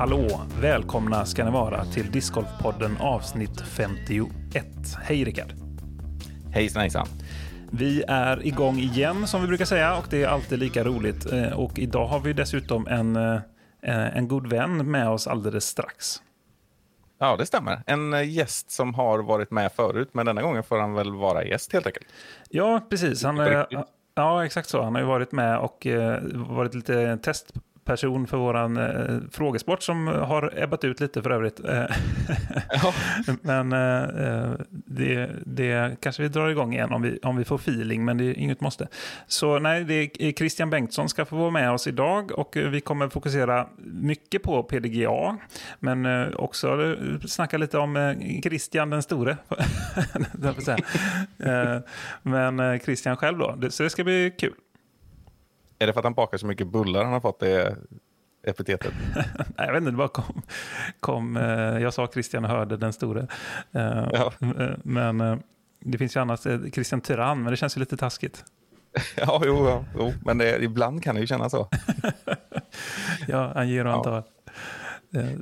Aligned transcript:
Hallå! 0.00 0.40
Välkomna 0.60 1.24
ska 1.24 1.44
ni 1.44 1.50
vara 1.50 1.84
till 1.84 2.10
Discgolfpodden 2.10 2.96
avsnitt 3.00 3.60
51. 3.60 4.66
Hej 5.02 5.24
Rickard! 5.24 5.52
Hejsan 6.52 6.80
hejsan. 6.80 7.06
Vi 7.70 8.04
är 8.08 8.46
igång 8.46 8.78
igen 8.78 9.26
som 9.26 9.40
vi 9.40 9.46
brukar 9.46 9.64
säga 9.64 9.96
och 9.96 10.04
det 10.10 10.22
är 10.22 10.28
alltid 10.28 10.58
lika 10.58 10.84
roligt. 10.84 11.32
Eh, 11.32 11.52
Och 11.52 11.78
idag 11.78 12.06
har 12.06 12.20
vi 12.20 12.32
dessutom 12.32 12.86
en, 12.86 13.16
eh, 13.16 14.16
en 14.16 14.28
god 14.28 14.46
vän 14.46 14.90
med 14.90 15.08
oss 15.08 15.26
alldeles 15.26 15.64
strax. 15.64 16.22
Ja, 17.18 17.36
det 17.36 17.46
stämmer. 17.46 17.82
En 17.86 18.14
eh, 18.14 18.30
gäst 18.30 18.70
som 18.70 18.94
har 18.94 19.18
varit 19.18 19.50
med 19.50 19.72
förut, 19.72 20.08
men 20.12 20.26
denna 20.26 20.42
gången 20.42 20.62
får 20.62 20.78
han 20.78 20.94
väl 20.94 21.12
vara 21.12 21.44
gäst 21.44 21.72
helt 21.72 21.86
enkelt. 21.86 22.06
Ja, 22.48 22.86
precis. 22.90 23.24
Han, 23.24 23.40
eh, 23.40 23.64
ja, 24.14 24.44
exakt 24.44 24.68
så. 24.68 24.82
Han 24.82 24.94
har 24.94 25.02
ju 25.02 25.08
varit 25.08 25.32
med 25.32 25.58
och 25.58 25.86
eh, 25.86 26.18
varit 26.32 26.74
lite 26.74 27.18
testperson 27.90 28.26
för 28.26 28.36
våran 28.36 28.76
eh, 28.76 29.18
frågesport 29.30 29.82
som 29.82 30.06
har 30.06 30.52
ebbat 30.56 30.84
ut 30.84 31.00
lite 31.00 31.22
för 31.22 31.30
övrigt. 31.30 31.60
Eh, 31.60 31.84
Ja. 32.82 32.94
Men 33.42 33.72
eh, 33.72 34.26
eh, 34.26 34.52
det, 34.70 35.30
det 35.46 36.00
kanske 36.00 36.22
vi 36.22 36.28
drar 36.28 36.48
igång 36.48 36.72
igen 36.74 36.92
om 36.92 37.02
vi, 37.02 37.18
om 37.22 37.36
vi 37.36 37.44
får 37.44 37.56
feeling, 37.56 38.04
men 38.04 38.18
det 38.18 38.24
är 38.24 38.38
inget 38.38 38.60
måste. 38.60 38.88
Så 39.26 39.58
nej, 39.58 39.84
det 39.84 39.94
är 39.94 40.32
Christian 40.32 40.70
Bengtsson 40.70 41.08
ska 41.08 41.24
få 41.24 41.36
vara 41.36 41.50
med 41.50 41.70
oss 41.70 41.86
idag 41.86 42.32
och 42.32 42.56
eh, 42.56 42.68
vi 42.68 42.80
kommer 42.80 43.08
fokusera 43.08 43.66
mycket 43.78 44.42
på 44.42 44.62
PDGA, 44.62 45.36
men 45.78 46.06
eh, 46.06 46.28
också 46.36 46.82
eh, 46.82 47.20
snacka 47.26 47.58
lite 47.58 47.78
om 47.78 47.96
eh, 47.96 48.40
Christian 48.42 48.90
den 48.90 49.02
store. 49.02 49.36
Eh, 51.38 51.78
men 52.22 52.60
eh, 52.60 52.78
Christian 52.78 53.16
själv 53.16 53.38
då, 53.38 53.70
så 53.70 53.82
det 53.82 53.90
ska 53.90 54.04
bli 54.04 54.32
kul. 54.38 54.52
Är 55.82 55.86
det 55.86 55.92
för 55.92 56.00
att 56.00 56.04
han 56.04 56.14
bakar 56.14 56.38
så 56.38 56.46
mycket 56.46 56.66
bullar 56.66 57.04
han 57.04 57.12
har 57.12 57.20
fått 57.20 57.40
det 57.40 57.76
epitetet? 58.46 58.92
Nej, 59.14 59.24
jag 59.56 59.72
vet 59.72 59.80
inte, 59.80 59.90
det 59.90 59.96
bara 59.96 60.08
kom. 60.08 60.42
kom 61.00 61.36
eh, 61.36 61.42
jag 61.78 61.94
sa 61.94 62.06
Christian 62.12 62.44
hörde 62.44 62.76
den 62.76 62.92
store. 62.92 63.20
Eh, 63.72 64.08
Ja. 64.12 64.32
eh, 64.40 64.70
Men 64.84 65.42
det 65.80 65.98
finns 65.98 66.16
ju 66.16 66.20
annars 66.20 66.40
Christian 66.74 67.00
Tyrann, 67.00 67.42
men 67.42 67.50
det 67.50 67.56
känns 67.56 67.76
ju 67.76 67.80
lite 67.80 67.96
taskigt. 67.96 68.44
Ja, 69.16 69.42
jo, 69.44 69.66
ja, 69.68 69.84
jo. 69.98 70.12
men 70.24 70.38
det, 70.38 70.62
ibland 70.64 71.02
kan 71.02 71.14
det 71.14 71.20
ju 71.20 71.26
kännas 71.26 71.52
så. 71.52 71.68
Ja, 73.28 73.52
han 73.54 73.68
ger 73.68 73.84
och 73.84 73.90
han 73.92 74.00
Ja. 74.04 74.04
tar. 74.04 74.24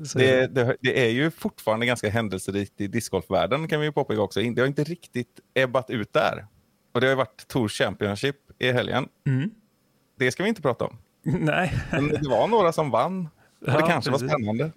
Så 0.05 0.19
Det, 0.19 0.47
det, 0.47 0.77
det 0.81 1.07
är 1.07 1.11
ju 1.11 1.31
fortfarande 1.31 1.87
ganska 1.87 2.11
händelserikt 2.11 2.81
i 2.81 2.87
discgolfvärlden 2.87 3.69
kan 3.69 3.81
vi 3.81 3.87
ju 3.87 3.93
påpeka 3.93 4.21
också. 4.21 4.41
Det 4.41 4.61
har 4.61 4.67
inte 4.67 4.85
riktigt 4.85 5.41
ebbat 5.55 5.91
ut 5.91 6.13
där. 6.13 6.47
Och 6.93 7.01
det 7.01 7.07
har 7.07 7.13
ju 7.13 7.17
varit 7.17 7.49
Tour 7.49 7.69
Championship 7.69 8.37
i 8.59 8.73
helgen. 8.73 9.09
Mm. 9.27 9.51
Det 10.19 10.31
ska 10.33 10.43
vi 10.43 10.49
inte 10.49 10.63
prata 10.63 10.85
om. 10.85 10.97
Nej, 11.23 11.73
Men 11.91 12.09
det 12.09 12.29
var 12.29 12.49
några 12.49 12.73
som 12.73 12.91
vann. 12.91 13.29
Och 13.61 13.67
det 13.67 13.73
Ja, 13.73 13.87
kanske 13.87 14.11
precis. 14.11 14.23
var 14.31 14.39
spännande. 14.39 14.71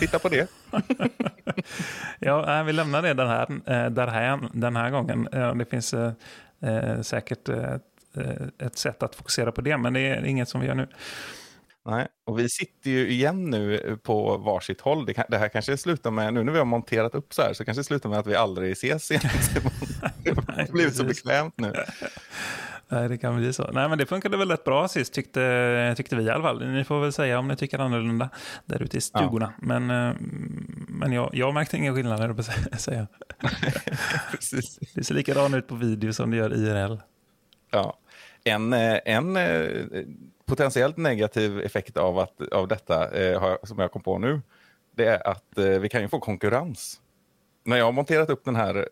Titta 0.00 0.18
på 0.18 0.28
det. 0.28 0.50
ja, 2.18 2.62
vi 2.62 2.72
lämnar 2.72 3.02
det 3.02 3.14
den 3.14 3.28
här, 3.28 3.50
eh, 3.66 3.90
där 3.90 4.06
här, 4.06 4.48
den 4.52 4.76
här 4.76 4.90
gången. 4.90 5.28
Eh, 5.32 5.54
Det 5.54 5.64
finns 5.64 5.94
eh, 5.94 6.12
säkert 7.02 7.48
ett 8.58 8.78
sätt 8.78 9.02
att 9.02 9.14
fokusera 9.14 9.52
på 9.52 9.60
det, 9.60 9.76
men 9.78 9.92
det 9.92 10.00
är 10.00 10.24
inget 10.24 10.48
som 10.48 10.60
vi 10.60 10.66
gör 10.66 10.74
nu. 10.74 10.88
Nej, 11.86 12.06
och 12.26 12.38
vi 12.38 12.48
sitter 12.48 12.90
ju 12.90 13.08
igen 13.10 13.50
nu 13.50 13.96
på 14.02 14.36
varsitt 14.36 14.80
håll. 14.80 15.06
Det, 15.06 15.24
det 15.28 15.38
här 15.38 15.48
kanske 15.48 15.76
slutar 15.76 16.10
med, 16.10 16.34
nu 16.34 16.44
när 16.44 16.52
vi 16.52 16.58
har 16.58 16.64
monterat 16.64 17.14
upp 17.14 17.34
så 17.34 17.42
här, 17.42 17.52
så 17.52 17.64
kanske 17.64 17.80
det 17.80 17.84
slutar 17.84 18.08
med 18.08 18.18
att 18.18 18.26
vi 18.26 18.34
aldrig 18.34 18.72
ses 18.72 19.10
igen. 19.10 19.22
Det 20.24 20.30
har 20.30 20.72
blivit 20.72 20.96
så 20.96 21.04
bekvämt 21.04 21.54
nu. 21.56 21.72
Nej, 22.90 23.08
det 23.08 23.18
kan 23.18 23.36
bli 23.36 23.52
så. 23.52 23.70
Nej, 23.72 23.88
men 23.88 23.98
det 23.98 24.06
funkade 24.06 24.36
väl 24.36 24.50
rätt 24.50 24.64
bra 24.64 24.88
sist, 24.88 25.12
tyckte, 25.12 25.94
tyckte 25.96 26.16
vi 26.16 26.24
i 26.24 26.30
alla 26.30 26.42
fall. 26.42 26.68
Ni 26.68 26.84
får 26.84 27.00
väl 27.00 27.12
säga 27.12 27.38
om 27.38 27.48
ni 27.48 27.56
tycker 27.56 27.78
annorlunda 27.78 28.28
där 28.64 28.82
ute 28.82 28.96
i 28.96 29.00
stugorna. 29.00 29.52
Men, 29.58 29.90
eh, 29.90 30.14
men 30.88 31.12
jag, 31.12 31.30
jag 31.32 31.54
märkte 31.54 31.76
ingen 31.76 31.94
skillnad, 31.94 32.20
höll 32.20 32.28
jag 32.28 32.36
på 32.36 32.42
säga. 32.78 33.06
Precis. 34.30 34.78
Det 34.94 35.04
ser 35.04 35.14
likadant 35.14 35.54
ut 35.54 35.66
på 35.66 35.74
video 35.74 36.12
som 36.12 36.30
det 36.30 36.36
gör 36.36 36.54
IRL. 36.54 36.96
Ja. 37.70 37.98
En, 38.44 38.72
eh, 38.72 38.98
en 39.04 39.36
eh, 39.36 39.66
potentiellt 40.46 40.96
negativ 40.96 41.60
effekt 41.60 41.96
av, 41.96 42.18
att, 42.18 42.52
av 42.52 42.68
detta, 42.68 43.08
som 43.62 43.78
jag 43.78 43.92
kom 43.92 44.02
på 44.02 44.18
nu, 44.18 44.40
det 44.96 45.06
är 45.06 45.28
att 45.28 45.58
vi 45.80 45.88
kan 45.88 46.00
ju 46.02 46.08
få 46.08 46.20
konkurrens. 46.20 47.00
När 47.64 47.76
jag 47.76 47.84
har 47.84 47.92
monterat 47.92 48.30
upp 48.30 48.44
den 48.44 48.56
här 48.56 48.88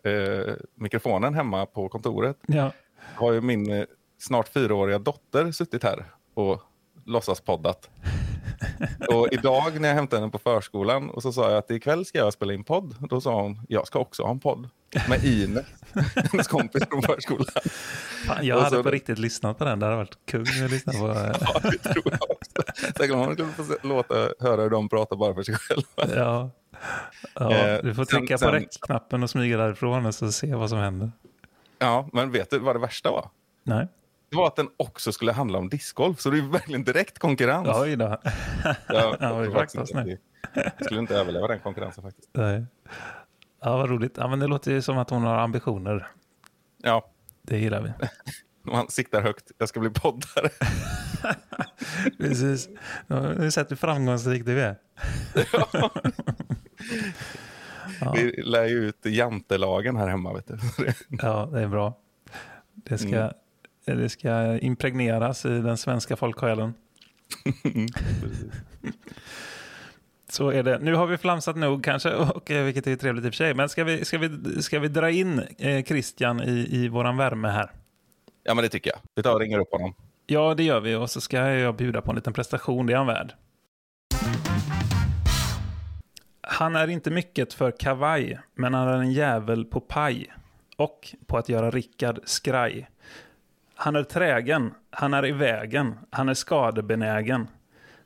mikrofonen 0.75 1.33
hemma 1.33 1.65
på 1.65 1.89
kontoret 1.89 2.37
Ja. 2.47 2.71
Har 3.15 3.33
ju 3.33 3.41
min 3.41 3.71
eh, 3.71 3.83
snart 4.19 4.47
fyraåriga 4.47 4.99
dotter 4.99 5.51
suttit 5.51 5.83
här 5.83 6.05
och 6.33 6.61
låtsaspoddat. 7.05 7.89
Och 9.13 9.27
idag 9.31 9.81
när 9.81 9.87
jag 9.87 9.95
hämtade 9.95 10.19
henne 10.19 10.31
på 10.31 10.37
förskolan 10.39 11.09
och 11.09 11.21
så 11.21 11.31
sa 11.33 11.49
jag 11.49 11.57
att 11.57 11.71
ikväll 11.71 12.05
ska 12.05 12.17
jag 12.17 12.33
spela 12.33 12.53
in 12.53 12.63
podd. 12.63 12.95
Då 13.09 13.21
sa 13.21 13.41
hon, 13.41 13.61
jag 13.69 13.87
ska 13.87 13.99
också 13.99 14.23
ha 14.23 14.31
en 14.31 14.39
podd. 14.39 14.69
Med 15.09 15.23
Ine, 15.25 15.63
hennes 16.31 16.47
kompis 16.47 16.83
från 16.89 17.01
förskolan. 17.01 17.45
Fan, 18.27 18.45
jag 18.45 18.57
Och 18.57 18.63
hade 18.63 18.75
så- 18.77 18.83
på 18.83 18.89
riktigt 18.91 19.19
lyssnat 19.19 19.57
på 19.57 19.63
den. 19.65 19.79
Det 19.79 19.85
hade 19.85 19.97
varit 19.97 20.17
kung 20.25 20.41
att 20.41 20.71
lyssna 20.71 20.93
på. 20.93 21.07
eh, 21.09 21.35
Ja, 21.41 21.59
det 21.71 21.77
tror 21.77 22.03
jag 22.11 22.31
också. 22.31 22.73
Säkert 22.97 23.33
skulle 23.33 23.67
få 23.77 23.87
låta 23.87 24.15
höra 24.39 24.61
hur 24.61 24.69
de 24.69 24.89
pratar 24.89 25.15
bara 25.15 25.33
för 25.33 25.43
sig 25.43 25.55
själva. 25.55 26.15
Ja. 26.15 26.49
Ja, 27.33 27.53
Eh, 27.53 27.83
du 27.83 27.95
får 27.95 28.05
sen- 28.05 28.19
trycka 28.19 28.33
på 28.33 28.39
sen- 28.39 28.51
räckknappen 28.51 29.23
och 29.23 29.29
smyga 29.29 29.57
därifrån 29.57 30.05
och 30.05 30.15
så 30.15 30.31
se 30.31 30.55
vad 30.55 30.69
som 30.69 30.79
händer. 30.79 31.11
Ja, 31.79 32.09
men 32.13 32.31
vet 32.31 32.49
du 32.49 32.59
vad 32.59 32.75
det 32.75 32.79
värsta 32.79 33.11
var? 33.11 33.29
Nej. 33.63 33.87
Det 34.29 34.37
var 34.37 34.47
att 34.47 34.55
den 34.55 34.69
också 34.77 35.11
skulle 35.11 35.31
handla 35.31 35.57
om 35.57 35.69
discgolf, 35.69 36.19
så 36.19 36.29
det 36.29 36.37
är 36.37 36.41
verkligen 36.41 36.83
direkt 36.83 37.19
konkurrens. 37.19 37.67
Oj 37.73 37.95
då. 37.95 38.17
Jag, 38.63 38.75
Ja, 39.19 39.51
faktiskt 39.53 39.95
inte 39.95 40.17
skulle 40.81 40.99
inte 40.99 41.15
överleva 41.15 41.47
den 41.47 41.59
konkurrensen 41.59 42.03
faktiskt. 42.03 42.29
Nej. 42.33 42.65
Ja, 43.61 43.77
vad 43.77 43.89
roligt. 43.89 44.13
Ja, 44.17 44.27
men 44.27 44.39
det 44.39 44.47
låter 44.47 44.71
ju 44.71 44.81
som 44.81 44.97
att 44.97 45.09
hon 45.09 45.23
har 45.23 45.37
ambitioner. 45.37 46.07
Ja, 46.77 47.09
Det 47.41 47.59
gillar 47.59 47.81
vi. 47.81 47.91
man 48.71 48.89
siktar 48.89 49.21
högt. 49.21 49.51
Jag 49.57 49.69
ska 49.69 49.79
bli 49.79 49.89
poddare. 49.89 50.49
Precis. 52.17 52.69
Nu 53.07 53.15
har 53.15 53.27
vi 53.33 53.51
sett 53.51 53.71
hur 53.71 53.75
framgångsrik 53.75 54.45
du 54.45 54.61
är. 54.61 54.75
Ja. 55.73 55.91
Vi 58.15 58.41
lär 58.41 58.65
ju 58.65 58.87
ut 58.87 59.05
jantelagen 59.05 59.95
här 59.95 60.07
hemma. 60.07 60.33
Vet 60.33 60.47
du. 60.47 60.57
Ja, 61.21 61.49
det 61.51 61.61
är 61.61 61.67
bra. 61.67 61.97
Det 62.73 62.97
ska, 62.97 63.31
det 63.85 64.09
ska 64.09 64.57
impregneras 64.59 65.45
i 65.45 65.49
den 65.49 65.77
svenska 65.77 66.15
folksjälen. 66.15 66.73
Så 70.29 70.49
är 70.49 70.63
det. 70.63 70.79
Nu 70.79 70.95
har 70.95 71.07
vi 71.07 71.17
flamsat 71.17 71.55
nog 71.55 71.83
kanske, 71.83 72.13
och, 72.13 72.51
eh, 72.51 72.63
vilket 72.63 72.87
är 72.87 72.95
trevligt 72.95 73.25
i 73.25 73.29
och 73.29 73.33
för 73.33 73.37
sig. 73.37 73.53
Men 73.53 73.69
ska 73.69 73.83
vi, 73.83 74.05
ska 74.05 74.17
vi, 74.17 74.61
ska 74.61 74.79
vi 74.79 74.87
dra 74.87 75.09
in 75.09 75.41
eh, 75.57 75.83
Christian 75.83 76.41
i, 76.41 76.67
i 76.71 76.87
våran 76.87 77.17
värme 77.17 77.47
här? 77.47 77.71
Ja, 78.43 78.53
men 78.53 78.63
det 78.63 78.69
tycker 78.69 78.89
jag. 78.89 78.99
Vi 79.15 79.23
tar 79.23 79.33
och 79.33 79.39
ringer 79.39 79.59
upp 79.59 79.71
honom. 79.71 79.93
Ja, 80.25 80.53
det 80.53 80.63
gör 80.63 80.79
vi. 80.79 80.95
Och 80.95 81.09
så 81.09 81.21
ska 81.21 81.37
jag 81.37 81.75
bjuda 81.75 82.01
på 82.01 82.11
en 82.11 82.15
liten 82.15 82.33
prestation. 82.33 82.85
Det 82.85 82.93
är 82.93 82.97
han 82.97 83.07
värd. 83.07 83.33
Han 86.49 86.75
är 86.75 86.87
inte 86.87 87.11
mycket 87.11 87.53
för 87.53 87.71
kavaj, 87.71 88.39
men 88.55 88.73
han 88.73 88.87
är 88.87 88.97
en 88.97 89.11
jävel 89.11 89.65
på 89.65 89.79
paj. 89.79 90.33
Och 90.77 91.15
på 91.25 91.37
att 91.37 91.49
göra 91.49 91.71
Rickard 91.71 92.19
skraj. 92.23 92.89
Han 93.75 93.95
är 93.95 94.03
trägen, 94.03 94.73
han 94.89 95.13
är 95.13 95.25
i 95.25 95.31
vägen, 95.31 95.99
han 96.09 96.29
är 96.29 96.33
skadebenägen. 96.33 97.47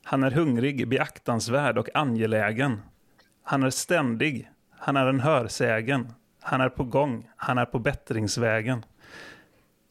Han 0.03 0.23
är 0.23 0.31
hungrig, 0.31 0.87
beaktansvärd 0.87 1.77
och 1.77 1.95
angelägen. 1.95 2.81
Han 3.43 3.63
är 3.63 3.69
ständig, 3.69 4.49
han 4.77 4.97
är 4.97 5.05
en 5.05 5.19
hörsägen. 5.19 6.13
Han 6.41 6.61
är 6.61 6.69
på 6.69 6.83
gång, 6.83 7.29
han 7.35 7.57
är 7.57 7.65
på 7.65 7.79
bättringsvägen. 7.79 8.85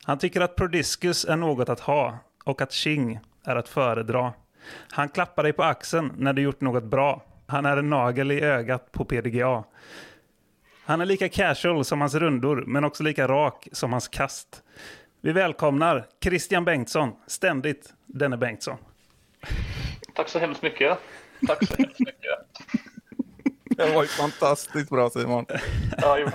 Han 0.05 0.19
tycker 0.19 0.41
att 0.41 0.57
prodiskus 0.57 1.25
är 1.25 1.37
något 1.37 1.69
att 1.69 1.81
ha 1.81 2.19
och 2.45 2.61
att 2.61 2.73
tjing 2.73 3.21
är 3.45 3.57
att 3.57 3.69
föredra. 3.69 4.33
Han 4.91 5.09
klappar 5.09 5.43
dig 5.43 5.53
på 5.53 5.63
axeln 5.63 6.13
när 6.17 6.33
du 6.33 6.43
gjort 6.43 6.61
något 6.61 6.85
bra. 6.85 7.23
Han 7.51 7.67
är 7.67 7.77
en 7.77 7.91
nagel 7.91 8.33
i 8.33 8.41
ögat 8.41 8.93
på 8.93 9.05
PDGA. 9.05 9.65
Han 10.85 11.01
är 11.01 11.07
lika 11.07 11.29
casual 11.29 11.85
som 11.85 12.01
hans 12.01 12.15
rundor, 12.15 12.65
men 12.67 12.85
också 12.85 13.03
lika 13.03 13.29
rak 13.29 13.69
som 13.73 13.93
hans 13.93 14.09
kast. 14.09 14.63
Vi 15.21 15.33
välkomnar 15.33 16.07
Christian 16.23 16.65
Bengtsson, 16.65 17.13
ständigt 17.27 17.95
denne 18.07 18.37
Bengtsson. 18.37 18.77
Tack 20.15 20.29
så 20.29 20.39
hemskt 20.39 20.63
mycket. 20.63 20.99
Tack 21.47 21.67
så 21.67 21.75
hemskt 21.79 22.01
mycket. 22.01 22.39
Det 23.65 23.95
var 23.95 24.03
ju 24.03 24.09
fantastiskt 24.09 24.91
bra 24.91 25.11
Simon. 25.11 25.47
Ja, 25.99 26.19
jo. 26.19 26.29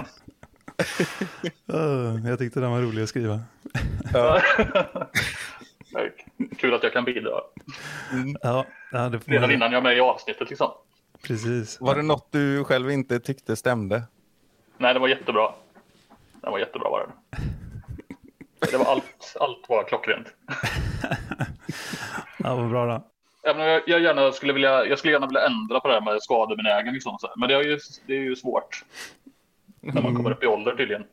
jag 2.30 2.40
tyckte 2.40 2.60
den 2.60 2.72
var 2.72 2.82
rolig 2.82 3.04
att 3.04 3.10
skriva. 3.10 3.40
Ja. 4.14 4.42
Kul 6.58 6.74
att 6.74 6.84
jag 6.84 6.94
kan 6.94 7.06
bidra. 7.06 7.42
Ja, 8.42 8.66
ja 8.92 9.10
det 9.10 9.20
får 9.20 9.32
Redan 9.32 9.52
innan 9.52 9.72
jag 9.72 9.80
är 9.80 9.84
med 9.84 9.98
i 9.98 10.00
avsnittet 10.00 10.50
liksom. 10.50 10.72
Precis. 11.28 11.82
Var 11.82 11.96
det 11.96 12.02
något 12.02 12.32
du 12.32 12.64
själv 12.64 12.92
inte 12.92 13.20
tyckte 13.20 13.56
stämde? 13.56 14.04
Nej, 14.78 14.94
det 14.94 15.00
var 15.00 15.08
jättebra. 15.08 15.52
Den 16.42 16.52
var 16.52 16.60
jättebra 16.60 16.90
var 16.90 17.00
den. 17.08 17.42
Det 18.72 18.78
var 18.78 18.86
allt, 18.86 19.36
allt 19.40 19.70
var 19.70 19.84
klockrent. 19.84 20.28
Ja, 22.38 22.56
vad 22.56 22.70
bra 22.70 22.86
då. 22.86 23.08
Jag, 23.44 23.82
jag, 23.88 24.02
gärna 24.02 24.32
skulle 24.32 24.54
vilja, 24.54 24.86
jag 24.86 25.00
skulle 25.00 25.14
gärna 25.14 25.28
vilja 25.28 25.46
ändra 25.48 25.80
på 25.80 25.88
det 25.88 25.94
här 25.94 26.02
med 26.02 26.22
skadebenägen. 26.24 26.94
Liksom, 26.94 27.18
så 27.20 27.28
här. 27.28 27.36
Men 27.38 27.50
det 27.50 27.56
är, 27.56 27.64
ju, 27.64 27.80
det 28.06 28.14
är 28.14 28.20
ju 28.20 28.36
svårt. 28.36 28.86
När 29.82 30.02
man 30.02 30.16
kommer 30.16 30.32
upp 30.32 30.44
i 30.44 30.48
ålder 30.48 30.76
tydligen. 30.76 31.04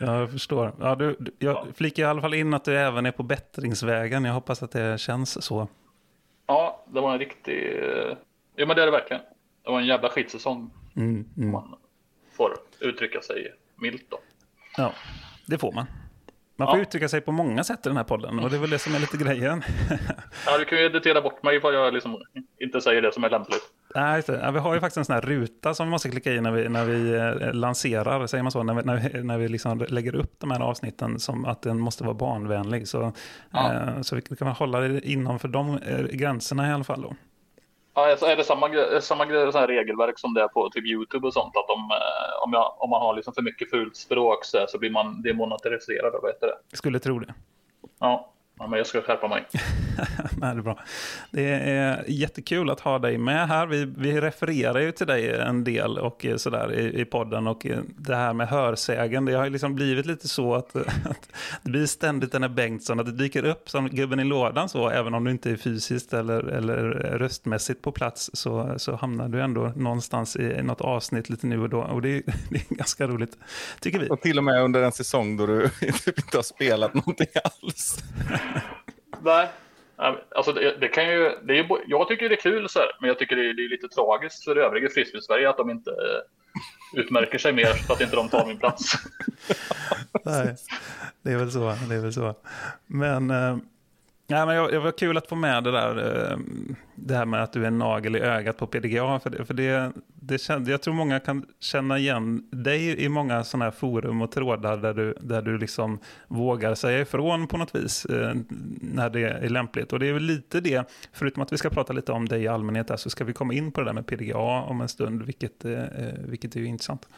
Ja, 0.00 0.20
jag 0.20 0.30
förstår. 0.30 0.72
Ja, 0.80 0.94
du, 0.94 1.16
du, 1.18 1.32
jag 1.38 1.54
Ja. 1.56 1.66
flikar 1.74 2.02
i 2.02 2.06
alla 2.06 2.20
fall 2.20 2.34
in 2.34 2.54
att 2.54 2.64
du 2.64 2.78
även 2.78 3.06
är 3.06 3.10
på 3.12 3.22
bättringsvägen. 3.22 4.24
Jag 4.24 4.34
hoppas 4.34 4.62
att 4.62 4.70
det 4.72 5.00
känns 5.00 5.44
så. 5.44 5.68
Ja, 6.46 6.84
det 6.88 7.00
var 7.00 7.12
en 7.12 7.18
riktig... 7.18 7.80
Jo, 8.56 8.66
men 8.66 8.76
det 8.76 8.82
är 8.82 8.86
det 8.86 8.92
verkligen. 8.92 9.22
Det 9.68 9.72
var 9.72 9.80
en 9.80 9.86
jävla 9.86 10.08
skitsäsong. 10.08 10.70
Mm, 10.96 11.24
mm. 11.36 11.50
man 11.50 11.74
får 12.36 12.52
uttrycka 12.80 13.20
sig 13.20 13.52
milt 13.76 14.06
då. 14.10 14.18
Ja, 14.76 14.92
det 15.46 15.58
får 15.58 15.72
man. 15.72 15.86
Man 16.56 16.68
får 16.68 16.76
Ja. 16.76 16.82
uttrycka 16.82 17.08
sig 17.08 17.20
på 17.20 17.32
många 17.32 17.64
sätt 17.64 17.86
i 17.86 17.88
den 17.88 17.96
här 17.96 18.04
podden 18.04 18.38
och 18.40 18.50
det 18.50 18.56
är 18.56 18.60
väl 18.60 18.70
det 18.70 18.78
som 18.78 18.94
är 18.94 18.98
lite 18.98 19.16
grejen. 19.16 19.62
Ja, 20.46 20.58
du 20.58 20.64
kan 20.64 20.78
ju 20.78 20.84
editera 20.84 21.20
bort 21.22 21.42
mig 21.42 21.56
ifall 21.56 21.74
jag 21.74 21.94
liksom 21.94 22.22
inte 22.60 22.80
säger 22.80 23.02
det 23.02 23.12
som 23.14 23.24
är 23.24 23.30
lämpligt. 23.30 23.62
Nej. 23.94 24.22
Ja, 24.28 24.50
vi 24.50 24.58
har 24.58 24.74
ju 24.74 24.80
faktiskt 24.80 24.96
en 24.96 25.04
sån 25.04 25.14
här 25.14 25.20
ruta 25.22 25.74
som 25.74 25.86
vi 25.86 25.90
måste 25.90 26.10
klicka 26.10 26.32
i 26.32 26.40
när 26.40 26.52
vi, 26.52 26.68
när 26.68 26.84
vi 26.84 27.14
eh, 27.14 27.52
lanserar, 27.54 28.26
säger 28.26 28.42
man 28.42 28.52
så, 28.52 28.62
när 28.62 28.74
vi, 28.74 28.82
när 28.82 28.96
vi, 29.12 29.22
när 29.22 29.38
vi 29.38 29.48
liksom 29.48 29.86
lägger 29.88 30.14
upp 30.14 30.34
de 30.40 30.50
här 30.50 30.60
avsnitten 30.60 31.18
som 31.18 31.44
att 31.44 31.62
den 31.62 31.78
måste 31.80 32.04
vara 32.04 32.14
barnvänlig. 32.14 32.88
Så, 32.88 33.12
Ja. 33.50 33.72
eh, 33.72 34.00
så 34.00 34.14
vi 34.16 34.22
kan 34.22 34.46
väl 34.46 34.56
hålla 34.56 34.80
det 34.80 35.00
inom 35.08 35.38
för 35.38 35.48
de 35.48 35.78
eh, 35.78 36.00
gränserna 36.06 36.68
i 36.68 36.72
alla 36.72 36.84
fall. 36.84 37.02
Då. 37.02 37.14
Ja, 37.98 38.10
alltså 38.10 38.26
är 38.26 38.36
det 38.36 38.44
samma, 38.44 38.68
samma 39.00 39.24
gre- 39.24 39.50
så 39.50 39.58
här 39.58 39.66
regelverk 39.66 40.18
som 40.18 40.34
det 40.34 40.42
är 40.42 40.48
på 40.48 40.70
typ 40.70 40.86
YouTube 40.86 41.26
och 41.26 41.32
sånt? 41.32 41.56
Att 41.56 41.70
om, 41.70 41.90
eh, 41.90 42.42
om, 42.44 42.52
jag, 42.52 42.74
om 42.78 42.90
man 42.90 43.02
har 43.02 43.14
liksom 43.14 43.34
för 43.34 43.42
mycket 43.42 43.70
fult 43.70 43.96
språk 43.96 44.44
så, 44.44 44.66
så 44.68 44.78
blir 44.78 44.90
man 44.90 45.22
vad 46.22 46.30
heter 46.30 46.46
det? 46.46 46.54
Jag 46.70 46.78
skulle 46.78 46.98
tro 46.98 47.18
det. 47.18 47.34
Ja, 48.00 48.32
ja 48.58 48.66
men 48.66 48.76
jag 48.78 48.86
ska 48.86 49.02
skärpa 49.02 49.28
mig. 49.28 49.46
Nej, 50.40 50.54
det 50.54 50.60
är 50.60 50.62
bra. 50.62 50.78
Det 51.30 51.44
är 51.50 52.04
jättekul 52.08 52.70
att 52.70 52.80
ha 52.80 52.98
dig 52.98 53.18
med 53.18 53.48
här. 53.48 53.66
Vi, 53.66 53.84
vi 53.84 54.20
refererar 54.20 54.80
ju 54.80 54.92
till 54.92 55.06
dig 55.06 55.30
en 55.40 55.64
del 55.64 55.98
och 55.98 56.26
eh, 56.26 56.36
sådär 56.36 56.72
i, 56.72 57.00
i 57.00 57.04
podden. 57.04 57.46
Och 57.46 57.66
eh, 57.66 57.78
det 57.98 58.16
här 58.16 58.32
med 58.32 58.48
hörsägen, 58.48 59.24
det 59.24 59.32
har 59.32 59.44
ju 59.44 59.50
liksom 59.50 59.74
blivit 59.74 60.06
lite 60.06 60.28
så 60.28 60.54
att, 60.54 60.76
att 61.04 61.28
det 61.62 61.70
blir 61.70 61.86
ständigt 61.86 62.32
den 62.32 62.42
här 62.42 62.48
Bengtsson, 62.50 63.00
att 63.00 63.06
det 63.06 63.12
dyker 63.12 63.44
upp 63.44 63.70
som 63.70 63.88
gubben 63.88 64.20
i 64.20 64.24
lådan 64.24 64.68
så, 64.68 64.88
även 64.90 65.14
om 65.14 65.24
du 65.24 65.30
inte 65.30 65.50
är 65.50 65.56
fysiskt 65.56 66.12
eller, 66.12 66.40
eller 66.44 66.78
röstmässigt 67.18 67.82
på 67.82 67.92
plats, 67.92 68.30
så, 68.32 68.74
så 68.76 68.96
hamnar 68.96 69.28
du 69.28 69.40
ändå 69.42 69.72
någonstans 69.76 70.36
i 70.36 70.62
något 70.62 70.80
avsnitt 70.80 71.30
lite 71.30 71.46
nu 71.46 71.60
och 71.62 71.68
då. 71.68 71.80
Och 71.80 72.02
det, 72.02 72.08
är- 72.16 72.22
det 72.50 72.56
är 72.70 72.74
ganska 72.74 73.06
roligt, 73.06 73.38
tycker 73.80 73.98
vi. 73.98 74.08
Och 74.10 74.20
till 74.20 74.38
och 74.38 74.44
med 74.44 74.62
under 74.62 74.82
en 74.82 74.92
säsong 74.92 75.36
då 75.36 75.46
du 75.46 75.68
typ 76.04 76.18
inte 76.18 76.38
har 76.38 76.42
spelat 76.42 76.94
någonting 76.94 77.26
alls. 77.44 78.04
Nej, 79.22 79.48
alltså 80.36 80.52
det, 80.52 80.76
det 80.80 80.88
kan 80.88 81.08
ju, 81.08 81.38
det 81.42 81.52
är 81.52 81.56
ju, 81.56 81.68
jag 81.86 82.08
tycker 82.08 82.28
det 82.28 82.34
är 82.34 82.40
kul 82.40 82.68
så 82.68 82.78
här, 82.78 82.88
men 83.00 83.08
jag 83.08 83.18
tycker 83.18 83.36
det 83.36 83.50
är, 83.50 83.54
det 83.54 83.64
är 83.64 83.68
lite 83.68 83.88
tragiskt 83.88 84.44
för 84.44 84.56
övriga 84.56 84.88
frisbee-Sverige 84.88 85.50
att 85.50 85.56
de 85.56 85.70
inte 85.70 85.90
eh, 85.90 87.00
utmärker 87.00 87.38
sig 87.38 87.52
mer 87.52 87.72
för 87.72 87.94
att 87.94 88.00
inte 88.00 88.16
de 88.16 88.28
tar 88.28 88.46
min 88.46 88.58
plats. 88.58 88.92
Nej, 90.24 90.56
det 91.22 91.32
är 91.32 91.36
väl 91.36 91.52
så. 91.52 91.74
Det 91.88 91.94
är 91.94 92.00
väl 92.00 92.12
så. 92.12 92.34
Men, 92.86 93.30
eh, 93.30 93.56
ja, 94.28 94.46
men 94.46 94.56
jag, 94.56 94.70
det 94.70 94.78
var 94.78 94.92
kul 94.92 95.16
att 95.16 95.28
få 95.28 95.34
med 95.34 95.64
det 95.64 95.70
där. 95.70 96.30
Eh, 96.30 96.38
det 96.94 97.14
här 97.14 97.26
med 97.26 97.42
att 97.42 97.52
du 97.52 97.62
är 97.62 97.66
en 97.66 97.78
nagel 97.78 98.16
i 98.16 98.20
ögat 98.20 98.56
på 98.56 98.66
PDGA. 98.66 99.20
För 99.20 99.30
det, 99.30 99.44
för 99.44 99.54
det, 99.54 99.92
det 100.06 100.38
kände, 100.38 100.70
jag 100.70 100.82
tror 100.82 100.94
många 100.94 101.20
kan 101.20 101.46
känna 101.60 101.98
igen 101.98 102.48
dig 102.50 103.04
i 103.04 103.08
många 103.08 103.44
sådana 103.44 103.64
här 103.64 103.72
forum 103.72 104.22
och 104.22 104.32
trådar 104.32 104.76
där 104.76 104.94
du, 104.94 105.14
där 105.20 105.42
du 105.42 105.58
liksom 105.58 105.98
vågar 106.28 106.74
säga 106.74 107.00
ifrån 107.00 107.46
på 107.46 107.56
något 107.56 107.74
vis 107.74 108.04
eh, 108.04 108.34
när 108.80 109.10
det 109.10 109.20
är 109.20 109.48
lämpligt. 109.48 109.92
Och 109.92 109.98
det 109.98 110.06
är 110.06 110.12
väl 110.12 110.22
lite 110.22 110.60
det, 110.60 110.90
förutom 111.12 111.42
att 111.42 111.52
vi 111.52 111.58
ska 111.58 111.70
prata 111.70 111.92
lite 111.92 112.12
om 112.12 112.28
dig 112.28 112.42
i 112.42 112.48
allmänhet, 112.48 112.88
där, 112.88 112.96
så 112.96 113.10
ska 113.10 113.24
vi 113.24 113.32
komma 113.32 113.54
in 113.54 113.72
på 113.72 113.80
det 113.80 113.86
där 113.86 113.92
med 113.92 114.06
PDGA 114.06 114.62
om 114.62 114.80
en 114.80 114.88
stund, 114.88 115.22
vilket, 115.22 115.64
eh, 115.64 115.84
vilket 116.18 116.56
är 116.56 116.60
ju 116.60 116.66
intressant. 116.66 117.08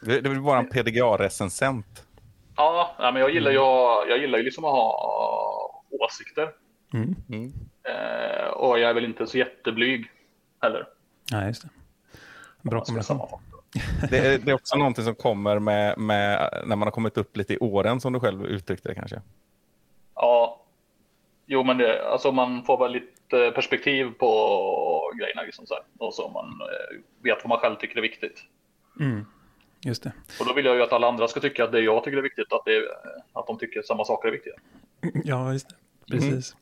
Det 0.00 0.20
det 0.20 0.28
är 0.28 0.30
väl 0.30 0.42
bara 0.42 0.58
en 0.58 0.68
PDGA-recensent. 0.68 2.05
Ja, 2.56 2.96
nej, 2.98 3.12
men 3.12 3.22
jag 3.22 3.30
gillar 3.30 3.50
ju, 3.50 3.56
jag 4.08 4.18
gillar 4.18 4.38
ju 4.38 4.44
liksom 4.44 4.64
att 4.64 4.70
ha 4.70 5.82
åsikter. 5.90 6.50
Mm. 6.92 7.14
Mm. 7.28 7.52
Eh, 7.82 8.48
och 8.48 8.78
jag 8.78 8.90
är 8.90 8.94
väl 8.94 9.04
inte 9.04 9.26
så 9.26 9.38
jätteblyg 9.38 10.10
heller. 10.62 10.86
Ja, 11.30 11.46
just 11.46 11.62
det. 11.62 11.68
Bra 12.62 12.84
ska 12.84 12.86
kombination. 12.86 13.40
Det 14.10 14.18
är, 14.18 14.38
det 14.38 14.50
är 14.50 14.54
också 14.54 14.76
någonting 14.76 15.04
som 15.04 15.14
kommer 15.14 15.58
med, 15.58 15.98
med 15.98 16.50
när 16.66 16.76
man 16.76 16.86
har 16.86 16.90
kommit 16.90 17.18
upp 17.18 17.36
lite 17.36 17.54
i 17.54 17.58
åren 17.58 18.00
som 18.00 18.12
du 18.12 18.20
själv 18.20 18.46
uttryckte 18.46 18.88
det 18.88 18.94
kanske. 18.94 19.20
Ja, 20.14 20.60
jo 21.46 21.62
men 21.62 21.78
det, 21.78 22.08
alltså 22.08 22.32
man 22.32 22.62
får 22.62 22.78
väl 22.78 22.92
lite 22.92 23.50
perspektiv 23.54 24.10
på 24.18 25.12
grejerna 25.18 25.42
liksom 25.42 25.66
så 25.66 25.74
här. 25.74 25.82
Och 25.98 26.14
så 26.14 26.28
man 26.28 26.46
eh, 26.46 27.02
vet 27.22 27.38
vad 27.44 27.48
man 27.48 27.58
själv 27.58 27.76
tycker 27.76 27.96
är 27.96 28.02
viktigt. 28.02 28.42
Mm. 29.00 29.26
Just 29.86 30.02
det. 30.02 30.12
Och 30.40 30.46
då 30.46 30.52
vill 30.52 30.64
jag 30.64 30.76
ju 30.76 30.82
att 30.82 30.92
alla 30.92 31.08
andra 31.08 31.28
ska 31.28 31.40
tycka 31.40 31.64
att 31.64 31.72
det 31.72 31.80
jag 31.80 32.04
tycker 32.04 32.18
är 32.18 32.22
viktigt, 32.22 32.52
att, 32.52 32.64
det 32.64 32.76
är, 32.76 32.82
att 33.32 33.46
de 33.46 33.58
tycker 33.58 33.82
samma 33.82 34.04
saker 34.04 34.28
är 34.28 34.32
viktiga. 34.32 34.54
Ja, 35.24 35.52
just 35.52 35.68
det. 35.68 35.74
Precis. 36.10 36.56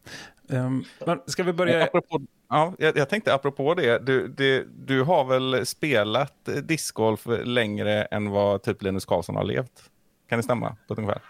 Ehm, 0.50 0.84
men 1.06 1.20
ska 1.26 1.42
vi 1.42 1.52
börja? 1.52 1.84
Apropå, 1.84 2.20
ja, 2.48 2.72
jag, 2.78 2.96
jag 2.96 3.08
tänkte 3.08 3.34
apropå 3.34 3.74
det 3.74 3.98
du, 3.98 4.28
det, 4.28 4.64
du 4.86 5.02
har 5.02 5.24
väl 5.24 5.66
spelat 5.66 6.48
eh, 6.48 6.54
discgolf 6.54 7.26
längre 7.44 8.02
än 8.04 8.30
vad 8.30 8.62
typ 8.62 8.82
Linus 8.82 9.04
Karlsson 9.04 9.36
har 9.36 9.44
levt? 9.44 9.90
Kan 10.28 10.38
det 10.38 10.42
stämma 10.42 10.76
på 10.88 10.92
ett 10.92 10.98
ungefär? 10.98 11.22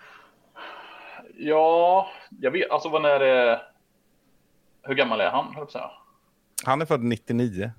Ja, 1.37 2.09
jag 2.41 2.51
vet, 2.51 2.71
alltså 2.71 2.89
vad 2.89 3.07
är 3.07 3.19
det? 3.19 3.61
Hur 4.83 4.95
gammal 4.95 5.21
är 5.21 5.31
han, 5.31 5.45
höll 5.45 5.55
jag 5.55 5.57
på 5.57 5.63
att 5.63 5.73
säga? 5.73 5.91
Han 6.65 6.83
är 6.83 6.87
född 6.87 7.03
99. 7.03 7.71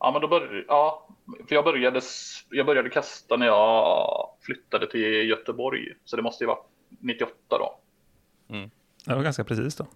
Ja, 0.00 0.10
men 0.12 0.20
då 0.20 0.28
började, 0.28 0.64
ja, 0.68 1.08
för 1.48 1.54
jag 1.54 1.64
började, 1.64 2.00
jag 2.50 2.66
började 2.66 2.90
kasta 2.90 3.36
när 3.36 3.46
jag 3.46 4.28
flyttade 4.40 4.90
till 4.90 5.28
Göteborg. 5.28 5.94
Så 6.04 6.16
det 6.16 6.22
måste 6.22 6.44
ju 6.44 6.48
vara 6.48 6.58
98 7.00 7.34
då. 7.48 7.78
Det 9.04 9.14
var 9.14 9.22
ganska 9.22 9.44
precis 9.44 9.76
då. 9.76 9.86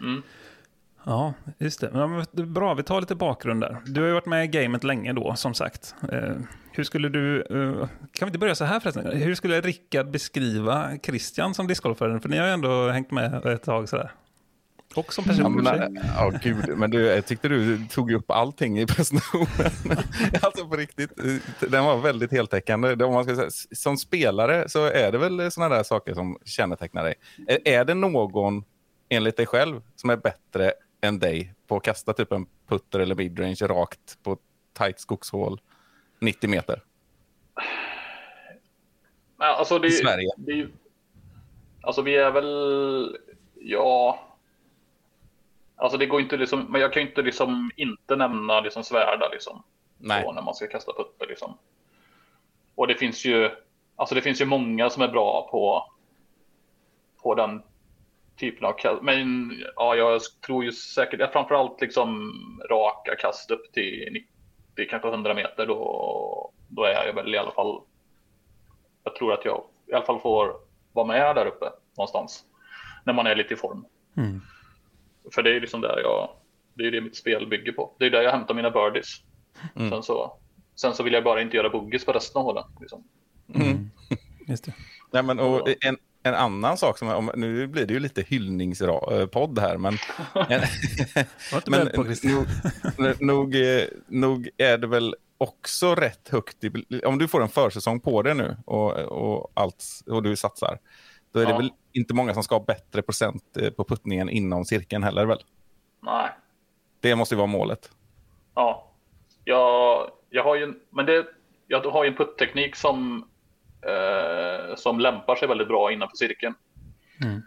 Mm. 0.00 0.22
Ja, 1.04 1.34
just 1.58 1.80
det. 1.80 1.90
Ja, 1.94 2.24
bra, 2.44 2.74
vi 2.74 2.82
tar 2.82 3.00
lite 3.00 3.14
bakgrund 3.14 3.60
där. 3.60 3.76
Du 3.86 4.00
har 4.00 4.08
ju 4.08 4.14
varit 4.14 4.26
med 4.26 4.44
i 4.44 4.48
gamet 4.48 4.84
länge 4.84 5.12
då, 5.12 5.34
som 5.34 5.54
sagt. 5.54 5.94
Eh, 6.12 6.34
hur 6.72 6.84
skulle 6.84 7.08
du... 7.08 7.40
Eh, 7.40 7.88
kan 8.12 8.26
vi 8.26 8.26
inte 8.26 8.38
börja 8.38 8.54
så 8.54 8.64
här 8.64 8.80
förresten? 8.80 9.06
Hur 9.06 9.34
skulle 9.34 9.60
Rickard 9.60 10.10
beskriva 10.10 10.98
Christian 11.02 11.54
som 11.54 11.66
discgolfare? 11.66 12.20
För 12.20 12.28
ni 12.28 12.38
har 12.38 12.46
ju 12.46 12.52
ändå 12.52 12.88
hängt 12.88 13.10
med 13.10 13.46
ett 13.46 13.62
tag 13.62 13.88
sådär. 13.88 14.10
Och 14.98 15.12
som 15.12 15.24
Ja, 15.26 15.32
person. 15.32 15.52
men, 15.54 15.64
sig. 15.64 15.90
nej, 15.90 16.02
ja, 16.16 16.32
gud, 16.42 16.78
men 16.78 16.90
du, 16.90 17.00
jag 17.06 17.26
tyckte 17.26 17.48
du 17.48 17.86
tog 17.86 18.12
upp 18.12 18.30
allting 18.30 18.78
i 18.80 18.86
presentationen. 18.86 19.72
alltså 20.42 20.68
på 20.68 20.76
riktigt, 20.76 21.10
den 21.60 21.84
var 21.84 21.96
väldigt 21.96 22.32
heltäckande. 22.32 22.94
Det- 22.94 23.04
Om 23.04 23.14
man 23.14 23.24
ska 23.24 23.36
säga, 23.36 23.50
som 23.72 23.96
spelare 23.96 24.68
så 24.68 24.84
är 24.84 25.12
det 25.12 25.18
väl 25.18 25.50
sådana 25.50 25.74
där 25.76 25.82
saker 25.82 26.14
som 26.14 26.38
kännetecknar 26.44 27.04
dig. 27.04 27.14
Är, 27.64 27.84
det 27.84 27.94
någon, 27.94 28.64
enligt 29.08 29.36
dig 29.36 29.46
själv, 29.46 29.80
som 29.96 30.10
är 30.10 30.16
bättre 30.16 30.72
än 31.00 31.18
dig 31.18 31.54
på 31.66 31.76
att 31.76 31.82
kasta 31.82 32.12
typ 32.12 32.32
en 32.32 32.46
putter 32.68 33.00
eller 33.00 33.14
midrange 33.14 33.56
rakt 33.62 34.18
på 34.22 34.38
tajt 34.72 35.00
skogshål 35.00 35.60
90 36.20 36.50
meter? 36.50 36.82
Nej, 39.38 39.48
Alltså 39.48 39.78
det, 39.78 39.88
I 39.88 39.90
Sverige. 39.90 40.28
Det, 40.36 40.66
alltså 41.82 42.02
vi 42.02 42.16
är 42.16 42.30
väl, 42.30 43.16
ja. 43.60 44.24
Alltså 45.78 45.98
det 45.98 46.06
går 46.06 46.20
inte 46.20 46.36
liksom, 46.36 46.66
men 46.68 46.80
jag 46.80 46.92
kan 46.92 47.02
ju 47.02 47.08
inte 47.08 47.22
liksom 47.22 47.70
inte 47.76 48.16
nämna 48.16 48.60
liksom 48.60 48.84
svärda 48.84 49.28
liksom. 49.28 49.62
Nej. 49.98 50.22
Så 50.22 50.32
när 50.32 50.42
man 50.42 50.54
ska 50.54 50.66
kasta 50.66 50.92
putter 50.92 51.26
liksom. 51.26 51.58
Och 52.74 52.86
det 52.86 52.94
finns 52.94 53.24
ju, 53.24 53.50
alltså 53.96 54.14
det 54.14 54.20
finns 54.20 54.40
ju 54.40 54.44
många 54.44 54.90
som 54.90 55.02
är 55.02 55.08
bra 55.08 55.48
på, 55.50 55.92
på 57.22 57.34
den 57.34 57.62
typen 58.36 58.64
av 58.64 58.72
kast. 58.72 59.02
Men 59.02 59.52
ja, 59.76 59.94
jag 59.94 60.20
tror 60.46 60.64
ju 60.64 60.72
säkert, 60.72 61.20
ja, 61.20 61.28
framförallt 61.32 61.80
liksom 61.80 62.32
raka 62.70 63.16
kast 63.16 63.50
upp 63.50 63.72
till 63.72 64.08
90, 64.12 64.90
kanske 64.90 65.08
100 65.08 65.34
meter. 65.34 65.66
Då, 65.66 66.52
då 66.68 66.84
är 66.84 67.06
jag 67.06 67.14
väl 67.14 67.34
i 67.34 67.38
alla 67.38 67.52
fall 67.52 67.80
jag 69.08 69.16
tror 69.16 69.32
att 69.32 69.44
jag 69.44 69.64
i 69.86 69.92
alla 69.92 70.04
fall 70.04 70.20
får 70.20 70.56
vara 70.92 71.06
med 71.06 71.36
där 71.36 71.46
uppe 71.46 71.66
någonstans. 71.96 72.44
När 73.04 73.12
man 73.12 73.26
är 73.26 73.36
lite 73.36 73.54
i 73.54 73.56
form. 73.56 73.86
Mm. 74.16 74.40
För 75.34 75.42
det 75.42 75.56
är 75.56 75.60
liksom 75.60 75.80
där 75.80 76.00
jag, 76.02 76.30
det 76.74 76.86
är 76.86 76.90
det 76.90 77.00
mitt 77.00 77.16
spel 77.16 77.46
bygger 77.46 77.72
på. 77.72 77.96
Det 77.98 78.06
är 78.06 78.10
där 78.10 78.22
jag 78.22 78.32
hämtar 78.32 78.54
mina 78.54 78.70
birdies. 78.70 79.16
Mm. 79.76 79.90
Sen, 79.90 80.02
så, 80.02 80.32
sen 80.76 80.94
så 80.94 81.02
vill 81.02 81.12
jag 81.12 81.24
bara 81.24 81.42
inte 81.42 81.56
göra 81.56 81.70
boogies 81.70 82.04
på 82.04 82.12
resten 82.12 82.38
av 82.38 82.44
hålen. 82.44 82.64
Liksom. 82.80 83.04
Mm. 83.54 83.90
Just 84.48 84.64
det. 84.64 84.74
Nej, 85.12 85.22
men, 85.22 85.38
och 85.38 85.68
en, 85.80 85.96
en 86.22 86.34
annan 86.34 86.76
sak, 86.76 86.98
som, 86.98 87.08
om, 87.08 87.30
nu 87.34 87.66
blir 87.66 87.86
det 87.86 87.94
ju 87.94 88.00
lite 88.00 88.22
hyllningspodd 88.22 89.58
här, 89.58 89.76
men... 89.76 89.96
På 91.94 92.04
Christian. 92.04 92.46
nog, 92.98 93.22
nog, 93.22 93.56
nog 94.08 94.48
är 94.56 94.78
det 94.78 94.86
väl 94.86 95.14
också 95.38 95.94
rätt 95.94 96.28
högt. 96.28 96.64
I, 96.64 96.70
om 97.04 97.18
du 97.18 97.28
får 97.28 97.42
en 97.42 97.48
försäsong 97.48 98.00
på 98.00 98.22
det 98.22 98.34
nu 98.34 98.56
och, 98.66 98.92
och, 98.98 99.52
allt, 99.54 99.84
och 100.06 100.22
du 100.22 100.36
satsar, 100.36 100.78
då 101.32 101.40
är 101.40 101.44
det 101.46 101.50
Ja. 101.52 101.58
väl 101.58 101.72
inte 101.98 102.14
många 102.14 102.34
som 102.34 102.42
ska 102.42 102.54
ha 102.54 102.64
bättre 102.64 103.02
procent 103.02 103.56
eh, 103.56 103.70
på 103.70 103.84
puttningen 103.84 104.28
inom 104.28 104.64
cirkeln 104.64 105.02
heller 105.04 105.26
väl? 105.26 105.38
Nej. 106.02 106.30
Det 107.00 107.16
måste 107.16 107.34
ju 107.34 107.36
vara 107.36 107.46
målet. 107.46 107.90
Ja. 108.54 108.90
Jag, 109.44 110.10
jag 110.30 110.44
har 110.44 110.56
ju 110.56 110.62
en, 110.64 110.80
men 110.90 111.06
det, 111.06 111.26
jag 111.66 111.80
har 111.80 112.04
ju 112.04 112.10
en 112.10 112.16
puttteknik 112.16 112.76
som, 112.76 113.28
eh, 113.82 114.74
som 114.76 115.00
lämpar 115.00 115.36
sig 115.36 115.48
väldigt 115.48 115.68
bra 115.68 115.92
innanför 115.92 116.16
cirkeln. 116.16 116.54
Mm. 117.24 117.42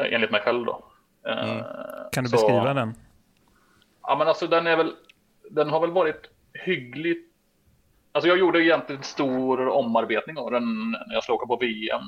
Eh, 0.00 0.14
Enligt 0.14 0.30
mig 0.30 0.40
själv 0.40 0.64
då. 0.64 0.84
Eh, 1.28 1.50
Mm. 1.50 1.64
Kan 2.12 2.24
du 2.24 2.30
så- 2.30 2.36
beskriva 2.36 2.74
den? 2.74 2.94
Ja, 4.02 4.16
men 4.18 4.28
alltså 4.28 4.46
den 4.46 4.66
är 4.66 4.76
väl, 4.76 4.92
den 5.50 5.70
har 5.70 5.80
väl 5.80 5.90
varit 5.90 6.30
hyggligt. 6.52 7.32
Alltså 8.12 8.28
jag 8.28 8.38
gjorde 8.38 8.62
egentligen 8.64 8.98
en 9.00 9.04
stor 9.04 9.68
omarbetning 9.68 10.38
av 10.38 10.50
den 10.50 10.90
när 10.90 11.14
jag 11.14 11.22
skulle 11.22 11.36
åka 11.36 11.46
på 11.46 11.56
VM, 11.56 12.02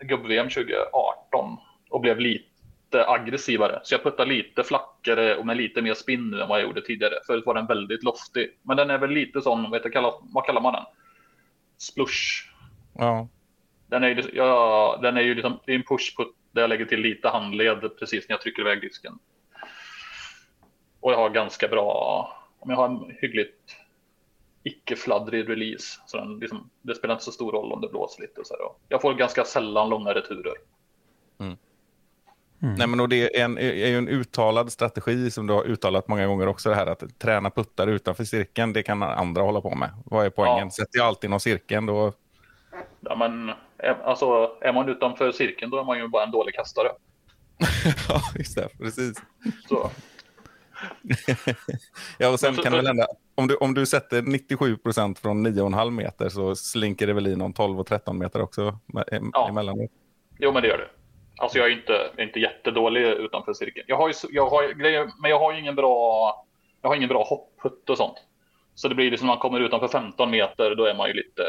gubb-VM 0.00 0.48
2018 0.48 1.56
och 1.90 2.00
blev 2.00 2.20
lite 2.20 3.06
aggressivare. 3.06 3.80
Så 3.82 3.94
jag 3.94 4.02
puttar 4.02 4.26
lite 4.26 4.64
flackare 4.64 5.36
och 5.36 5.46
med 5.46 5.56
lite 5.56 5.82
mer 5.82 5.94
spinn 5.94 6.30
nu 6.30 6.42
än 6.42 6.48
vad 6.48 6.60
jag 6.60 6.66
gjorde 6.66 6.82
tidigare. 6.82 7.14
Förut 7.26 7.46
var 7.46 7.54
den 7.54 7.66
väldigt 7.66 8.02
loftig. 8.02 8.58
Men 8.62 8.76
den 8.76 8.90
är 8.90 8.98
väl 8.98 9.10
lite 9.10 9.40
sån, 9.40 9.70
vet 9.70 9.92
kallar, 9.92 10.14
vad 10.20 10.46
kallar 10.46 10.60
man 10.60 10.72
den? 10.72 10.84
Splush. 11.78 12.50
Ja. 12.98 13.28
Den 13.86 14.04
är 14.04 14.08
ju, 14.08 14.22
ja, 14.32 14.98
den 15.02 15.16
är 15.16 15.20
ju 15.20 15.34
liksom, 15.34 15.60
det 15.66 15.72
är 15.72 15.76
en 15.76 15.82
push-putt 15.82 16.34
där 16.52 16.60
jag 16.60 16.68
lägger 16.68 16.84
till 16.84 17.00
lite 17.00 17.28
handled 17.28 17.98
precis 17.98 18.28
när 18.28 18.34
jag 18.34 18.40
trycker 18.40 18.62
iväg 18.62 18.80
disken. 18.80 19.18
Och 21.00 21.12
jag 21.12 21.16
har 21.16 21.30
ganska 21.30 21.68
bra, 21.68 22.28
om 22.58 22.70
jag 22.70 22.76
har 22.76 22.86
en 22.86 23.16
hyggligt 23.20 23.76
icke-fladdrig 24.62 25.48
release. 25.48 26.00
Så 26.06 26.16
den 26.16 26.38
liksom, 26.38 26.70
det 26.82 26.94
spelar 26.94 27.14
inte 27.14 27.24
så 27.24 27.32
stor 27.32 27.52
roll 27.52 27.72
om 27.72 27.80
det 27.80 27.88
blåser 27.88 28.22
lite. 28.22 28.40
Och 28.40 28.46
så 28.46 28.54
här, 28.54 28.66
och 28.66 28.80
jag 28.88 29.02
får 29.02 29.14
ganska 29.14 29.44
sällan 29.44 29.88
långa 29.88 30.14
returer. 30.14 30.54
Nej, 32.62 32.86
men 32.86 33.00
och 33.00 33.08
det 33.08 33.36
är, 33.36 33.44
en, 33.44 33.58
är 33.58 33.88
ju 33.88 33.98
en 33.98 34.08
uttalad 34.08 34.72
strategi 34.72 35.30
som 35.30 35.46
du 35.46 35.52
har 35.54 35.64
uttalat 35.64 36.08
många 36.08 36.26
gånger 36.26 36.46
också. 36.46 36.68
Det 36.68 36.74
här 36.74 36.86
att 36.86 37.18
träna 37.18 37.50
puttar 37.50 37.86
utanför 37.86 38.24
cirkeln, 38.24 38.72
det 38.72 38.82
kan 38.82 39.02
andra 39.02 39.42
hålla 39.42 39.60
på 39.60 39.74
med. 39.74 39.90
Vad 40.04 40.26
är 40.26 40.30
poängen? 40.30 40.66
Ja. 40.66 40.70
Sätter 40.70 40.98
jag 40.98 41.06
alltid 41.06 41.28
inom 41.28 41.40
cirkeln 41.40 41.86
då... 41.86 42.12
Ja, 43.00 43.16
men, 43.16 43.48
är- 43.78 44.02
alltså, 44.04 44.56
är 44.60 44.72
man 44.72 44.88
utanför 44.88 45.32
cirkeln 45.32 45.70
då 45.70 45.78
är 45.78 45.84
man 45.84 45.98
ju 45.98 46.08
bara 46.08 46.24
en 46.24 46.30
dålig 46.30 46.54
kastare. 46.54 46.88
ja, 48.08 48.22
just 48.38 48.56
det. 48.56 48.68
Precis. 48.78 49.22
Så, 49.68 49.90
Ja, 52.18 52.28
och 52.32 52.40
sen 52.40 52.48
Men 52.48 52.56
så- 52.56 52.62
kan 52.62 52.72
det 52.72 52.78
väl 52.78 52.86
hända, 52.86 53.06
om 53.34 53.46
du, 53.48 53.56
om 53.56 53.74
du 53.74 53.86
sätter 53.86 54.22
97 54.22 54.76
procent 54.76 55.18
från 55.18 55.46
9,5 55.46 55.90
meter 55.90 56.28
så 56.28 56.54
slinker 56.56 57.06
det 57.06 57.12
väl 57.12 57.26
i 57.26 57.36
någon 57.36 57.52
12 57.52 57.80
och 57.80 57.86
13 57.86 58.18
meter 58.18 58.42
också 58.42 58.78
Ja. 59.32 59.48
emellanåt. 59.48 59.90
Jo, 60.38 60.52
men 60.52 60.62
det 60.62 60.68
gör 60.68 60.78
det. 60.78 60.88
Alltså 61.42 61.58
jag 61.58 61.66
är 61.66 61.72
inte, 61.72 61.92
jag 61.92 62.18
är 62.22 62.26
inte 62.26 62.40
jättedålig 62.40 63.00
utanför 63.02 63.52
cirkeln. 63.54 63.84
Jag 63.88 63.96
har 63.96 64.08
ju, 64.08 64.14
jag 64.30 64.50
har 64.50 64.72
grejer, 64.72 65.10
men 65.22 65.30
jag 65.30 65.38
har 65.38 65.52
ju 65.52 65.58
ingen 65.58 65.74
bra, 65.74 66.46
jag 66.82 66.88
har 66.88 66.96
ingen 66.96 67.08
bra 67.08 67.24
hoppputt 67.24 67.90
och 67.90 67.96
sånt. 67.96 68.16
Så 68.74 68.88
det 68.88 68.94
blir 68.94 69.10
liksom 69.10 69.26
när 69.26 69.34
man 69.34 69.40
kommer 69.42 69.60
utanför 69.60 69.88
15 69.88 70.30
meter, 70.30 70.74
då 70.74 70.84
är 70.84 70.94
man 70.94 71.08
ju 71.08 71.14
lite, 71.14 71.42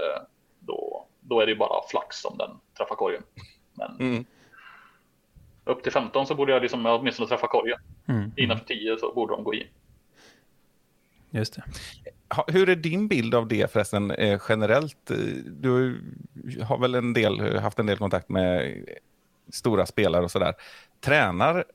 då, 0.59 1.07
då 1.19 1.39
är 1.39 1.45
det 1.45 1.51
ju 1.51 1.57
bara 1.57 1.87
flax 1.89 2.25
om 2.25 2.37
den 2.37 2.49
träffar 2.77 2.95
korgen. 2.95 3.23
Men 3.73 3.95
Mm. 3.99 4.25
Upp 5.63 5.83
till 5.83 5.91
15 5.91 6.27
så 6.27 6.35
borde 6.35 6.51
jag 6.51 6.61
liksom 6.61 6.85
åtminstone 6.85 7.29
träffa 7.29 7.47
korgen. 7.47 7.79
Mm. 8.07 8.31
Innanför 8.35 8.65
10 8.65 8.97
så 8.97 9.13
borde 9.13 9.33
de 9.33 9.43
gå 9.43 9.53
in. 9.53 9.67
Just 11.29 11.55
det. 11.55 11.63
Hur 12.47 12.69
är 12.69 12.75
din 12.75 13.07
bild 13.07 13.35
av 13.35 13.47
det 13.47 13.71
förresten 13.71 14.11
eh, 14.11 14.41
generellt? 14.49 15.11
Eh, 15.11 15.17
Du 15.45 16.01
har 16.67 16.77
väl 16.77 16.95
en 16.95 17.13
del, 17.13 17.57
haft 17.59 17.79
en 17.79 17.85
del 17.85 17.97
kontakt 17.97 18.29
med 18.29 18.83
stora 19.51 19.85
spelare 19.85 20.23
och 20.23 20.31
sådär. 20.31 20.53
Tränar 20.99 21.65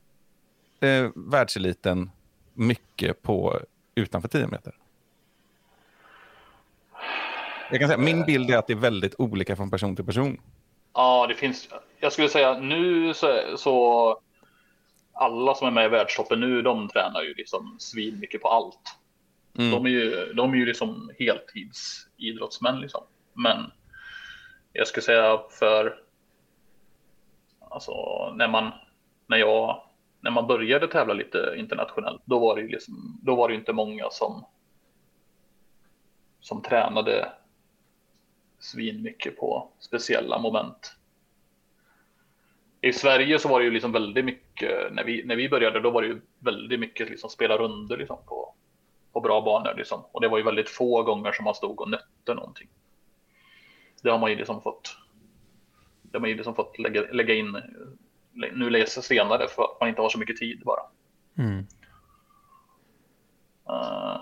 eh, 0.79 1.09
världseliten 1.15 2.11
mycket 2.53 3.21
på 3.21 3.59
utanför 3.95 4.27
10 4.27 4.47
meter? 4.47 4.75
Jag 7.71 7.79
kan 7.79 7.89
säga, 7.89 7.97
min 7.97 8.25
bild 8.25 8.49
är 8.51 8.57
att 8.57 8.67
det 8.67 8.73
är 8.73 8.77
väldigt 8.77 9.15
olika 9.17 9.55
från 9.55 9.71
person 9.71 9.95
till 9.95 10.05
person. 10.05 10.41
Ja, 10.97 11.25
det 11.27 11.35
finns. 11.35 11.69
Jag 11.99 12.13
skulle 12.13 12.29
säga 12.29 12.59
nu 12.59 13.13
så, 13.13 13.57
så 13.57 14.19
alla 15.13 15.55
som 15.55 15.67
är 15.67 15.71
med 15.71 15.85
i 15.85 15.89
världstoppen 15.89 16.39
nu, 16.39 16.61
de 16.61 16.87
tränar 16.87 17.21
ju 17.21 17.33
liksom 17.33 17.75
svin 17.79 18.19
mycket 18.19 18.41
på 18.41 18.47
allt. 18.47 18.97
Mm. 19.57 19.71
De 19.71 19.85
är 19.85 19.89
ju, 19.89 20.33
de 20.33 20.53
är 20.53 20.57
ju 20.57 20.65
liksom 20.65 21.11
heltidsidrottsmän 21.19 22.79
liksom. 22.79 23.03
Men 23.33 23.71
jag 24.73 24.87
skulle 24.87 25.03
säga 25.03 25.39
för 25.59 25.99
alltså 27.59 27.93
när 28.35 28.47
man 28.47 28.71
när 29.27 29.37
jag 29.37 29.83
när 30.21 30.31
man 30.31 30.47
började 30.47 30.87
tävla 30.87 31.13
lite 31.13 31.53
internationellt, 31.57 32.21
då 32.25 32.39
var 32.39 32.55
det 32.55 32.61
ju 32.61 32.67
liksom, 32.67 33.19
då 33.23 33.35
var 33.35 33.49
det 33.49 33.55
inte 33.55 33.73
många 33.73 34.09
som 34.09 34.45
som 36.39 36.61
tränade 36.61 37.31
svin 38.67 39.01
mycket 39.01 39.37
på 39.37 39.69
speciella 39.79 40.39
moment. 40.39 40.95
I 42.81 42.93
Sverige 42.93 43.39
så 43.39 43.49
var 43.49 43.59
det 43.59 43.65
ju 43.65 43.71
liksom 43.71 43.91
väldigt 43.91 44.25
mycket, 44.25 44.93
när 44.93 45.03
vi, 45.03 45.25
när 45.25 45.35
vi 45.35 45.49
började, 45.49 45.79
då 45.79 45.89
var 45.89 46.01
det 46.01 46.07
ju 46.07 46.21
väldigt 46.39 46.79
mycket 46.79 47.09
liksom 47.09 47.29
spela 47.29 47.57
runder 47.57 47.97
liksom 47.97 48.17
på, 48.25 48.53
på 49.13 49.21
bra 49.21 49.41
banor 49.41 49.73
liksom. 49.77 50.03
Och 50.11 50.21
det 50.21 50.27
var 50.27 50.37
ju 50.37 50.43
väldigt 50.43 50.69
få 50.69 51.03
gånger 51.03 51.31
som 51.31 51.45
man 51.45 51.55
stod 51.55 51.81
och 51.81 51.89
nötte 51.89 52.33
någonting. 52.33 52.69
Det 54.03 54.09
har 54.09 54.19
man 54.19 54.29
ju 54.29 54.35
liksom 54.35 54.61
fått, 54.61 54.97
det 56.01 56.17
har 56.17 56.21
man 56.21 56.29
ju 56.29 56.35
liksom 56.35 56.55
fått 56.55 56.79
lägga, 56.79 57.01
lägga 57.01 57.33
in, 57.33 57.61
nu 58.33 58.69
läser 58.69 59.01
senare 59.01 59.47
för 59.47 59.63
att 59.63 59.79
man 59.79 59.89
inte 59.89 60.01
har 60.01 60.09
så 60.09 60.19
mycket 60.19 60.37
tid 60.37 60.61
bara. 60.65 60.81
Mm. 61.37 61.67
Eh, 63.69 64.19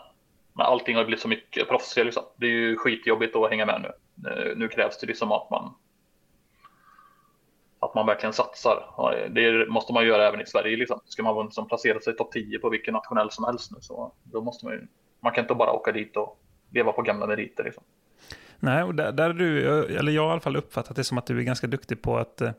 men 0.56 0.66
allting 0.66 0.96
har 0.96 1.06
blivit 1.06 1.22
så 1.22 1.28
mycket 1.28 1.68
proffsigare 1.68 2.06
liksom. 2.06 2.24
Det 2.36 2.46
är 2.46 2.52
ju 2.52 2.78
skitjobbigt 2.78 3.36
att 3.36 3.50
hänga 3.50 3.66
med 3.66 3.82
nu. 3.82 3.92
Eh, 4.30 4.58
nu, 4.58 4.68
krävs 4.68 5.00
det 5.00 5.08
liksom 5.08 5.32
att 5.32 5.50
man 5.50 5.74
att 7.80 7.96
man 7.96 8.06
verkligen 8.06 8.34
satsar. 8.34 9.30
Det 9.30 9.70
måste 9.70 9.94
man 9.94 10.06
göra 10.06 10.28
även 10.28 10.42
i 10.42 10.46
Sverige. 10.46 10.78
Liksom. 10.78 11.00
Ska 11.06 11.24
man 11.24 11.46
liksom 11.46 11.68
placera 11.68 12.00
sig 12.00 12.14
i 12.14 12.16
topp 12.16 12.32
10 12.32 12.60
på 12.60 12.70
vilken 12.70 12.94
nationell 12.94 13.32
som 13.32 13.46
helst 13.46 13.72
nu 13.72 13.78
så 13.82 14.14
då 14.24 14.42
måste 14.42 14.66
man 14.66 14.74
ju, 14.74 14.88
man 15.20 15.32
kan 15.32 15.44
inte 15.44 15.56
bara 15.56 15.72
åka 15.72 15.92
dit 15.92 16.18
och 16.18 16.40
leva 16.70 16.92
på 16.92 17.02
gamla 17.02 17.28
meriter. 17.28 17.64
Liksom. 17.64 17.84
Nej, 18.60 18.84
och 18.84 18.96
där, 18.96 19.12
där 19.12 19.30
är 19.30 19.34
du, 19.34 19.68
eller 19.98 20.12
jag 20.12 20.22
har 20.22 20.30
i 20.30 20.32
alla 20.32 20.42
fall 20.42 20.56
uppfattat 20.56 20.96
det 20.96 21.04
som 21.04 21.18
att 21.18 21.26
du 21.26 21.40
är 21.40 21.44
ganska 21.44 21.68
duktig 21.68 22.02
på 22.02 22.18
att 22.18 22.42
eh, 22.42 22.52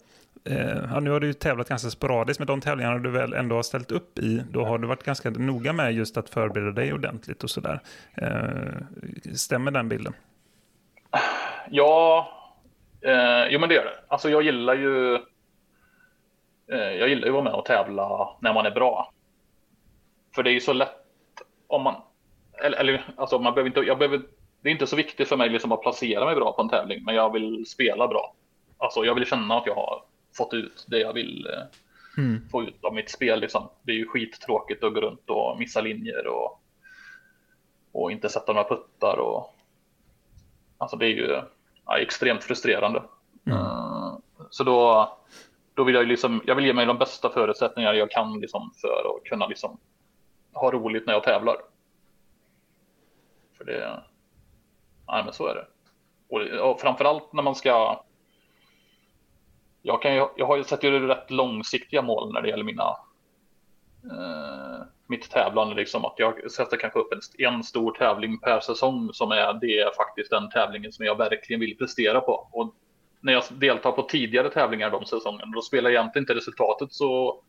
eh, 0.47 0.79
ja, 0.91 1.01
nu 1.01 1.11
har 1.11 1.21
du 1.21 1.27
ju 1.27 1.33
tävlat 1.33 1.69
ganska 1.69 1.91
sporadiskt, 1.91 2.41
men 2.41 2.47
de 2.47 2.61
tävlingarna 2.61 2.99
du 2.99 3.11
väl 3.11 3.33
ändå 3.33 3.57
har 3.57 3.63
ställt 3.63 3.91
upp 3.91 4.19
i, 4.19 4.45
då 4.51 4.65
har 4.65 4.79
du 4.79 4.87
varit 4.87 5.05
ganska 5.05 5.31
noga 5.31 5.73
med 5.73 5.93
just 5.93 6.17
att 6.17 6.31
förbereda 6.31 6.71
dig 6.71 6.93
ordentligt 6.93 7.45
och 7.45 7.51
sådär. 7.51 7.81
Eh, 8.15 9.35
stämmer 9.35 9.71
den 9.71 9.89
bilden? 9.89 10.15
Ja, 11.71 12.29
eh, 13.01 13.47
jo 13.51 13.61
men 13.61 13.69
det 13.69 13.75
gör 13.75 13.85
det. 13.85 13.99
Alltså 14.09 14.31
jag 14.31 14.43
gillar 14.43 14.75
ju 14.75 15.15
eh, 16.73 16.93
jag 16.99 17.09
gillar 17.09 17.27
ju 17.27 17.29
att 17.29 17.35
vara 17.35 17.45
med 17.45 17.53
och 17.53 17.65
tävla 17.65 18.29
när 18.41 18.55
man 18.55 18.67
är 18.67 18.71
bra. 18.71 19.13
För 20.35 20.43
det 20.43 20.51
är 20.51 20.55
ju 20.55 20.61
så 20.61 20.73
lätt 20.73 20.91
om 21.67 21.83
man, 21.83 21.95
eller, 22.65 22.79
eller 22.79 23.05
alltså 23.17 23.39
man 23.39 23.55
behöver 23.55 23.69
inte, 23.69 23.81
jag 23.81 23.99
behöver, 23.99 24.23
det 24.63 24.69
är 24.69 24.73
inte 24.73 24.87
så 24.87 24.97
viktigt 24.97 25.29
för 25.29 25.37
mig 25.37 25.49
liksom 25.49 25.73
att 25.73 25.83
placera 25.83 26.25
mig 26.25 26.35
bra 26.35 26.53
på 26.53 26.63
en 26.63 26.69
tävling, 26.69 27.05
men 27.05 27.15
jag 27.15 27.33
vill 27.33 27.67
spela 27.67 28.09
bra. 28.09 28.35
Alltså 28.79 29.05
jag 29.05 29.15
vill 29.15 29.27
känna 29.27 29.59
att 29.59 29.67
jag 29.67 29.75
har 29.75 30.03
fått 30.37 30.55
ut 30.55 30.85
det 30.89 30.99
jag 30.99 31.13
vill 31.13 31.47
eh, 31.53 31.63
Mm. 32.19 32.49
få 32.51 32.63
ut 32.63 32.85
av 32.85 32.95
mitt 32.95 33.11
spel. 33.11 33.41
Liksom. 33.41 33.69
Det 33.83 33.93
är 33.93 33.97
ju 33.97 34.09
skittråkigt 34.09 34.85
att 34.85 34.95
gå 34.95 35.01
runt 35.01 35.31
och 35.31 35.59
missa 35.59 35.81
linjer 35.81 36.27
och, 36.27 36.61
och 37.93 38.13
inte 38.13 38.29
sätta 38.29 38.53
några 38.53 38.69
puttar. 38.69 39.19
Och, 39.19 39.55
alltså 40.79 40.97
det 40.97 41.07
är 41.07 41.11
ju 41.11 41.41
ja, 41.87 41.99
extremt 41.99 42.45
frustrerande. 42.45 43.03
Eh, 43.47 44.15
så 44.51 44.65
då, 44.65 45.09
då 45.75 45.85
vill 45.85 45.95
jag 45.95 46.07
liksom, 46.07 46.43
jag 46.47 46.55
vill 46.55 46.67
ge 46.67 46.73
mig 46.73 46.87
de 46.87 46.99
bästa 46.99 47.31
förutsättningar 47.31 47.95
jag 47.95 48.11
kan 48.11 48.41
liksom, 48.41 48.73
för 48.81 48.89
att 49.17 49.25
kunna 49.25 49.47
liksom, 49.47 49.79
ha 50.53 50.71
roligt 50.71 51.07
när 51.07 51.13
jag 51.13 51.23
tävlar. 51.25 51.57
För 53.59 53.65
det, 53.65 54.03
nej 55.09 55.25
men 55.25 55.33
så 55.33 55.47
är 55.47 55.55
det. 55.55 55.67
Och, 56.29 56.71
och 56.71 56.81
framförallt 56.81 57.33
när 57.33 57.43
man 57.43 57.55
ska 57.55 58.05
jag, 59.87 60.03
kan 60.03 60.15
ju, 60.15 60.27
jag 60.37 60.47
har 60.47 60.57
ju 60.57 60.65
sett 60.65 60.85
ju 60.85 61.07
rätt 61.07 61.31
långsiktiga 61.31 62.03
mål 62.03 62.33
när 62.33 62.43
det 62.43 62.49
gäller 62.49 62.65
mina 62.65 62.97
eh, 64.11 64.87
mitt 65.07 65.31
tävlande. 65.31 65.75
Liksom, 65.75 66.05
att 66.05 66.15
jag 66.17 66.51
sätter 66.51 66.77
kanske 66.77 66.99
upp 66.99 67.13
en, 67.13 67.47
en 67.47 67.63
stor 67.63 67.93
tävling 67.93 68.41
per 68.41 68.61
säsong 68.61 69.11
som 69.13 69.33
är, 69.33 69.53
det 69.61 69.81
är 69.81 69.91
faktiskt 69.97 70.31
den 70.31 70.51
tävlingen 70.51 70.93
som 70.93 71.05
jag 71.05 71.19
verkligen 71.19 71.61
vill 71.61 71.79
prestera 71.79 72.21
på. 72.21 72.49
Och 72.53 72.75
när 73.21 73.33
jag 73.33 73.43
deltar 73.51 73.93
på 73.93 74.03
tidigare 74.03 74.51
tävlingar 74.51 74.91
de 74.91 75.05
säsongerna, 75.05 75.53
då 75.55 75.63
spelar 75.63 75.91
egentligen 75.91 76.23
inte 76.23 76.35
resultatet 76.35 76.93
så 76.93 77.43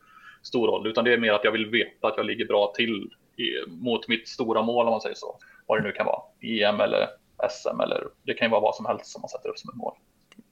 stor 0.43 0.67
roll, 0.67 0.87
utan 0.87 1.05
det 1.05 1.13
är 1.13 1.17
mer 1.17 1.33
att 1.33 1.43
jag 1.43 1.51
vill 1.51 1.69
veta 1.69 2.07
att 2.07 2.17
jag 2.17 2.25
ligger 2.25 2.45
bra 2.45 2.73
till 2.75 3.09
i, 3.37 3.45
mot 3.67 4.07
mitt 4.07 4.27
stora 4.27 4.61
mål 4.61 4.85
om 4.85 4.91
man 4.91 5.01
säger 5.01 5.15
så. 5.15 5.37
Vad 5.65 5.79
det 5.79 5.83
nu 5.83 5.91
kan 5.91 6.05
vara. 6.05 6.21
EM 6.41 6.79
eller 6.79 7.07
SM 7.49 7.81
eller 7.81 8.07
det 8.23 8.33
kan 8.33 8.47
ju 8.47 8.51
vara 8.51 8.61
vad 8.61 8.75
som 8.75 8.85
helst 8.85 9.05
som 9.05 9.21
man 9.21 9.29
sätter 9.29 9.49
upp 9.49 9.57
som 9.57 9.69
ett 9.69 9.75
mål. 9.75 9.93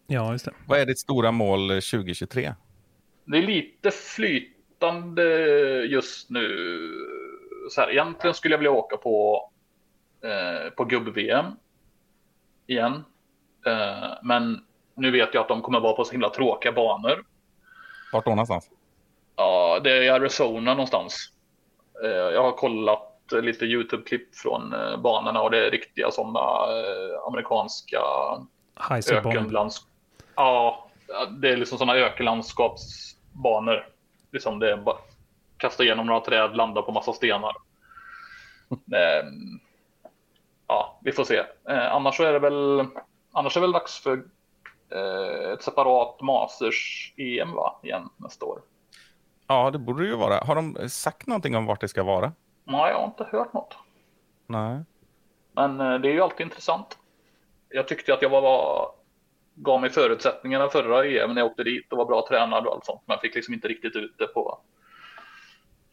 Ja, 0.08 0.32
just 0.32 0.46
det. 0.46 0.52
Vad 0.68 0.80
är 0.80 0.86
ditt 0.86 1.00
stora 1.00 1.32
mål 1.32 1.70
2023? 1.70 2.54
Det 3.26 3.38
är 3.38 3.42
lite 3.42 3.92
flytande 3.92 5.24
just 5.86 6.30
nu. 6.30 6.48
Så 7.72 7.82
här, 7.82 7.92
egentligen 7.92 8.34
skulle 8.34 8.54
jag 8.54 8.60
vilja 8.60 8.72
åka 8.72 8.98
på, 8.98 9.50
eh, 10.24 10.70
på 10.70 10.86
gubb-VM 10.86 11.46
igen. 12.68 13.04
Eh, 13.66 14.10
men 14.24 14.66
nu 14.96 15.12
vet 15.12 15.34
jag 15.34 15.42
att 15.42 15.48
de 15.48 15.62
kommer 15.62 15.80
vara 15.80 15.94
på 15.94 16.04
så 16.04 16.12
himla 16.12 16.30
tråkiga 16.30 16.72
banor. 16.72 17.26
Vart 18.14 18.26
då 18.26 18.32
någonstans? 18.32 18.70
Ja, 19.36 19.80
det 19.84 19.92
är 19.92 20.02
i 20.02 20.10
Arizona 20.10 20.72
någonstans. 20.74 21.32
Eh, 22.04 22.10
jag 22.10 22.44
har 22.44 22.52
kollat 22.52 23.12
lite 23.32 23.66
YouTube-klipp 23.66 24.36
från 24.36 24.74
eh, 24.74 24.98
banorna 24.98 25.42
och 25.42 25.52
det 25.52 25.68
är 25.68 25.72
riktiga 25.72 26.12
sådana 26.12 26.40
eh, 26.40 27.28
amerikanska 27.28 28.00
ökenlands... 29.12 29.82
Ja, 30.36 30.88
det 31.30 31.50
är 31.50 31.58
liksom 31.58 31.78
sådana 31.78 32.00
ökenlandskapsbanor. 32.00 33.88
Liksom 34.32 34.60
det 34.60 34.72
är 34.72 34.78
bara 34.78 34.98
kasta 35.58 35.84
igenom 35.84 36.06
några 36.06 36.20
träd, 36.20 36.56
landa 36.56 36.82
på 36.82 36.92
massa 36.92 37.14
stenar. 37.14 37.56
Ehm, 38.72 39.60
ja, 40.68 41.00
vi 41.02 41.12
får 41.12 41.24
se. 41.24 41.44
Eh, 41.70 41.94
annars 41.94 42.18
så 42.18 42.24
är 42.24 42.34
det 42.34 42.40
väl, 42.40 42.86
annars 43.32 43.58
är 43.58 43.62
det 43.62 43.68
väl 43.68 43.72
dags 43.72 44.00
för 44.00 44.24
eh, 44.90 45.52
ett 45.54 45.64
separat 45.64 46.22
Masters-EM 46.22 47.54
va, 47.54 47.80
igen 47.84 48.10
nästa 48.18 48.46
år. 48.46 48.62
Ja, 49.48 49.72
det 49.72 49.78
borde 49.78 50.04
det 50.04 50.10
ju 50.10 50.16
vara. 50.16 50.46
Har 50.46 50.56
de 50.56 50.90
sagt 50.90 51.28
någonting 51.28 51.56
om 51.56 51.66
vart 51.66 51.82
det 51.82 51.88
ska 51.88 52.04
vara? 52.04 52.32
Nej, 52.64 52.92
jag 52.92 52.98
har 52.98 53.06
inte 53.06 53.28
hört 53.32 53.54
något. 53.54 53.78
Nej. 54.48 54.84
Men 55.52 55.82
eh, 55.82 56.00
det 56.00 56.10
är 56.10 56.14
ju 56.14 56.22
alltid 56.22 56.46
intressant. 56.46 56.98
Jag 57.70 57.88
tyckte 57.88 58.14
att 58.14 58.22
jag 58.22 58.30
var 58.30 58.92
gav 59.56 59.82
mig 59.82 59.90
förutsättningarna 59.90 60.70
förra 60.70 61.06
EM 61.06 61.34
när 61.34 61.42
jag 61.42 61.52
åkte 61.52 61.64
dit 61.64 61.92
och 61.92 61.98
var 61.98 62.06
bra 62.06 62.28
tränad 62.30 62.68
och 62.68 62.74
allt 62.74 62.86
sånt. 62.86 63.02
Men 63.06 63.14
jag 63.14 63.22
fick 63.22 63.36
liksom 63.36 63.54
inte 63.54 63.68
riktigt 63.68 63.96
ut 63.96 64.16
det 64.18 64.28
på. 64.28 64.60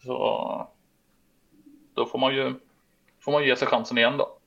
Så 0.04 0.68
då 1.94 2.06
får 2.06 2.18
man 2.18 2.34
ju 2.34 2.54
får 3.20 3.32
man 3.32 3.44
ge 3.44 3.56
sig 3.56 3.68
chansen 3.68 3.98
igen 3.98 4.16
då. 4.16 4.38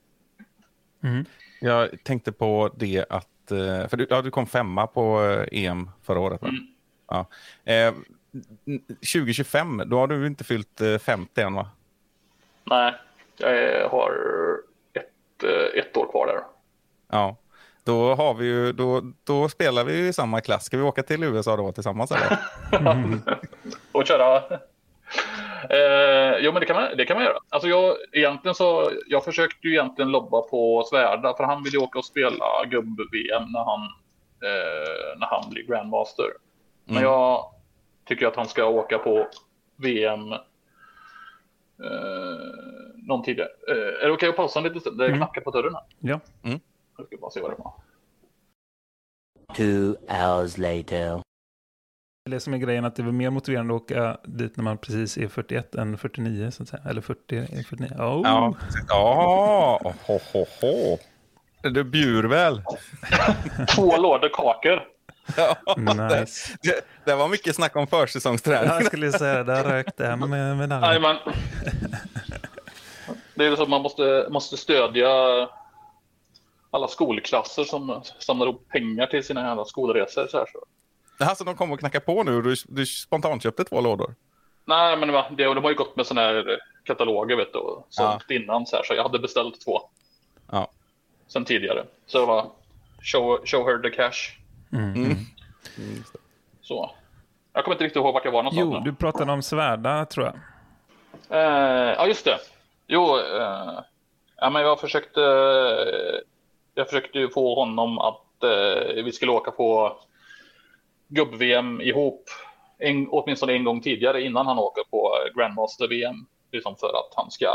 Mm. 1.04 1.26
Jag 1.62 2.04
tänkte 2.04 2.32
på 2.32 2.72
det 2.76 3.06
att, 3.10 3.52
eh, 3.52 3.88
för 3.88 3.98
du, 3.98 4.08
ja, 4.10 4.22
du 4.22 4.32
kom 4.32 4.48
femma 4.48 4.88
på 4.88 5.24
eh, 5.24 5.64
EM 5.66 5.90
förra 6.04 6.20
året. 6.20 6.42
Mm. 6.42 6.56
Ja. 7.08 7.26
Eh, 7.64 7.94
2025, 9.14 9.84
då 9.86 9.98
har 9.98 10.08
du 10.08 10.28
inte 10.28 10.44
fyllt 10.44 10.82
eh, 10.82 10.98
50 10.98 11.42
än 11.42 11.54
va? 11.54 11.70
Nej, 12.64 12.94
jag 13.38 13.90
har 13.90 14.12
ett, 14.94 15.44
eh, 15.44 15.80
ett 15.80 15.98
år 15.98 16.12
kvar 16.12 16.28
där. 16.28 16.42
Ja. 17.08 17.38
Då, 17.86 18.16
har 18.16 18.34
vi 18.34 18.46
ju, 18.46 18.72
då, 18.72 19.02
då 19.24 19.50
spelar 19.50 19.84
vi 19.84 19.98
ju 19.98 20.08
i 20.08 20.14
samma 20.14 20.42
klass. 20.42 20.66
Ska 20.66 20.78
vi 20.78 20.84
åka 20.84 21.04
till 21.04 21.24
USA 21.24 21.56
då 21.58 21.72
tillsammans 21.72 22.12
eller? 22.12 22.38
och 23.92 24.06
köra. 24.08 24.38
Eh, 25.70 26.38
jo, 26.40 26.52
men 26.52 26.60
det 26.60 26.66
kan 26.66 26.76
man, 26.76 26.98
det 26.98 27.06
kan 27.06 27.18
man 27.18 27.26
göra. 27.26 27.38
Alltså 27.50 27.70
jag, 27.70 27.96
egentligen 28.12 28.56
så, 28.56 28.92
jag 29.08 29.24
försökte 29.24 29.68
ju 29.68 29.74
egentligen 29.74 30.12
lobba 30.12 30.42
på 30.42 30.84
Svärda 30.90 31.34
för 31.38 31.44
han 31.44 31.64
ville 31.64 31.78
åka 31.78 32.00
och 32.00 32.06
spela 32.06 32.46
gubb-VM 32.70 33.44
när 33.52 33.64
han, 33.64 33.82
eh, 34.44 35.18
när 35.20 35.28
han 35.28 35.50
blir 35.50 35.64
grandmaster. 35.64 36.26
Men 36.86 36.98
Mm. 36.98 37.10
jag 37.10 37.46
tycker 38.06 38.28
att 38.28 38.36
han 38.36 38.48
ska 38.48 38.66
åka 38.66 38.98
på 38.98 39.28
VM 39.76 40.32
eh, 40.32 40.40
någon 42.96 43.24
tidigare. 43.24 43.50
Eh, 43.70 44.04
är 44.04 44.08
det 44.08 44.12
okej 44.12 44.30
att 44.30 44.36
pausa 44.36 44.60
en 44.60 44.64
liten 44.64 44.82
stund? 44.82 44.98
Det 44.98 45.06
Mm. 45.06 45.18
knackar 45.18 45.42
på 45.42 45.52
dörren 45.52 45.74
här. 45.76 45.84
Ja. 46.00 46.20
Jag 46.98 47.08
ska 47.08 47.18
bara 47.18 47.32
se 47.32 47.42
vad 47.42 47.52
det 47.52 47.56
var. 47.58 47.74
Two 49.54 49.96
hours 50.10 50.58
later. 50.58 51.22
Det 52.30 52.40
som 52.40 52.54
är 52.54 52.58
grejen 52.58 52.86
att 52.86 52.96
det 52.96 53.04
väl 53.04 53.12
mer 53.12 53.30
motiverande 53.30 53.76
att 53.76 53.82
åka 53.82 54.18
dit 54.24 54.58
när 54.58 54.64
man 54.64 54.78
precis 54.78 55.18
är 55.18 55.28
41 55.28 55.76
än 55.76 55.98
49 55.98 56.52
så 56.52 56.64
att 56.64 56.70
säga. 56.70 56.84
Eller 56.90 57.02
40 57.02 57.38
är 57.38 57.64
49. 57.64 57.90
Oh. 57.98 58.22
Ja, 58.24 58.54
ja. 58.88 59.94
Ho, 60.08 60.20
ho, 60.34 60.46
ho. 60.62 60.98
Du 61.70 61.84
bjur 61.84 62.24
väl? 62.24 62.62
Två 63.76 63.98
lådor 63.98 64.30
kakor. 64.34 64.84
Nice. 65.78 66.58
Det, 66.62 66.86
det 67.06 67.16
var 67.16 67.28
mycket 67.28 67.56
snack 67.56 67.76
om 67.76 67.88
försäsongsträning. 67.88 68.70
Jag 68.70 68.86
skulle 68.86 69.12
säga 69.12 69.44
där 69.44 69.64
rökte 69.64 70.06
hem 70.06 70.20
med. 70.20 70.70
Jajamän. 70.84 71.18
Det 73.36 73.46
är 73.46 73.56
så 73.56 73.64
att 73.64 73.70
man 73.70 73.82
måste, 73.82 74.28
måste 74.30 74.58
stödja 74.58 75.10
alla 76.76 76.88
skolklasser 76.88 77.64
som 77.64 78.02
samlar 78.20 78.46
ihop 78.46 78.68
pengar 78.70 79.08
till 79.08 79.24
sina 79.24 79.48
jävla 79.48 79.66
skolresor. 79.66 80.28
Så 80.28 80.38
här, 80.38 80.46
så. 80.52 80.66
Alltså 81.26 81.44
de 81.44 81.56
kom 81.56 81.72
och 81.72 81.80
knackade 81.80 82.06
på 82.06 82.24
nu 82.24 82.36
och 82.36 82.44
du, 82.44 82.56
du 82.68 82.86
spontant 82.86 83.44
köpte 83.44 83.64
två 83.64 83.82
lådor. 83.82 84.16
Nej, 84.66 84.98
men 84.98 85.08
det, 85.10 85.44
de 85.44 85.64
har 85.64 85.70
ju 85.70 85.76
gått 85.76 85.96
med 85.96 86.06
sådana 86.06 86.28
här 86.28 86.60
kataloger 86.84 87.36
vet 87.36 87.54
du, 87.54 87.60
och 87.60 87.86
sålt 87.90 88.32
innan. 88.32 88.66
Så, 88.66 88.76
här, 88.76 88.84
så 88.84 88.94
jag 88.94 89.04
hade 89.04 89.20
beställt 89.20 89.62
två 89.66 89.82
Ja. 90.52 90.72
sen 91.28 91.46
tidigare. 91.46 91.86
Så 92.06 92.20
det 92.20 92.26
var 92.26 92.52
show, 93.02 93.46
show 93.46 93.66
her 93.68 93.80
the 93.80 93.90
cash. 93.90 94.38
Mm. 94.74 95.16
Så. 96.62 96.92
Jag 97.54 97.64
kommer 97.64 97.76
inte 97.76 97.84
riktigt 97.84 97.96
ihåg 97.96 98.14
vart 98.14 98.26
jag 98.26 98.32
var 98.32 98.44
någonstans. 98.44 98.70
Jo, 98.74 98.80
nu. 98.80 98.92
du 98.92 98.96
pratade 98.96 99.32
om 99.32 99.42
Svärda 99.42 100.06
tror 100.06 100.26
jag. 100.26 100.36
Eh, 101.30 101.94
ja, 101.98 102.08
just 102.08 102.26
det. 102.26 102.38
Jo, 102.88 103.18
eh, 103.18 103.80
ja, 104.38 104.50
men 104.50 104.62
jag 104.62 104.80
försökte. 104.80 105.22
Jag 106.76 106.90
försökte 106.90 107.20
ju 107.20 107.30
få 107.30 107.56
honom 107.56 108.00
att 108.00 108.44
eh, 108.44 109.04
vi 109.04 109.12
skulle 109.12 109.32
åka 109.32 109.52
på 109.52 109.98
gubb-VM 111.08 111.82
ihop. 111.82 112.30
En, 112.78 113.08
åtminstone 113.10 113.54
en 113.54 113.64
gång 113.64 113.82
tidigare 113.82 114.22
innan 114.22 114.46
han 114.46 114.60
åker 114.60 114.84
på 114.92 115.12
Grandmaster-VM. 115.36 116.26
Liksom 116.52 116.76
för 116.76 116.88
att 116.88 117.14
han 117.16 117.32
ska 117.32 117.48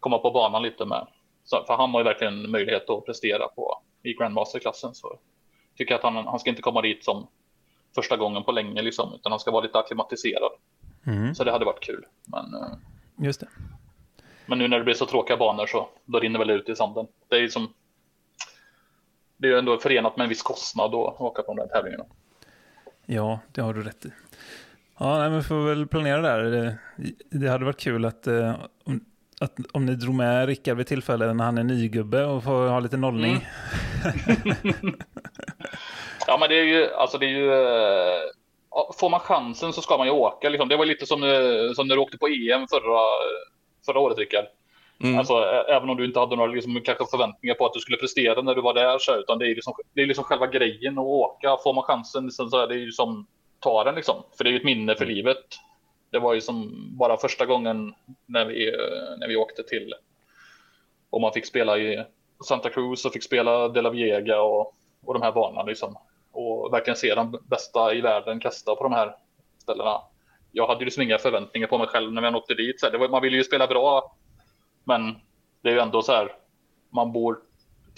komma 0.00 0.18
på 0.18 0.30
banan 0.30 0.62
lite 0.62 0.84
med. 0.84 1.06
Så, 1.44 1.64
för 1.66 1.74
han 1.74 1.90
har 1.90 2.00
ju 2.00 2.04
verkligen 2.04 2.50
möjlighet 2.50 2.90
att 2.90 3.06
prestera 3.06 3.48
på 3.48 3.82
i 4.02 4.12
Grandmaster-klassen. 4.12 4.94
Så 4.94 5.18
tycker 5.76 5.94
att 5.94 6.02
han, 6.02 6.16
han 6.16 6.38
ska 6.38 6.50
inte 6.50 6.62
komma 6.62 6.82
dit 6.82 7.04
som 7.04 7.26
första 7.94 8.16
gången 8.16 8.42
på 8.42 8.52
länge 8.52 8.82
liksom, 8.82 9.14
utan 9.14 9.32
han 9.32 9.40
ska 9.40 9.50
vara 9.50 9.62
lite 9.62 9.78
akklimatiserad. 9.78 10.52
Mm. 11.06 11.34
Så 11.34 11.44
det 11.44 11.52
hade 11.52 11.64
varit 11.64 11.80
kul. 11.84 12.06
Men 12.26 12.54
eh, 12.54 12.70
Just 13.26 13.40
det. 13.40 13.48
men 14.46 14.58
nu 14.58 14.68
när 14.68 14.78
det 14.78 14.84
blir 14.84 14.94
så 14.94 15.06
tråkiga 15.06 15.36
banor 15.36 15.66
så 15.66 15.88
då 16.04 16.20
rinner 16.20 16.38
väl 16.38 16.50
ut 16.50 16.68
i 16.68 16.76
sanden. 16.76 17.06
Det 17.28 17.36
är 17.36 17.40
ju 17.40 17.48
som. 17.48 17.74
Det 19.40 19.46
är 19.46 19.52
ju 19.52 19.58
ändå 19.58 19.78
förenat 19.78 20.16
med 20.16 20.24
en 20.24 20.28
viss 20.28 20.42
kostnad 20.42 20.94
att 20.94 21.20
åka 21.20 21.42
på 21.42 21.54
de 21.54 21.56
där 21.56 21.66
tävlingarna. 21.66 22.04
Ja, 23.06 23.38
det 23.52 23.60
har 23.60 23.74
du 23.74 23.82
rätt 23.82 24.06
i. 24.06 24.12
Ja, 24.98 25.18
nej, 25.18 25.28
men 25.30 25.38
vi 25.38 25.44
får 25.44 25.68
väl 25.68 25.86
planera 25.86 26.20
där. 26.20 26.42
Det, 26.42 26.76
det 27.30 27.48
hade 27.48 27.64
varit 27.64 27.80
kul 27.80 28.04
att, 28.04 28.26
eh, 28.26 28.54
om, 28.84 29.04
att 29.40 29.54
om 29.72 29.86
ni 29.86 29.94
drog 29.94 30.14
med 30.14 30.46
Rickard 30.46 30.76
vid 30.76 30.86
tillfälle 30.86 31.34
när 31.34 31.44
han 31.44 31.58
är 31.58 31.64
nygubbe 31.64 32.24
och 32.24 32.44
får 32.44 32.68
ha 32.68 32.80
lite 32.80 32.96
nollning. 32.96 33.46
Ja, 36.26 36.36
men 36.40 36.48
det 36.48 36.54
är 36.60 36.64
ju 36.64 36.92
alltså 36.94 37.18
det 37.18 37.26
är 37.26 37.30
ju. 37.30 37.52
eh, 37.52 38.20
Får 38.98 39.10
man 39.10 39.20
chansen 39.20 39.72
så 39.72 39.82
ska 39.82 39.98
man 39.98 40.06
ju 40.06 40.12
åka. 40.12 40.48
Liksom. 40.48 40.68
Det 40.68 40.76
var 40.76 40.86
lite 40.86 41.06
som, 41.06 41.22
eh, 41.22 41.72
som 41.74 41.88
när 41.88 41.94
du 41.96 42.00
åkte 42.02 42.18
på 42.18 42.26
EM 42.26 42.66
förra, 42.68 43.00
förra 43.86 43.98
året, 44.00 44.18
Rickard. 44.18 44.44
Mm. 45.02 45.18
Alltså, 45.18 45.34
även 45.68 45.90
om 45.90 45.96
du 45.96 46.04
inte 46.04 46.20
hade 46.20 46.36
några 46.36 46.52
liksom, 46.52 46.80
kanske 46.84 47.06
förväntningar 47.06 47.54
på 47.54 47.66
att 47.66 47.72
du 47.72 47.80
skulle 47.80 47.96
prestera 47.96 48.42
när 48.42 48.54
du 48.54 48.60
var 48.60 48.74
där, 48.74 48.98
så, 48.98 49.16
utan 49.16 49.38
det 49.38 49.46
är, 49.46 49.54
liksom, 49.54 49.74
det 49.94 50.02
är 50.02 50.06
liksom 50.06 50.24
själva 50.24 50.46
grejen 50.46 50.98
att 50.98 51.04
åka. 51.04 51.56
Får 51.64 51.74
man 51.74 51.84
chansen 51.84 52.24
liksom, 52.24 52.50
så 52.50 52.58
är 52.58 52.66
det 52.66 52.74
ju 52.74 52.92
som 52.92 53.26
ta 53.60 53.84
den 53.84 53.94
liksom. 53.94 54.22
För 54.36 54.44
det 54.44 54.50
är 54.50 54.52
ju 54.52 54.56
ett 54.56 54.64
minne 54.64 54.94
för 54.94 55.06
livet. 55.06 55.44
Det 56.10 56.18
var 56.18 56.34
ju 56.34 56.40
som 56.40 56.86
bara 56.98 57.16
första 57.16 57.46
gången 57.46 57.94
när 58.26 58.44
vi, 58.44 58.68
eh, 58.68 59.18
när 59.18 59.28
vi 59.28 59.36
åkte 59.36 59.62
till 59.62 59.94
och 61.10 61.20
man 61.20 61.32
fick 61.32 61.46
spela 61.46 61.78
i 61.78 62.04
Santa 62.44 62.70
Cruz 62.70 63.04
och 63.04 63.12
fick 63.12 63.22
spela 63.22 63.68
De 63.68 63.80
La 63.80 63.90
Viega 63.90 64.42
och, 64.42 64.74
och 65.06 65.14
de 65.14 65.22
här 65.22 65.32
banorna 65.32 65.62
liksom. 65.62 65.96
Och 66.32 66.72
verkligen 66.72 66.96
se 66.96 67.14
de 67.14 67.38
bästa 67.42 67.94
i 67.94 68.00
världen 68.00 68.40
kasta 68.40 68.74
på 68.74 68.82
de 68.82 68.92
här 68.92 69.16
ställena. 69.58 70.00
Jag 70.52 70.66
hade 70.66 70.80
ju 70.80 70.84
liksom 70.84 71.02
inga 71.02 71.18
förväntningar 71.18 71.66
på 71.66 71.78
mig 71.78 71.86
själv 71.86 72.12
när 72.12 72.22
jag 72.22 72.36
åkte 72.36 72.54
dit. 72.54 72.80
Så 72.80 72.86
här, 72.86 72.92
det 72.92 72.98
var, 72.98 73.08
man 73.08 73.22
ville 73.22 73.36
ju 73.36 73.44
spela 73.44 73.66
bra 73.66 74.16
men 74.84 75.14
det 75.62 75.68
är 75.68 75.72
ju 75.72 75.80
ändå 75.80 76.02
så 76.02 76.12
här. 76.12 76.32
Man 76.90 77.12
bor 77.12 77.38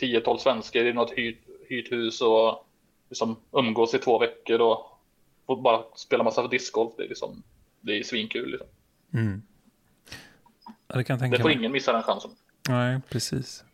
10-12 0.00 0.36
svenskar 0.38 0.84
i 0.84 0.92
något 0.92 1.10
hyrt, 1.10 1.40
hyrt 1.68 1.92
hus 1.92 2.20
och 2.20 2.66
liksom 3.08 3.36
umgås 3.52 3.94
i 3.94 3.98
två 3.98 4.18
veckor 4.18 4.60
och 4.60 4.78
får 5.46 5.62
bara 5.62 5.82
spela 5.96 6.24
massa 6.24 6.48
discgolf. 6.48 6.92
Det 6.96 7.04
är 7.04 7.08
liksom, 7.08 7.42
det 7.80 7.98
är 7.98 8.02
svinkul. 8.02 8.50
Liksom. 8.50 8.68
Mm. 9.14 9.42
Ja, 10.88 10.96
det 10.96 11.04
kan 11.04 11.14
jag 11.14 11.18
Det 11.18 11.24
tänka 11.24 11.42
får 11.42 11.48
mig. 11.48 11.58
ingen 11.58 11.72
missa 11.72 11.92
den 11.92 12.02
chansen. 12.02 12.30
Nej, 12.68 13.00
precis. 13.08 13.64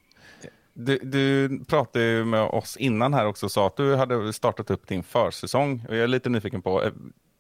Du, 0.73 0.99
du 0.99 1.59
pratade 1.64 2.05
ju 2.05 2.25
med 2.25 2.42
oss 2.42 2.77
innan 2.77 3.14
här 3.14 3.27
också 3.27 3.47
och 3.47 3.53
sa 3.53 3.66
att 3.66 3.77
du 3.77 3.97
hade 3.97 4.33
startat 4.33 4.71
upp 4.71 4.87
din 4.88 5.03
försäsong. 5.03 5.85
Och 5.88 5.94
Jag 5.97 6.03
är 6.03 6.09
lite 6.09 6.29
nyfiken 6.29 6.62
på, 6.62 6.83
eh, 6.83 6.92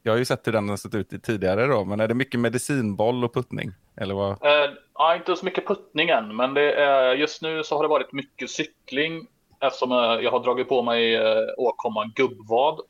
Jag 0.02 0.12
har 0.12 0.18
ju 0.18 0.24
sett 0.24 0.46
hur 0.46 0.52
den 0.52 0.68
har 0.68 0.76
sett 0.76 0.94
ut 0.94 1.12
i 1.12 1.18
tidigare 1.20 1.66
då, 1.66 1.84
men 1.84 2.00
är 2.00 2.08
det 2.08 2.14
mycket 2.14 2.40
medicinboll 2.40 3.24
och 3.24 3.34
puttning? 3.34 3.72
Eller 3.96 4.14
vad? 4.14 4.30
Eh, 4.30 4.70
ja, 4.98 5.16
inte 5.16 5.36
så 5.36 5.44
mycket 5.44 5.66
puttning 5.66 6.08
än, 6.08 6.36
men 6.36 6.54
det 6.54 6.72
är, 6.72 7.14
just 7.14 7.42
nu 7.42 7.64
så 7.64 7.76
har 7.76 7.82
det 7.82 7.88
varit 7.88 8.12
mycket 8.12 8.50
cykling 8.50 9.26
eftersom 9.60 9.92
eh, 9.92 9.98
jag 9.98 10.30
har 10.30 10.40
dragit 10.40 10.68
på 10.68 10.82
mig 10.82 11.14
eh, 11.14 11.46
åkomman 11.56 12.12
gubbvad. 12.14 12.80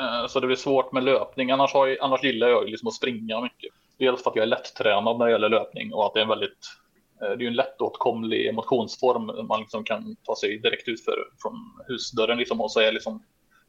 Eh, 0.00 0.26
så 0.26 0.40
det 0.40 0.46
blir 0.46 0.56
svårt 0.56 0.92
med 0.92 1.04
löpning. 1.04 1.50
Annars, 1.50 1.72
har 1.72 1.86
jag, 1.86 1.98
annars 2.00 2.24
gillar 2.24 2.48
jag 2.48 2.64
ju 2.64 2.70
liksom 2.70 2.88
att 2.88 2.94
springa 2.94 3.40
mycket. 3.40 3.70
Dels 3.98 4.22
för 4.22 4.30
att 4.30 4.36
jag 4.36 4.42
är 4.42 4.46
lätttränad 4.46 5.18
när 5.18 5.26
det 5.26 5.32
gäller 5.32 5.48
löpning 5.48 5.94
och 5.94 6.06
att 6.06 6.14
det 6.14 6.20
är 6.20 6.22
en 6.22 6.28
väldigt 6.28 6.58
det 7.18 7.26
är 7.26 7.38
ju 7.38 7.46
en 7.46 7.54
lättåtkomlig 7.54 8.54
motionsform 8.54 9.46
man 9.48 9.60
liksom 9.60 9.84
kan 9.84 10.16
ta 10.22 10.36
sig 10.36 10.58
direkt 10.58 10.88
ut 10.88 11.04
för 11.04 11.28
från 11.42 11.54
husdörren 11.88 12.38
liksom 12.38 12.60
och 12.60 12.70
så 12.70 12.80
är 12.80 12.92
liksom, 12.92 13.22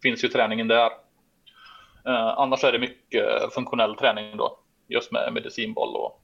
finns 0.03 0.23
ju 0.23 0.27
träningen 0.27 0.67
där. 0.67 0.91
Annars 2.35 2.63
är 2.63 2.71
det 2.71 2.79
mycket 2.79 3.53
funktionell 3.53 3.95
träning 3.95 4.37
då, 4.37 4.59
just 4.87 5.11
med 5.11 5.33
medicinboll 5.33 5.95
och 5.95 6.21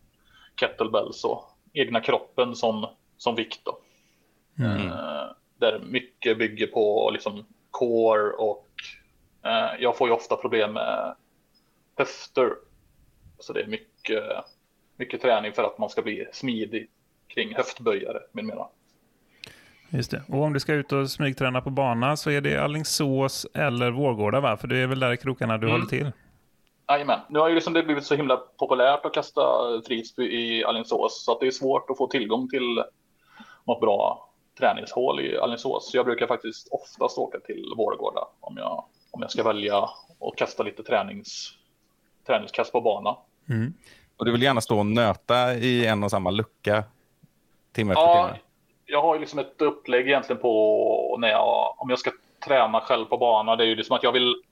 kettlebells 0.60 1.24
och 1.24 1.51
egna 1.74 2.02
kroppen 2.02 2.56
som, 2.56 2.88
som 3.18 3.36
vikt. 3.36 3.62
Då. 3.64 3.80
Eh, 4.66 5.26
där 5.60 5.80
mycket 5.80 6.38
bygger 6.38 6.68
på 6.68 7.10
liksom 7.14 7.46
core 7.72 8.32
och 8.32 8.68
eh, 9.46 9.70
jag 9.80 9.98
får 9.98 10.08
ju 10.08 10.14
ofta 10.14 10.36
problem 10.36 10.74
med 10.74 11.16
höfter. 11.98 12.50
Så 13.40 13.54
det 13.54 13.62
är 13.62 13.68
mycket, 13.68 14.24
mycket 14.98 15.22
träning 15.22 15.54
för 15.54 15.64
att 15.64 15.78
man 15.78 15.90
ska 15.90 16.02
bli 16.02 16.28
smidig 16.34 16.90
kring 17.28 17.56
höftböjare 17.56 18.20
med 18.32 18.46
mera. 18.46 18.68
Just 19.90 20.12
det. 20.12 20.24
Och 20.28 20.44
om 20.44 20.54
du 20.54 20.60
ska 20.60 20.74
ut 20.74 20.92
och 20.92 21.12
smygträna 21.12 21.62
på 21.62 21.70
bana 21.70 22.18
så 22.18 22.30
är 22.32 22.42
det 22.42 22.58
Allingsås 22.58 23.48
eller 23.54 23.92
Vårgårda 23.92 24.40
va? 24.40 24.58
För 24.58 24.68
det 24.68 24.78
är 24.78 24.88
väl 24.88 25.00
där 25.00 25.12
i 25.12 25.18
krokarna 25.18 25.58
du 25.58 25.68
Mm. 25.68 25.72
håller 25.72 25.90
till? 25.90 26.12
Jajamän. 26.92 27.20
Nu 27.30 27.40
har 27.40 27.50
ju 27.50 27.56
liksom 27.56 27.74
det 27.74 27.84
blivit 27.84 28.06
så 28.06 28.16
himla 28.16 28.38
populärt 28.38 29.06
att 29.06 29.14
kasta 29.14 29.42
frisbee 29.88 30.26
i 30.26 30.64
Alingsås 30.64 31.26
så 31.26 31.32
att 31.32 31.40
det 31.40 31.48
är 31.48 31.52
svårt 31.52 31.90
att 31.90 31.98
få 31.98 32.08
tillgång 32.08 32.50
till 32.50 32.84
något 33.64 33.82
bra 33.82 34.30
träningshål 34.60 35.20
i 35.20 35.38
Alingsås. 35.38 35.92
Så 35.92 35.98
jag 35.98 36.06
brukar 36.06 36.28
faktiskt 36.28 36.68
oftast 36.72 37.18
åka 37.18 37.40
till 37.40 37.74
Vårgårda 37.78 38.28
om 38.40 38.58
jag, 38.58 38.86
om 39.12 39.22
jag 39.22 39.32
ska 39.32 39.44
välja 39.44 39.78
att 40.20 40.36
kasta 40.38 40.64
lite 40.64 40.84
tränings, 40.84 41.54
träningskast 42.28 42.72
på 42.72 42.82
bana. 42.82 43.18
Mm. 43.50 43.74
Och 44.18 44.26
du 44.26 44.32
vill 44.32 44.42
gärna 44.42 44.62
stå 44.62 44.80
och 44.80 44.86
nöta 44.86 45.54
i 45.54 45.86
en 45.86 46.04
och 46.04 46.12
samma 46.12 46.32
lucka 46.32 46.84
timme 47.74 47.92
efter 47.94 48.04
Ja, 48.04 48.28
timme? 48.28 48.40
jag 48.86 49.02
har 49.02 49.16
ju 49.16 49.20
liksom 49.20 49.40
ett 49.40 49.62
upplägg 49.62 50.08
egentligen 50.08 50.42
på 50.42 51.18
när 51.20 51.28
jag, 51.28 51.76
om 51.78 51.90
jag 51.90 52.00
ska 52.00 52.12
träna 52.46 52.82
själv 52.82 53.06
på 53.06 53.18
bana. 53.18 53.56
Det 53.56 53.64
är 53.64 53.68
ju 53.68 53.76
liksom 53.76 53.96
att 53.96 54.04
jag 54.04 54.12
vill. 54.12 54.44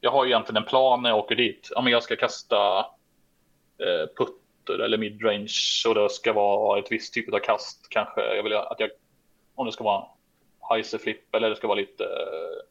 Jag 0.00 0.10
har 0.10 0.24
ju 0.24 0.30
egentligen 0.30 0.62
en 0.62 0.68
plan 0.68 1.02
när 1.02 1.10
jag 1.10 1.18
åker 1.18 1.36
dit. 1.36 1.70
Om 1.76 1.88
jag 1.88 2.02
ska 2.02 2.16
kasta 2.16 2.78
eh, 3.78 4.06
putter 4.16 4.78
eller 4.84 4.98
midrange 4.98 5.84
och 5.88 5.94
det 5.94 6.10
ska 6.10 6.32
vara 6.32 6.78
ett 6.78 6.92
visst 6.92 7.14
typ 7.14 7.34
av 7.34 7.38
kast. 7.38 7.86
Kanske 7.90 8.34
jag 8.34 8.42
vill 8.42 8.52
att 8.52 8.80
jag 8.80 8.90
om 9.54 9.66
det 9.66 9.72
ska 9.72 9.84
vara 9.84 10.04
flip 11.02 11.34
eller 11.34 11.50
det 11.50 11.56
ska 11.56 11.68
vara 11.68 11.78
lite. 11.78 12.04
Eh, 12.04 12.64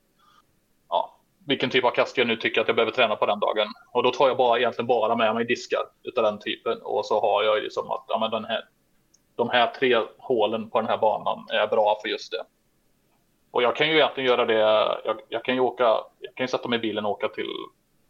ja, 0.89 1.19
vilken 1.47 1.69
typ 1.69 1.85
av 1.85 1.91
kast 1.91 2.17
jag 2.17 2.27
nu 2.27 2.35
tycker 2.35 2.61
att 2.61 2.67
jag 2.67 2.75
behöver 2.75 2.91
träna 2.91 3.15
på 3.15 3.25
den 3.25 3.39
dagen. 3.39 3.67
Och 3.91 4.03
då 4.03 4.11
tar 4.11 4.27
jag 4.27 4.38
bara 4.38 4.59
egentligen 4.59 4.88
bara 4.88 5.15
med 5.15 5.35
mig 5.35 5.45
diskar 5.45 5.81
utav 6.03 6.23
den 6.23 6.39
typen 6.39 6.81
och 6.81 7.05
så 7.05 7.21
har 7.21 7.43
jag 7.43 7.57
ju 7.57 7.63
liksom 7.63 7.91
att 7.91 8.05
ja, 8.07 8.19
men 8.19 8.31
den 8.31 8.45
här 8.45 8.63
de 9.35 9.49
här 9.49 9.67
tre 9.67 10.01
hålen 10.17 10.69
på 10.69 10.81
den 10.81 10.89
här 10.89 10.97
banan 10.97 11.45
är 11.49 11.67
bra 11.67 11.99
för 12.01 12.09
just 12.09 12.31
det. 12.31 12.43
Och 13.56 13.63
jag 13.63 13.76
kan 13.76 13.88
ju 13.88 13.94
egentligen 13.94 14.30
göra 14.30 14.46
det. 14.46 14.54
Jag, 15.06 15.20
jag 15.30 15.44
kan 15.46 15.54
ju 15.56 15.60
åka. 15.62 15.84
Jag 16.20 16.36
kan 16.36 16.44
ju 16.44 16.48
sätta 16.48 16.68
mig 16.68 16.80
i 16.80 16.82
bilen 16.82 17.06
och 17.06 17.12
åka 17.12 17.28
till 17.28 17.50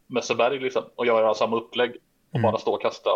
Mösseberg 0.07 0.59
liksom 0.59 0.83
och 0.95 1.05
göra 1.05 1.33
samma 1.33 1.55
upplägg 1.57 1.95
och 2.33 2.41
bara 2.41 2.57
stå 2.57 2.73
och 2.73 2.81
kasta. 2.81 3.09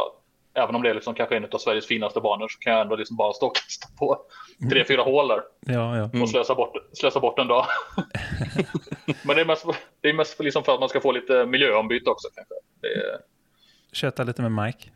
Även 0.54 0.76
om 0.76 0.82
det 0.84 0.90
är 0.90 0.94
liksom 0.94 1.14
kanske 1.14 1.38
en 1.38 1.46
av 1.52 1.58
Sveriges 1.58 1.86
finaste 1.88 2.22
banor 2.22 2.48
så 2.48 2.60
kan 2.60 2.74
jag 2.74 2.82
ändå 2.82 2.96
liksom 2.96 3.18
bara 3.18 3.34
stå 3.34 3.48
och 3.48 3.56
kasta 3.56 3.88
på 4.00 4.18
tre, 4.72 4.86
fyra 4.86 5.02
hål 5.02 5.28
där 5.28 5.42
Ja, 5.60 5.98
ja. 5.98 6.22
och 6.22 6.30
slösa 6.30 6.56
bort, 6.56 6.74
slösa 6.94 7.20
bort 7.20 7.40
en 7.40 7.48
dag. 7.48 7.66
Men 9.24 9.36
det 9.36 9.42
är 9.42 9.46
mest, 9.46 9.66
det 10.02 10.10
är 10.10 10.14
mest 10.14 10.34
för, 10.34 10.44
liksom 10.44 10.64
för 10.64 10.74
att 10.74 10.80
man 10.80 10.90
ska 10.90 11.02
få 11.02 11.12
lite 11.12 11.46
miljöombyte 11.46 12.10
också 12.10 12.28
kanske. 12.36 12.54
Det 12.82 12.88
är, 12.88 13.20
Köta 13.94 14.24
lite 14.24 14.42
med 14.42 14.66
Mike. 14.66 14.90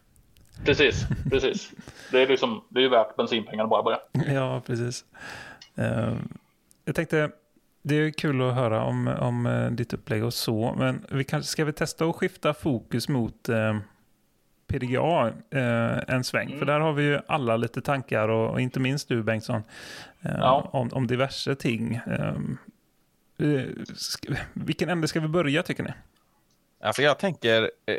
precis, 0.66 1.06
precis. 1.32 1.72
Det 2.12 2.22
är 2.22 2.28
liksom, 2.28 2.64
det 2.70 2.80
är 2.80 2.84
ju 2.84 2.90
värt 2.90 3.16
bensinpengarna 3.16 3.68
bara 3.70 3.84
börja. 3.84 4.00
Ja, 4.34 4.62
precis. 4.66 5.06
Eh, 5.78 6.14
jag 6.86 6.96
tänkte, 6.96 7.32
det 7.84 7.96
är 7.96 8.12
kul 8.12 8.42
att 8.42 8.56
höra 8.56 8.84
om, 8.84 9.08
om 9.08 9.46
eh, 9.46 9.72
ditt 9.72 9.94
upplägg 9.94 10.24
och 10.24 10.34
så, 10.34 10.76
men 10.78 11.06
vi 11.12 11.24
kanske 11.24 11.52
ska 11.52 11.66
vi 11.66 11.74
testa 11.74 12.06
att 12.06 12.16
skifta 12.16 12.54
fokus 12.54 13.10
mot 13.10 13.50
eh, 13.50 13.78
PDGA 14.68 15.28
eh, 15.52 16.00
en 16.16 16.24
sväng, 16.24 16.60
för 16.60 16.66
där 16.66 16.80
har 16.80 16.94
vi 16.94 17.04
ju 17.04 17.20
alla 17.28 17.58
lite 17.58 17.82
tankar 17.82 18.28
och, 18.30 18.50
och 18.52 18.62
inte 18.62 18.80
minst 18.80 19.08
du 19.10 19.24
Bengtsson 19.24 19.64
eh, 20.22 20.32
Ja. 20.38 20.70
om, 20.74 20.90
om 20.94 21.08
diverse 21.08 21.56
ting. 21.56 21.96
Eh, 21.96 22.28
eh, 23.38 23.66
sk- 23.94 24.38
vilken 24.54 24.90
ände 24.90 25.08
ska 25.08 25.20
vi 25.20 25.28
börja 25.28 25.64
tycker 25.64 25.84
ni? 25.84 25.94
Alltså 26.82 27.02
jag 27.02 27.20
tänker, 27.20 27.62
eh, 27.86 27.96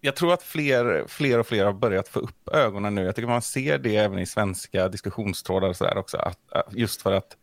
jag 0.00 0.16
tror 0.16 0.32
att 0.32 0.42
fler, 0.42 1.04
fler 1.08 1.38
och 1.38 1.46
fler 1.46 1.64
har 1.64 1.72
börjat 1.72 2.08
få 2.08 2.18
upp 2.20 2.48
ögonen 2.48 2.94
nu. 2.94 3.02
Jag 3.04 3.14
tycker 3.16 3.28
man 3.28 3.42
ser 3.42 3.78
det 3.78 3.96
även 3.96 4.18
i 4.18 4.26
svenska 4.26 4.88
diskussionstrådar 4.88 5.68
och 5.68 5.76
så 5.76 5.84
där 5.84 5.96
också. 5.98 6.16
Att, 6.16 6.52
att 6.52 6.74
just 6.74 7.02
för 7.02 7.12
att, 7.12 7.36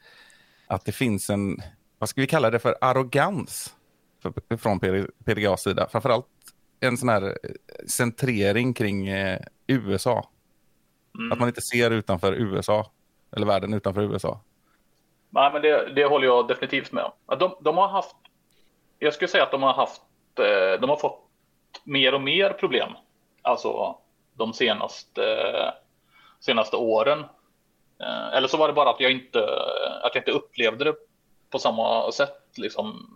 att 0.74 0.86
det 0.86 0.92
finns 0.92 1.30
en, 1.30 1.58
vad 2.00 2.10
ska 2.10 2.22
vi 2.22 2.28
kalla 2.28 2.50
det 2.50 2.60
för, 2.60 2.76
arrogans 2.82 3.76
för, 4.22 4.58
från 4.58 4.80
PDGAs 5.26 5.64
sida. 5.64 5.88
Framförallt 5.92 6.28
en 6.80 6.98
sån 6.98 7.10
här 7.10 7.24
eh, 7.24 7.86
centrering 7.88 8.74
kring 8.74 9.08
eh, 9.08 9.40
USA. 9.68 10.30
Att 11.32 11.40
man 11.40 11.48
inte 11.48 11.62
ser 11.62 11.92
utanför 11.92 12.34
USA, 12.34 12.92
eller 13.36 13.46
världen 13.46 13.74
utanför 13.74 14.02
USA. 14.02 14.42
Nej, 15.30 15.54
men 15.54 15.62
det, 15.62 15.94
det 15.96 16.06
håller 16.06 16.28
jag 16.28 16.48
definitivt 16.48 16.92
med 16.92 17.04
om. 17.04 17.38
De, 17.40 17.56
de 17.62 17.78
har 17.78 17.88
haft, 17.88 18.16
jag 19.00 19.14
skulle 19.14 19.28
säga 19.28 19.44
att 19.44 19.52
de 19.52 19.64
har 19.64 19.74
haft, 19.74 20.02
eh, 20.40 20.82
de 20.82 20.90
har 20.90 20.98
fått 20.98 21.20
mer 21.84 22.14
och 22.14 22.22
mer 22.22 22.50
problem. 22.50 22.92
Alltså 23.42 23.96
de 24.34 24.54
senaste, 24.54 25.22
senaste 26.40 26.76
åren. 26.76 27.26
Eh, 28.04 28.38
Eller 28.38 28.48
så 28.48 28.58
var 28.58 28.68
det 28.68 28.74
bara 28.74 28.90
att 28.90 29.00
jag 29.00 29.12
inte, 29.12 29.40
att 30.02 30.16
jag 30.16 30.22
inte 30.22 30.32
upplevde 30.32 30.84
det 30.84 30.96
på 31.50 31.60
samma 31.60 32.12
sätt 32.12 32.42
liksom 32.58 33.10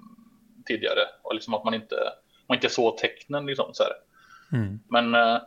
tidigare. 0.65 1.01
Och 1.21 1.33
liksom 1.33 1.53
att 1.53 1.63
man 1.63 1.73
inte, 1.73 1.95
man 2.47 2.57
inte 2.57 2.69
såg 2.69 2.97
tecknen 2.97 3.45
liksom 3.45 3.73
så 3.73 3.83
här. 3.83 3.93
Mm. 4.59 4.79
Men 4.89 5.15
eh, 5.15 5.41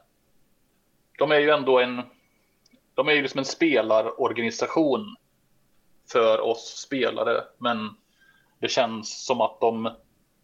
de 1.18 1.30
är 1.30 1.38
ju 1.38 1.50
ändå 1.50 1.78
en, 1.78 2.02
de 2.94 3.08
är 3.08 3.12
ju 3.12 3.22
liksom 3.22 3.38
en 3.38 3.44
spelarorganisation 3.44 5.16
för 6.12 6.40
oss 6.40 6.82
spelare. 6.86 7.44
Men 7.58 7.96
det 8.58 8.68
känns 8.68 9.26
som 9.26 9.40
att 9.40 9.60
de 9.60 9.90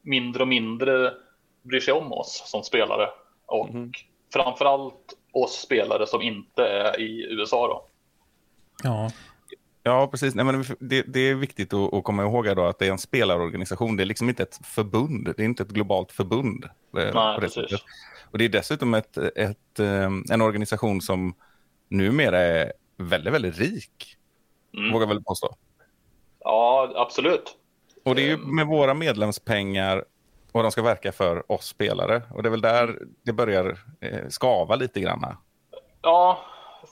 mindre 0.02 0.42
och 0.42 0.48
mindre 0.48 1.14
bryr 1.62 1.80
sig 1.80 1.94
om 1.94 2.12
oss 2.12 2.42
som 2.46 2.62
spelare. 2.62 3.08
Och 3.46 3.68
framförallt 4.32 5.18
oss 5.32 5.60
spelare 5.60 6.06
som 6.06 6.22
inte 6.22 6.62
är 6.66 7.00
i 7.00 7.26
USA 7.30 7.68
då. 7.68 7.85
Ja, 8.82 9.10
Ja, 9.82 10.06
precis. 10.06 10.34
Nej, 10.34 10.44
men 10.44 10.64
det, 10.80 11.02
det 11.02 11.20
är 11.20 11.34
viktigt 11.34 11.72
att, 11.72 11.94
att 11.94 12.04
komma 12.04 12.22
ihåg 12.22 12.56
då 12.56 12.64
att 12.64 12.78
det 12.78 12.86
är 12.86 12.90
en 12.90 12.98
spelarorganisation. 12.98 13.96
Det 13.96 14.02
är 14.02 14.04
liksom 14.04 14.28
inte 14.28 14.42
ett 14.42 14.60
förbund. 14.66 15.24
Det 15.36 15.42
är 15.42 15.44
inte 15.44 15.62
ett 15.62 15.68
globalt 15.68 16.12
förbund. 16.12 16.64
eh, 16.64 16.70
Nej, 16.92 17.12
på 17.12 17.18
det 17.34 17.40
precis. 17.40 17.54
sättet. 17.70 17.80
Och 18.30 18.38
det 18.38 18.44
är 18.44 18.48
dessutom 18.48 18.94
ett, 18.94 19.16
ett, 19.16 19.78
eh, 19.78 20.10
en 20.30 20.42
organisation 20.42 21.00
som 21.00 21.34
numera 21.88 22.38
är 22.38 22.72
väldigt, 22.96 23.32
väldigt 23.34 23.58
rik. 23.58 24.16
Mm. 24.76 24.92
Vågar 24.92 25.06
väl 25.06 25.22
påstå. 25.24 25.56
Ja, 26.40 26.92
absolut. 26.96 27.56
Och 28.04 28.14
det 28.14 28.22
är 28.22 28.26
ju 28.26 28.34
Ehm. 28.34 28.56
med 28.56 28.66
våra 28.66 28.94
medlemspengar 28.94 30.04
och 30.52 30.62
de 30.62 30.72
ska 30.72 30.82
verka 30.82 31.12
för 31.12 31.52
oss 31.52 31.66
spelare. 31.66 32.22
Och 32.30 32.42
det 32.42 32.48
är 32.48 32.50
väl 32.50 32.60
där 32.60 32.98
det 33.22 33.32
börjar 33.32 33.78
eh, 34.00 34.28
skava 34.28 34.76
lite 34.76 35.00
grann. 35.00 35.36
Ja, 36.02 36.38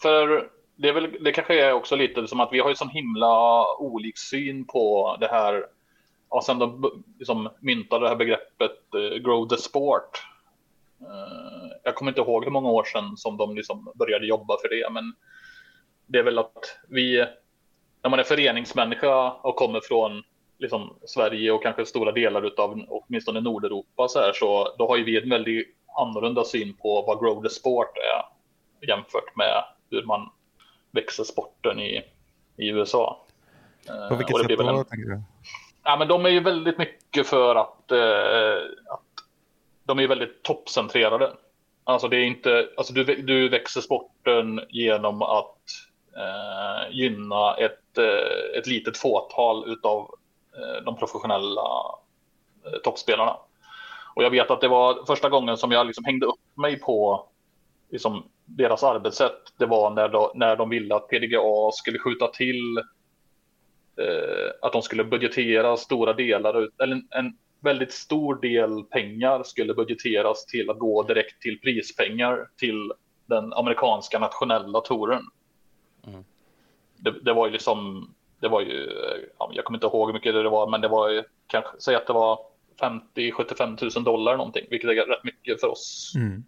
för 0.03 0.49
det, 0.77 0.89
är 0.89 0.93
väl, 0.93 1.17
det 1.21 1.33
kanske 1.33 1.61
är 1.61 1.73
också 1.73 1.97
lite 1.97 2.29
som 2.29 2.41
att 2.41 2.53
vi 2.53 2.59
har 2.59 2.69
ju 2.69 2.75
sån 2.75 2.89
himla 2.89 3.65
olik 3.79 4.19
syn 4.19 4.65
på 4.65 5.17
det 5.21 5.29
här. 5.29 5.67
Och 6.29 6.45
sen 6.45 6.59
de 6.59 6.93
liksom 7.19 7.49
myntade 7.61 8.05
det 8.05 8.09
här 8.09 8.17
begreppet 8.17 8.95
eh, 8.95 9.19
grow 9.19 9.49
the 9.49 9.57
sport. 9.57 10.27
Eh, 11.01 11.77
jag 11.83 11.95
kommer 11.95 12.11
inte 12.11 12.21
ihåg 12.21 12.45
hur 12.45 12.51
många 12.51 12.71
år 12.71 12.85
sedan 12.85 13.17
som 13.17 13.37
de 13.37 13.57
liksom 13.57 13.93
började 13.95 14.27
jobba 14.27 14.57
för 14.61 14.69
det, 14.69 14.91
men 14.91 15.15
det 16.07 16.19
är 16.19 16.23
väl 16.23 16.39
att 16.39 16.79
vi, 16.89 17.25
när 18.03 18.11
man 18.11 18.19
är 18.19 18.25
föreningsmänniska 18.25 19.31
och 19.31 19.57
kommer 19.57 19.81
från 19.81 20.23
liksom 20.59 20.97
Sverige 21.07 21.53
och 21.53 21.63
kanske 21.63 21.87
stora 21.87 22.13
delar 22.13 22.61
av 22.61 22.85
åtminstone 22.89 23.41
Nordeuropa 23.41 24.09
så 24.09 24.19
här, 24.19 24.33
så 24.33 24.75
då 24.79 24.89
har 24.89 24.97
ju 24.97 25.05
vi 25.05 25.23
en 25.23 25.31
väldigt 25.31 25.77
annorlunda 25.99 26.45
syn 26.45 26.77
på 26.77 27.03
vad 27.03 27.21
grow 27.21 27.43
the 27.43 27.51
sport 27.51 27.97
är 27.97 28.35
jämfört 28.89 29.37
med 29.37 29.65
hur 29.91 30.03
man 30.03 30.31
växer 30.95 31.25
sporten 31.25 31.81
i, 31.81 32.03
i 32.57 32.69
USA. 32.69 33.25
Eh, 33.89 34.09
På 34.09 34.15
vilket 34.15 34.35
och 34.35 34.43
det 34.43 34.49
sätt 34.49 34.59
då, 34.59 34.69
en- 34.69 34.85
tänker 34.85 35.09
du? 35.11 35.23
Ja, 35.85 35.97
men 35.99 36.09
de 36.09 36.27
är 36.27 36.31
ju 36.31 36.41
väldigt 36.41 36.79
mycket 36.79 37.27
för 37.27 37.55
att, 37.57 37.91
eh, 37.93 38.63
att 38.95 39.01
de 39.85 39.99
är 39.99 40.09
väldigt 40.09 40.43
toppcentrerade. 40.43 41.33
Alltså 41.85 42.09
det 42.09 42.17
är 42.17 42.25
inte, 42.25 42.69
alltså 42.77 42.93
du, 42.93 43.05
du 43.05 43.49
växer 43.49 43.81
sporten 43.81 44.61
genom 44.69 45.23
att 45.23 45.59
eh, 46.17 46.91
gynna 46.97 47.55
ett, 47.57 47.99
eh, 47.99 48.59
ett 48.59 48.67
litet 48.67 48.97
fåtal 48.99 49.65
utav 49.73 50.11
eh, 50.57 50.85
de 50.85 50.97
professionella 50.97 51.95
eh, 52.67 52.79
toppspelarna. 52.85 53.37
Och 54.15 54.25
jag 54.25 54.31
vet 54.31 54.51
att 54.51 54.61
det 54.61 54.69
var 54.69 55.05
första 55.07 55.29
gången 55.29 55.57
som 55.57 55.73
jag 55.73 55.87
liksom 55.87 56.05
hängde 56.05 56.27
upp 56.27 56.41
mig 56.57 56.81
på 56.81 57.27
liksom, 57.91 58.25
deras 58.45 58.83
arbetssätt. 58.83 59.53
Det 59.59 59.67
var 59.67 59.91
när 59.91 60.09
de, 60.09 60.31
när 60.35 60.57
de 60.57 60.71
ville 60.71 60.95
att 60.95 61.09
PDGA 61.09 61.71
skulle 61.73 61.99
skjuta 61.99 62.29
till 62.29 62.79
eh, 63.97 64.51
att 64.63 64.73
de 64.73 64.83
skulle 64.83 65.05
budgetera 65.05 65.77
stora 65.77 66.13
delar, 66.13 66.69
eller 66.83 66.97
en, 66.97 67.09
en 67.11 67.37
väldigt 67.61 67.93
stor 67.93 68.35
del 68.35 68.85
pengar 68.85 69.43
skulle 69.43 69.75
budgeteras 69.75 70.47
till 70.47 70.71
att 70.71 70.79
gå 70.79 71.03
direkt 71.03 71.43
till 71.43 71.61
prispengar 71.61 72.49
till 72.57 72.93
den 73.27 73.53
amerikanska 73.53 74.19
nationella 74.19 74.81
touren. 74.81 75.23
Mm. 76.07 76.25
Det, 76.97 77.11
det, 77.23 77.33
var 77.33 77.47
ju 77.47 77.53
liksom, 77.53 78.09
det 78.41 78.49
var 78.49 78.61
ju, 78.61 78.91
ja, 79.39 79.51
jag 79.55 79.65
kommer 79.65 79.77
inte 79.77 79.87
ihåg 79.87 80.09
hur 80.09 80.15
mycket 80.15 80.35
det 80.35 80.49
var, 80.49 80.71
men 80.71 80.81
det 80.81 80.89
var 80.89 81.11
ju 81.11 81.23
kanske, 81.47 81.71
säg 81.79 81.95
att 81.95 82.07
det 82.07 82.13
var 82.13 82.39
50-75 82.81 83.97
000 83.97 84.05
dollar 84.05 84.37
någonting, 84.37 84.67
vilket 84.71 84.91
är 84.91 84.95
rätt 84.95 85.25
mycket 85.25 85.61
för 85.61 85.69
oss. 85.69 86.13
Mm. 86.17 86.45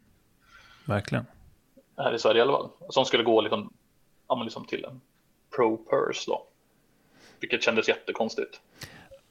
Verkligen. 0.87 1.25
Här 1.97 2.15
i 2.15 2.19
Sverige 2.19 2.39
i 2.39 2.43
alla 2.43 2.53
fall. 2.53 2.71
Som 2.89 3.05
skulle 3.05 3.23
gå 3.23 3.41
liksom, 3.41 3.73
ja, 4.29 4.43
liksom 4.43 4.65
till 4.65 4.85
en 4.85 5.01
pro 5.57 5.77
purse 5.77 6.31
då. 6.31 6.47
Vilket 7.41 7.63
kändes 7.63 7.89
jättekonstigt. 7.89 8.61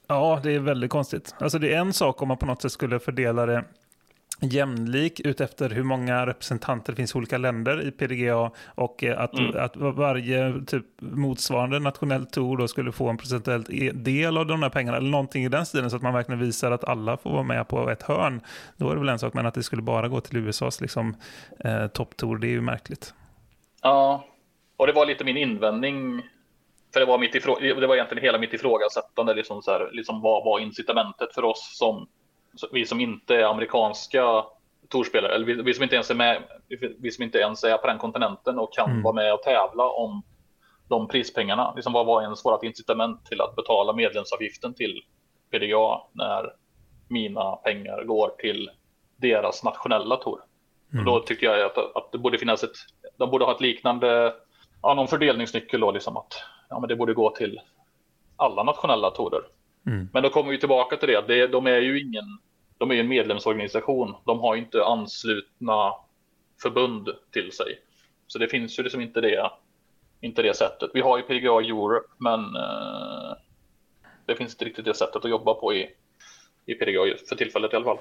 Ja, 0.07 0.39
det 0.43 0.51
är 0.55 0.59
väldigt 0.59 0.91
konstigt. 0.91 1.35
Alltså 1.39 1.59
det 1.59 1.73
är 1.73 1.77
en 1.77 1.93
sak 1.93 2.21
om 2.21 2.27
man 2.27 2.37
på 2.37 2.45
något 2.45 2.61
sätt 2.61 2.71
skulle 2.71 2.99
fördela 2.99 3.45
det 3.45 3.65
jämlik 4.39 5.19
utefter 5.19 5.69
hur 5.69 5.83
många 5.83 6.25
representanter 6.25 6.91
det 6.91 6.95
finns 6.95 7.15
i 7.15 7.17
olika 7.17 7.37
länder 7.37 7.87
i 7.87 7.91
PDGA 7.91 8.51
och 8.75 9.03
eh, 9.03 9.19
att, 9.19 9.33
mm. 9.33 9.63
att 9.63 9.75
varje 9.75 10.65
typ 10.67 10.85
motsvarande 10.99 11.79
nationell 11.79 12.25
tour 12.25 12.57
då 12.57 12.67
skulle 12.67 12.91
få 12.91 13.09
en 13.09 13.17
procentuell 13.17 13.65
e- 13.69 13.91
del 13.93 14.37
av 14.37 14.45
de 14.45 14.63
här 14.63 14.69
pengarna 14.69 14.97
eller 14.97 15.09
någonting 15.09 15.45
i 15.45 15.49
den 15.49 15.65
stilen 15.65 15.89
så 15.89 15.95
att 15.95 16.01
man 16.01 16.13
verkligen 16.13 16.39
visar 16.39 16.71
att 16.71 16.83
alla 16.83 17.17
får 17.17 17.29
vara 17.29 17.43
med 17.43 17.67
på 17.67 17.89
ett 17.89 18.03
hörn. 18.03 18.41
Då 18.77 18.89
är 18.89 18.93
det 18.93 18.99
väl 18.99 19.09
en 19.09 19.19
sak, 19.19 19.33
men 19.33 19.45
att 19.45 19.53
det 19.53 19.63
skulle 19.63 19.81
bara 19.81 20.07
gå 20.07 20.21
till 20.21 20.37
USAs 20.37 20.81
liksom, 20.81 21.15
eh, 21.59 21.87
topptour, 21.87 22.37
det 22.37 22.47
är 22.47 22.51
ju 22.51 22.61
märkligt. 22.61 23.13
Ja, 23.81 24.25
och 24.77 24.87
det 24.87 24.93
var 24.93 25.05
lite 25.05 25.23
min 25.23 25.37
invändning 25.37 26.21
för 26.93 26.99
det 26.99 27.05
var, 27.05 27.17
mitt 27.17 27.35
ifrå 27.35 27.59
det 27.59 27.87
var 27.87 27.95
egentligen 27.95 28.23
hela 28.23 28.37
mitt 28.37 28.53
ifrågasättande, 28.53 29.33
liksom 29.33 29.61
så 29.61 29.71
här, 29.71 29.89
liksom 29.91 30.21
vad 30.21 30.45
var 30.45 30.59
incitamentet 30.59 31.33
för 31.33 31.43
oss 31.43 31.77
som 31.77 32.07
vi 32.71 32.85
som 32.85 32.99
inte 32.99 33.35
är 33.35 33.43
amerikanska 33.43 34.45
torspelare, 34.89 35.35
eller 35.35 35.45
vi, 35.45 35.61
vi, 35.61 35.73
som 35.73 35.83
inte 35.83 35.95
ens 35.95 36.11
är 36.11 36.15
med, 36.15 36.43
vi 36.99 37.11
som 37.11 37.23
inte 37.23 37.37
ens 37.37 37.63
är 37.63 37.77
på 37.77 37.87
den 37.87 37.97
kontinenten 37.97 38.59
och 38.59 38.73
kan 38.73 38.89
mm. 38.89 39.03
vara 39.03 39.13
med 39.13 39.33
och 39.33 39.43
tävla 39.43 39.89
om 39.89 40.23
de 40.87 41.07
prispengarna. 41.07 41.73
Liksom 41.75 41.93
vad 41.93 42.05
var 42.05 42.21
ens 42.21 42.45
vårt 42.45 42.63
incitament 42.63 43.25
till 43.25 43.41
att 43.41 43.55
betala 43.55 43.93
medlemsavgiften 43.93 44.73
till 44.73 45.01
PDA 45.51 46.01
när 46.11 46.53
mina 47.07 47.55
pengar 47.55 48.03
går 48.03 48.29
till 48.37 48.69
deras 49.17 49.63
nationella 49.63 50.15
tour? 50.17 50.39
Mm. 50.93 51.05
Då 51.05 51.19
tycker 51.19 51.45
jag 51.45 51.65
att, 51.65 51.77
att 51.77 52.11
det 52.11 52.17
borde 52.17 52.37
finnas 52.37 52.63
ett, 52.63 52.75
de 53.17 53.29
borde 53.29 53.45
ha 53.45 53.55
ett 53.55 53.61
liknande, 53.61 54.33
ja, 54.81 54.93
någon 54.93 55.07
fördelningsnyckel 55.07 55.79
då, 55.79 55.91
liksom 55.91 56.17
att 56.17 56.33
ja, 56.69 56.79
men 56.79 56.89
det 56.89 56.95
borde 56.95 57.13
gå 57.13 57.29
till 57.29 57.61
alla 58.35 58.63
nationella 58.63 59.11
torer. 59.11 59.41
Mm. 59.85 60.09
Men 60.13 60.23
då 60.23 60.29
kommer 60.29 60.51
vi 60.51 60.59
tillbaka 60.59 60.97
till 60.97 61.07
det, 61.07 61.21
det 61.27 61.47
de 61.47 61.67
är 61.67 61.79
ju 61.79 62.01
ingen, 62.01 62.25
de 62.77 62.91
är 62.91 62.95
en 62.95 63.07
medlemsorganisation. 63.07 64.15
De 64.25 64.39
har 64.39 64.55
inte 64.55 64.85
anslutna 64.85 65.93
förbund 66.61 67.09
till 67.31 67.51
sig. 67.51 67.79
Så 68.27 68.39
det 68.39 68.47
finns 68.47 68.79
ju 68.79 68.83
liksom 68.83 69.01
inte 69.01 69.21
det, 69.21 69.51
inte 70.21 70.41
det 70.41 70.57
sättet. 70.57 70.91
Vi 70.93 71.01
har 71.01 71.17
ju 71.17 71.23
PGA 71.23 71.61
Europe, 71.61 72.07
men 72.17 72.39
eh, 72.39 73.33
det 74.25 74.35
finns 74.35 74.53
inte 74.53 74.65
riktigt 74.65 74.85
det 74.85 74.93
sättet 74.93 75.25
att 75.25 75.29
jobba 75.29 75.53
på 75.53 75.73
i, 75.73 75.89
i 76.65 76.73
PGA 76.73 77.17
för 77.29 77.35
tillfället 77.35 77.73
i 77.73 77.75
alla 77.75 77.85
fall. 77.85 77.97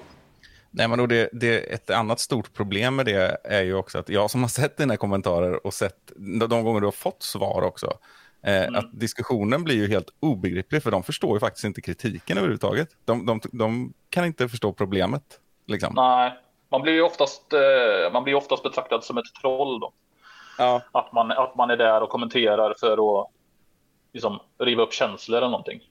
Nej, 0.71 0.87
men 0.87 0.99
då 0.99 1.05
det, 1.07 1.29
det, 1.31 1.73
ett 1.73 1.89
annat 1.89 2.19
stort 2.19 2.53
problem 2.53 2.95
med 2.95 3.05
det 3.05 3.37
är 3.43 3.63
ju 3.63 3.73
också 3.73 3.97
att 3.97 4.09
jag 4.09 4.31
som 4.31 4.41
har 4.41 4.49
sett 4.49 4.77
dina 4.77 4.97
kommentarer 4.97 5.65
och 5.65 5.73
sett 5.73 6.11
de 6.49 6.63
gånger 6.63 6.79
du 6.79 6.87
har 6.87 6.91
fått 6.91 7.23
svar 7.23 7.61
också, 7.61 7.97
mm. 8.45 8.75
Att 8.75 8.99
diskussionen 8.99 9.63
blir 9.63 9.75
ju 9.75 9.87
helt 9.87 10.09
obegriplig, 10.19 10.83
för 10.83 10.91
de 10.91 11.03
förstår 11.03 11.35
ju 11.35 11.39
faktiskt 11.39 11.65
inte 11.65 11.81
kritiken 11.81 12.37
överhuvudtaget. 12.37 12.89
De, 13.05 13.25
de, 13.25 13.39
de 13.51 13.93
kan 14.09 14.25
inte 14.25 14.49
förstå 14.49 14.73
problemet. 14.73 15.39
Liksom. 15.67 15.93
Nej, 15.95 16.33
man 16.71 16.81
blir 16.81 16.93
ju 16.93 17.01
oftast, 17.01 17.53
eh, 17.53 18.13
man 18.13 18.23
blir 18.23 18.35
oftast 18.35 18.63
betraktad 18.63 19.03
som 19.03 19.17
ett 19.17 19.35
troll. 19.41 19.79
Då. 19.79 19.93
Ja. 20.57 20.81
Att, 20.91 21.13
man, 21.13 21.31
att 21.31 21.55
man 21.55 21.69
är 21.69 21.77
där 21.77 22.01
och 22.01 22.09
kommenterar 22.09 22.73
för 22.79 23.21
att 23.21 23.27
liksom, 24.13 24.39
riva 24.59 24.83
upp 24.83 24.93
känslor 24.93 25.37
eller 25.37 25.49
någonting. 25.49 25.81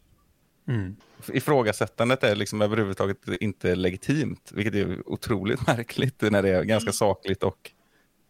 Mm. 0.68 0.96
Ifrågasättandet 1.28 2.24
är 2.24 2.36
liksom 2.36 2.62
överhuvudtaget 2.62 3.28
inte 3.40 3.74
legitimt, 3.74 4.50
vilket 4.54 4.74
är 4.74 5.08
otroligt 5.08 5.66
märkligt 5.66 6.22
när 6.22 6.42
det 6.42 6.48
är 6.48 6.62
ganska 6.62 6.88
mm. 6.88 6.92
sakligt 6.92 7.42
och 7.42 7.70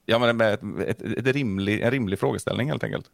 ja, 0.07 0.19
men 0.19 0.37
med 0.37 0.55
ett, 0.55 0.63
ett, 1.03 1.03
ett 1.03 1.27
rimlig, 1.27 1.81
en 1.81 1.91
rimlig 1.91 2.19
frågeställning 2.19 2.69
helt 2.69 2.85
enkelt. 2.85 3.11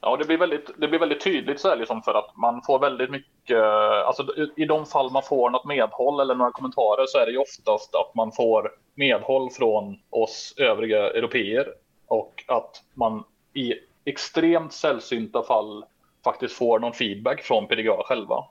Ja, 0.00 0.16
det 0.16 0.24
blir 0.24 0.38
väldigt, 0.38 0.70
det 0.78 0.88
blir 0.88 0.98
väldigt 0.98 1.24
tydligt 1.24 1.60
så 1.60 1.68
här 1.68 1.76
liksom 1.76 2.02
för 2.02 2.14
att 2.14 2.36
man 2.36 2.62
får 2.62 2.78
väldigt 2.78 3.10
mycket, 3.10 3.62
alltså 4.06 4.26
i 4.56 4.64
de 4.64 4.86
fall 4.86 5.12
man 5.12 5.22
får 5.22 5.50
något 5.50 5.64
medhåll 5.64 6.20
eller 6.20 6.34
några 6.34 6.50
kommentarer 6.50 7.06
så 7.06 7.18
är 7.18 7.26
det 7.26 7.32
ju 7.32 7.38
oftast 7.38 7.94
att 7.94 8.14
man 8.14 8.32
får 8.32 8.70
medhåll 8.94 9.50
från 9.50 10.00
oss 10.10 10.54
övriga 10.56 11.10
europeer 11.10 11.66
och 12.06 12.44
att 12.48 12.82
man 12.94 13.24
i 13.52 13.74
extremt 14.04 14.72
sällsynta 14.72 15.42
fall 15.42 15.84
faktiskt 16.24 16.54
får 16.54 16.78
någon 16.78 16.92
feedback 16.92 17.42
från 17.42 17.66
PDGA 17.66 18.02
själva. 18.04 18.44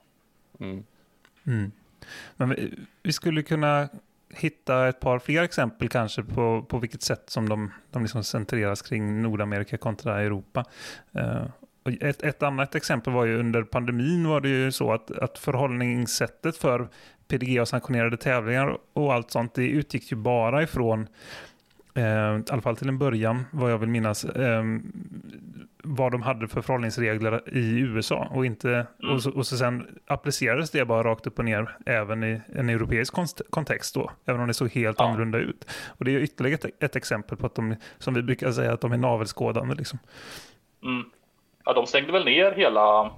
Mm. 0.60 0.84
Mm. 1.46 1.72
Men 2.36 2.50
vi, 2.50 2.74
vi 3.02 3.12
skulle 3.12 3.42
kunna 3.42 3.88
hitta 4.30 4.88
ett 4.88 5.00
par 5.00 5.18
fler 5.18 5.42
exempel 5.42 5.88
kanske 5.88 6.22
på, 6.22 6.62
på 6.62 6.78
vilket 6.78 7.02
sätt 7.02 7.30
som 7.30 7.48
de, 7.48 7.72
de 7.90 8.02
liksom 8.02 8.24
centreras 8.24 8.82
kring 8.82 9.22
Nordamerika 9.22 9.78
kontra 9.78 10.20
Europa. 10.20 10.64
Uh, 11.16 11.46
ett, 12.00 12.22
ett 12.22 12.42
annat 12.42 12.74
exempel 12.74 13.12
var 13.12 13.24
ju 13.24 13.38
under 13.38 13.62
pandemin 13.62 14.28
var 14.28 14.40
det 14.40 14.48
ju 14.48 14.72
så 14.72 14.92
att, 14.92 15.10
att 15.10 15.38
förhållningssättet 15.38 16.56
för 16.56 16.88
PDG 17.28 17.60
och 17.60 17.68
sanktionerade 17.68 18.16
tävlingar 18.16 18.78
och 18.92 19.14
allt 19.14 19.30
sånt, 19.30 19.54
det 19.54 19.68
utgick 19.68 20.10
ju 20.10 20.16
bara 20.16 20.62
ifrån 20.62 21.06
i 21.98 22.52
alla 22.52 22.62
fall 22.62 22.76
till 22.76 22.88
en 22.88 22.98
början, 22.98 23.44
vad 23.50 23.72
jag 23.72 23.78
vill 23.78 23.88
minnas, 23.88 24.24
eh, 24.24 24.62
vad 25.82 26.12
de 26.12 26.22
hade 26.22 26.48
för 26.48 26.62
förhållningsregler 26.62 27.42
i 27.56 27.78
USA. 27.78 28.28
Och, 28.30 28.46
inte, 28.46 28.86
mm. 29.02 29.14
och, 29.14 29.22
så, 29.22 29.30
och 29.30 29.46
så 29.46 29.56
sen 29.56 29.98
applicerades 30.06 30.70
det 30.70 30.84
bara 30.84 31.02
rakt 31.02 31.26
upp 31.26 31.38
och 31.38 31.44
ner 31.44 31.76
även 31.86 32.24
i 32.24 32.40
en 32.54 32.68
europeisk 32.68 33.14
kontext 33.50 33.94
då, 33.94 34.10
även 34.24 34.40
om 34.40 34.46
det 34.48 34.54
såg 34.54 34.70
helt 34.70 34.98
ja. 34.98 35.04
annorlunda 35.04 35.38
ut. 35.38 35.70
Och 35.86 36.04
det 36.04 36.14
är 36.14 36.18
ytterligare 36.18 36.54
ett, 36.54 36.82
ett, 36.82 36.96
exempel 36.96 37.38
på 37.38 37.46
att 37.46 37.54
de, 37.54 37.76
som 37.98 38.14
vi 38.14 38.22
brukar 38.22 38.52
säga, 38.52 38.72
att 38.72 38.80
de 38.80 38.92
är 38.92 38.96
navelskådande. 38.96 39.74
Liksom. 39.74 39.98
Mm. 40.82 41.10
Ja, 41.64 41.72
de 41.72 41.86
stängde 41.86 42.12
väl 42.12 42.24
ner 42.24 42.52
hela 42.52 43.10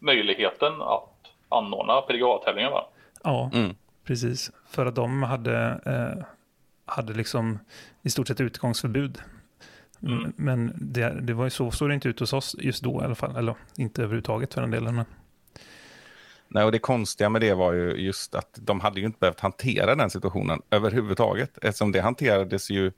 möjligheten 0.00 0.72
att 0.82 1.08
anordna 1.48 2.00
PDGA-tävlingar 2.00 2.70
va? 2.70 2.86
Ja, 3.24 3.50
mm. 3.54 3.74
precis. 4.04 4.52
För 4.70 4.86
att 4.86 4.94
de 4.94 5.22
hade, 5.22 5.80
eh, 5.86 6.24
hade 6.88 7.14
liksom 7.14 7.58
i 8.02 8.10
stort 8.10 8.28
sett 8.28 8.40
utgångsförbud 8.40 9.18
Mm. 10.02 10.32
Men 10.36 10.72
det, 10.76 11.20
det 11.20 11.34
var 11.34 11.44
ju 11.44 11.50
så 11.50 11.70
såg 11.70 11.88
det 11.88 11.94
inte 11.94 12.08
ut 12.08 12.20
hos 12.20 12.32
oss 12.32 12.56
just 12.58 12.82
då 12.82 13.00
i 13.02 13.04
alla 13.04 13.14
fall. 13.14 13.36
Eller 13.36 13.54
inte 13.76 14.02
överhuvudtaget 14.02 14.54
för 14.54 14.60
den 14.60 14.70
delen. 14.70 14.94
Men... 14.96 15.04
Nej, 16.48 16.64
och 16.64 16.72
det 16.72 16.78
konstiga 16.78 17.28
med 17.28 17.40
det 17.40 17.54
var 17.54 17.72
ju 17.72 17.90
just 17.90 18.34
att 18.34 18.58
de 18.60 18.80
hade 18.80 19.00
ju 19.00 19.06
inte 19.06 19.18
behövt 19.18 19.40
hantera 19.40 19.94
den 19.94 20.10
situationen 20.10 20.62
överhuvudtaget. 20.70 21.58
Eftersom 21.62 21.92
det 21.92 22.00
hanterades 22.00 22.70
ju 22.70 22.92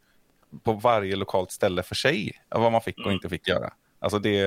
på 0.63 0.73
varje 0.73 1.17
lokalt 1.17 1.51
ställe 1.51 1.83
för 1.83 1.95
sig. 1.95 2.33
Vad 2.49 2.73
man 2.73 2.81
fick 2.81 2.99
och 2.99 3.05
mm. 3.05 3.15
inte 3.15 3.29
fick 3.29 3.49
göra. 3.49 3.73
Alltså 3.99 4.19
det, 4.19 4.45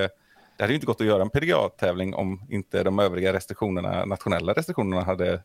det 0.58 0.64
hade 0.64 0.74
ju 0.74 0.76
inte 0.76 0.86
gått 0.86 1.02
att 1.02 1.08
göra 1.08 1.22
en 1.22 1.30
PDGA-tävling 1.30 2.14
om 2.14 2.42
inte 2.50 2.84
de 2.84 3.00
övriga 3.00 3.34
restriktionerna, 3.34 4.06
nationella 4.06 4.54
restriktionerna 4.54 5.04
hade... 5.04 5.42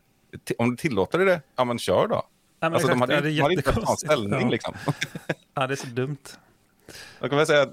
Om 0.57 0.69
du 0.71 0.77
tillåter 0.77 1.19
det, 1.19 1.41
ja 1.55 1.65
men 1.65 1.79
kör 1.79 2.07
då. 2.07 2.23
Ja, 2.59 2.67
alltså, 2.67 2.87
de 2.87 3.01
hade, 3.01 3.13
ja, 3.13 3.21
de 3.21 3.41
hade 3.41 3.53
inte 3.53 3.69
behövt 3.69 3.85
ta 3.85 3.95
ställning 3.95 4.41
ja. 4.41 4.49
liksom. 4.49 4.73
Ja, 5.53 5.67
det 5.67 5.73
är 5.73 5.75
så 5.75 5.87
dumt. 5.87 6.17
Jag 7.19 7.29
kan 7.29 7.37
väl 7.37 7.47
säga, 7.47 7.67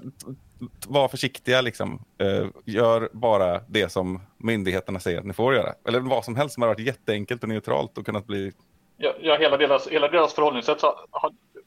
var 0.87 1.07
försiktiga 1.07 1.61
liksom. 1.61 2.05
Uh, 2.23 2.47
gör 2.65 3.09
bara 3.13 3.61
det 3.67 3.89
som 3.89 4.21
myndigheterna 4.37 4.99
säger 4.99 5.19
att 5.19 5.25
ni 5.25 5.33
får 5.33 5.55
göra. 5.55 5.73
Eller 5.87 5.99
vad 5.99 6.25
som 6.25 6.35
helst 6.35 6.53
som 6.53 6.63
har 6.63 6.69
varit 6.69 6.87
jätteenkelt 6.87 7.43
och 7.43 7.49
neutralt 7.49 7.97
och 7.97 8.05
kunnat 8.05 8.27
bli... 8.27 8.51
Ja, 8.97 9.13
ja 9.21 9.37
hela, 9.37 9.57
deras, 9.57 9.87
hela 9.87 10.07
deras 10.07 10.33
förhållningssätt, 10.33 10.81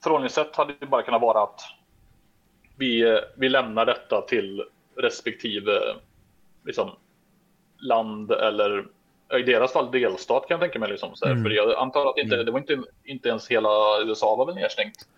förhållningssätt 0.03 0.57
hade 0.57 0.75
ju 0.81 0.87
bara 0.87 1.03
kunnat 1.03 1.21
vara 1.21 1.43
att 1.43 1.61
vi, 2.77 3.21
vi 3.37 3.49
lämnar 3.49 3.87
detta 3.87 4.21
till 4.21 4.65
respektive 4.97 5.81
liksom, 6.65 6.91
land 7.79 8.31
eller 8.31 8.87
I 9.39 9.43
deras 9.43 9.73
fall 9.73 9.91
delstat 9.91 10.49
kan 10.49 10.55
jag 10.55 10.61
tänka 10.61 10.79
mig. 10.79 10.89
Liksom, 10.89 11.17
så 11.17 11.25
här, 11.25 11.33
Mm. 11.33 11.45
För 11.45 11.51
jag 11.51 11.79
antar 11.79 12.11
att 12.11 12.19
inte, 12.19 12.37
det 12.43 12.51
var 12.51 12.59
inte, 12.59 12.83
inte 13.05 13.29
ens 13.29 13.49
hela 13.49 13.69
USA 14.05 14.37
var 14.37 14.47
väl 14.47 14.55
nedstängt. 14.55 15.09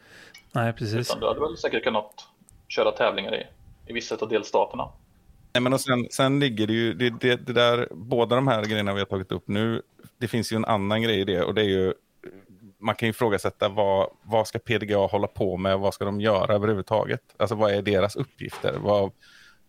Nej, 0.53 0.73
precis. 0.73 1.11
Utan 1.11 1.21
du 1.21 1.27
hade 1.27 1.41
väl 1.41 1.57
säkert 1.57 1.85
kunnat 1.85 2.29
köra 2.69 2.93
tävlingar 2.93 3.35
i, 3.35 3.47
i 3.87 3.93
vissa 3.93 4.17
av 4.21 4.29
delstaterna. 4.29 4.89
Nej, 5.55 5.63
men 5.63 5.73
och 5.73 5.81
sen, 5.81 6.09
sen 6.11 6.41
ligger 6.41 6.67
det 6.67 6.73
ju, 6.73 6.95
det, 6.95 7.11
det, 7.21 7.47
det 7.47 7.53
där, 7.53 7.89
båda 7.91 8.37
de 8.37 8.49
här 8.49 8.65
grejerna 8.65 8.93
vi 8.95 8.99
har 8.99 9.07
tagit 9.07 9.33
upp 9.33 9.49
nu, 9.49 9.83
det 10.19 10.29
finns 10.29 10.53
ju 10.53 10.57
en 10.57 10.65
annan 10.65 11.03
grej 11.03 11.21
i 11.21 11.25
det 11.25 11.43
och 11.43 11.55
det 11.55 11.61
är 11.61 11.69
ju, 11.69 11.95
man 12.79 12.95
kan 12.95 13.07
ju 13.07 13.11
ifrågasätta 13.11 13.69
vad, 13.69 14.11
vad 14.23 14.49
ska 14.49 14.59
PDGA 14.59 15.07
hålla 15.07 15.27
på 15.27 15.57
med, 15.57 15.79
vad 15.79 15.95
ska 15.95 16.05
de 16.05 16.21
göra 16.21 16.55
överhuvudtaget? 16.55 17.23
Alltså 17.37 17.55
vad 17.55 17.73
är 17.73 17.83
deras 17.83 18.17
uppgifter? 18.17 18.75
Vad, 18.79 19.13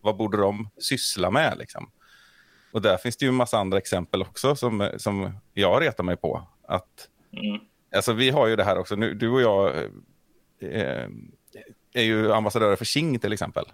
vad 0.00 0.16
borde 0.16 0.36
de 0.36 0.68
syssla 0.78 1.30
med 1.30 1.58
liksom? 1.58 1.90
Och 2.74 2.82
där 2.82 2.96
finns 2.96 3.16
det 3.16 3.24
ju 3.24 3.28
en 3.28 3.34
massa 3.34 3.58
andra 3.58 3.78
exempel 3.78 4.22
också 4.22 4.56
som, 4.56 4.90
som 4.96 5.32
jag 5.52 5.82
retar 5.82 6.04
mig 6.04 6.16
på. 6.16 6.48
Att, 6.68 7.08
Mm. 7.36 7.60
alltså 7.96 8.12
vi 8.12 8.30
har 8.30 8.46
ju 8.46 8.56
det 8.56 8.64
här 8.64 8.78
också, 8.78 8.94
nu, 8.96 9.14
du 9.14 9.28
och 9.28 9.40
jag 9.42 9.76
eh, 10.60 11.08
är 11.94 12.02
ju 12.02 12.32
ambassadörer 12.32 12.76
för 12.76 12.84
Qing 12.84 13.18
till 13.18 13.32
exempel. 13.32 13.64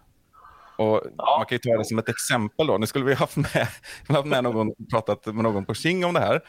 Och 0.79 1.03
Ja. 1.17 1.37
Man 1.39 1.47
kan 1.47 1.55
ju 1.57 1.59
ta 1.59 1.79
det 1.79 1.85
som 1.85 1.99
ett 1.99 2.09
exempel 2.09 2.67
då. 2.67 2.79
Nu 2.79 2.87
skulle 2.87 3.05
vi 3.05 3.15
haft 3.15 3.37
med, 3.37 3.69
haft 4.09 4.27
med 4.27 4.45
någon, 4.45 4.73
pratat 4.91 5.27
med 5.27 5.35
någon 5.45 5.65
på 5.65 5.75
Qing 5.75 6.05
om 6.05 6.15
det 6.15 6.21
här. 6.21 6.41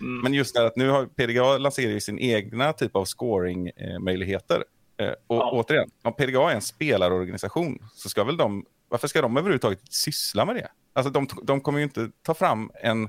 Mm. 0.00 0.20
Men 0.22 0.34
just 0.34 0.54
det 0.54 0.66
att 0.66 0.76
nu 0.76 0.88
har 0.88 1.06
PDGA 1.06 1.58
lanserat 1.58 2.02
sin 2.02 2.18
egna 2.18 2.72
typ 2.72 2.96
av 2.96 3.04
scoring-möjligheter. 3.04 4.64
Eh, 5.00 5.08
och 5.26 5.36
Ja. 5.36 5.50
återigen, 5.52 5.90
om 6.02 6.12
PDGA 6.12 6.50
är 6.50 6.54
en 6.54 6.62
spelarorganisation 6.62 7.78
så 7.94 8.08
ska 8.08 8.24
väl 8.24 8.36
de, 8.36 8.64
varför 8.94 9.08
ska 9.08 9.22
de 9.22 9.36
överhuvudtaget 9.36 9.92
syssla 9.92 10.44
med 10.44 10.56
det? 10.56 10.68
Alltså 10.92 11.10
de, 11.12 11.28
de 11.42 11.60
kommer 11.60 11.78
ju 11.78 11.84
inte 11.84 12.10
ta 12.22 12.34
fram 12.34 12.70
en, 12.74 13.08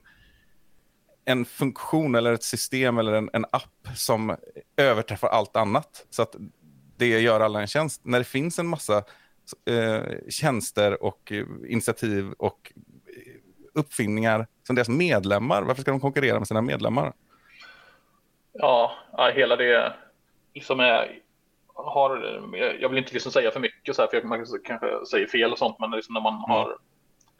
en 1.25 1.45
funktion 1.45 2.15
eller 2.15 2.33
ett 2.33 2.43
system 2.43 2.97
eller 2.97 3.13
en, 3.13 3.29
en 3.33 3.45
app 3.51 3.87
som 3.95 4.37
överträffar 4.77 5.27
allt 5.27 5.55
annat. 5.55 6.05
Så 6.09 6.21
att 6.21 6.35
det 6.97 7.07
gör 7.07 7.39
alla 7.39 7.61
en 7.61 7.67
tjänst. 7.67 8.01
När 8.05 8.19
det 8.19 8.25
finns 8.25 8.59
en 8.59 8.67
massa 8.67 9.03
eh, 9.65 10.03
tjänster 10.29 11.03
och 11.03 11.31
eh, 11.31 11.45
initiativ 11.67 12.31
och 12.31 12.73
eh, 13.05 13.33
uppfinningar 13.73 14.47
som 14.63 14.75
deras 14.75 14.89
medlemmar, 14.89 15.61
varför 15.61 15.81
ska 15.81 15.91
de 15.91 15.99
konkurrera 15.99 16.39
med 16.39 16.47
sina 16.47 16.61
medlemmar? 16.61 17.13
Ja, 18.53 18.91
hela 19.35 19.55
det 19.55 19.93
som 20.61 20.79
är, 20.79 21.19
har, 21.75 22.17
jag 22.79 22.89
vill 22.89 22.97
inte 22.97 23.13
liksom 23.13 23.31
säga 23.31 23.51
för 23.51 23.59
mycket 23.59 23.95
så 23.95 24.01
här, 24.01 24.09
för 24.09 24.17
jag, 24.17 24.25
man 24.25 24.45
kanske 24.65 25.05
säger 25.05 25.27
fel 25.27 25.51
och 25.51 25.57
sånt, 25.57 25.79
men 25.79 25.91
liksom 25.91 26.13
när 26.13 26.21
man 26.21 26.33
har, 26.33 26.77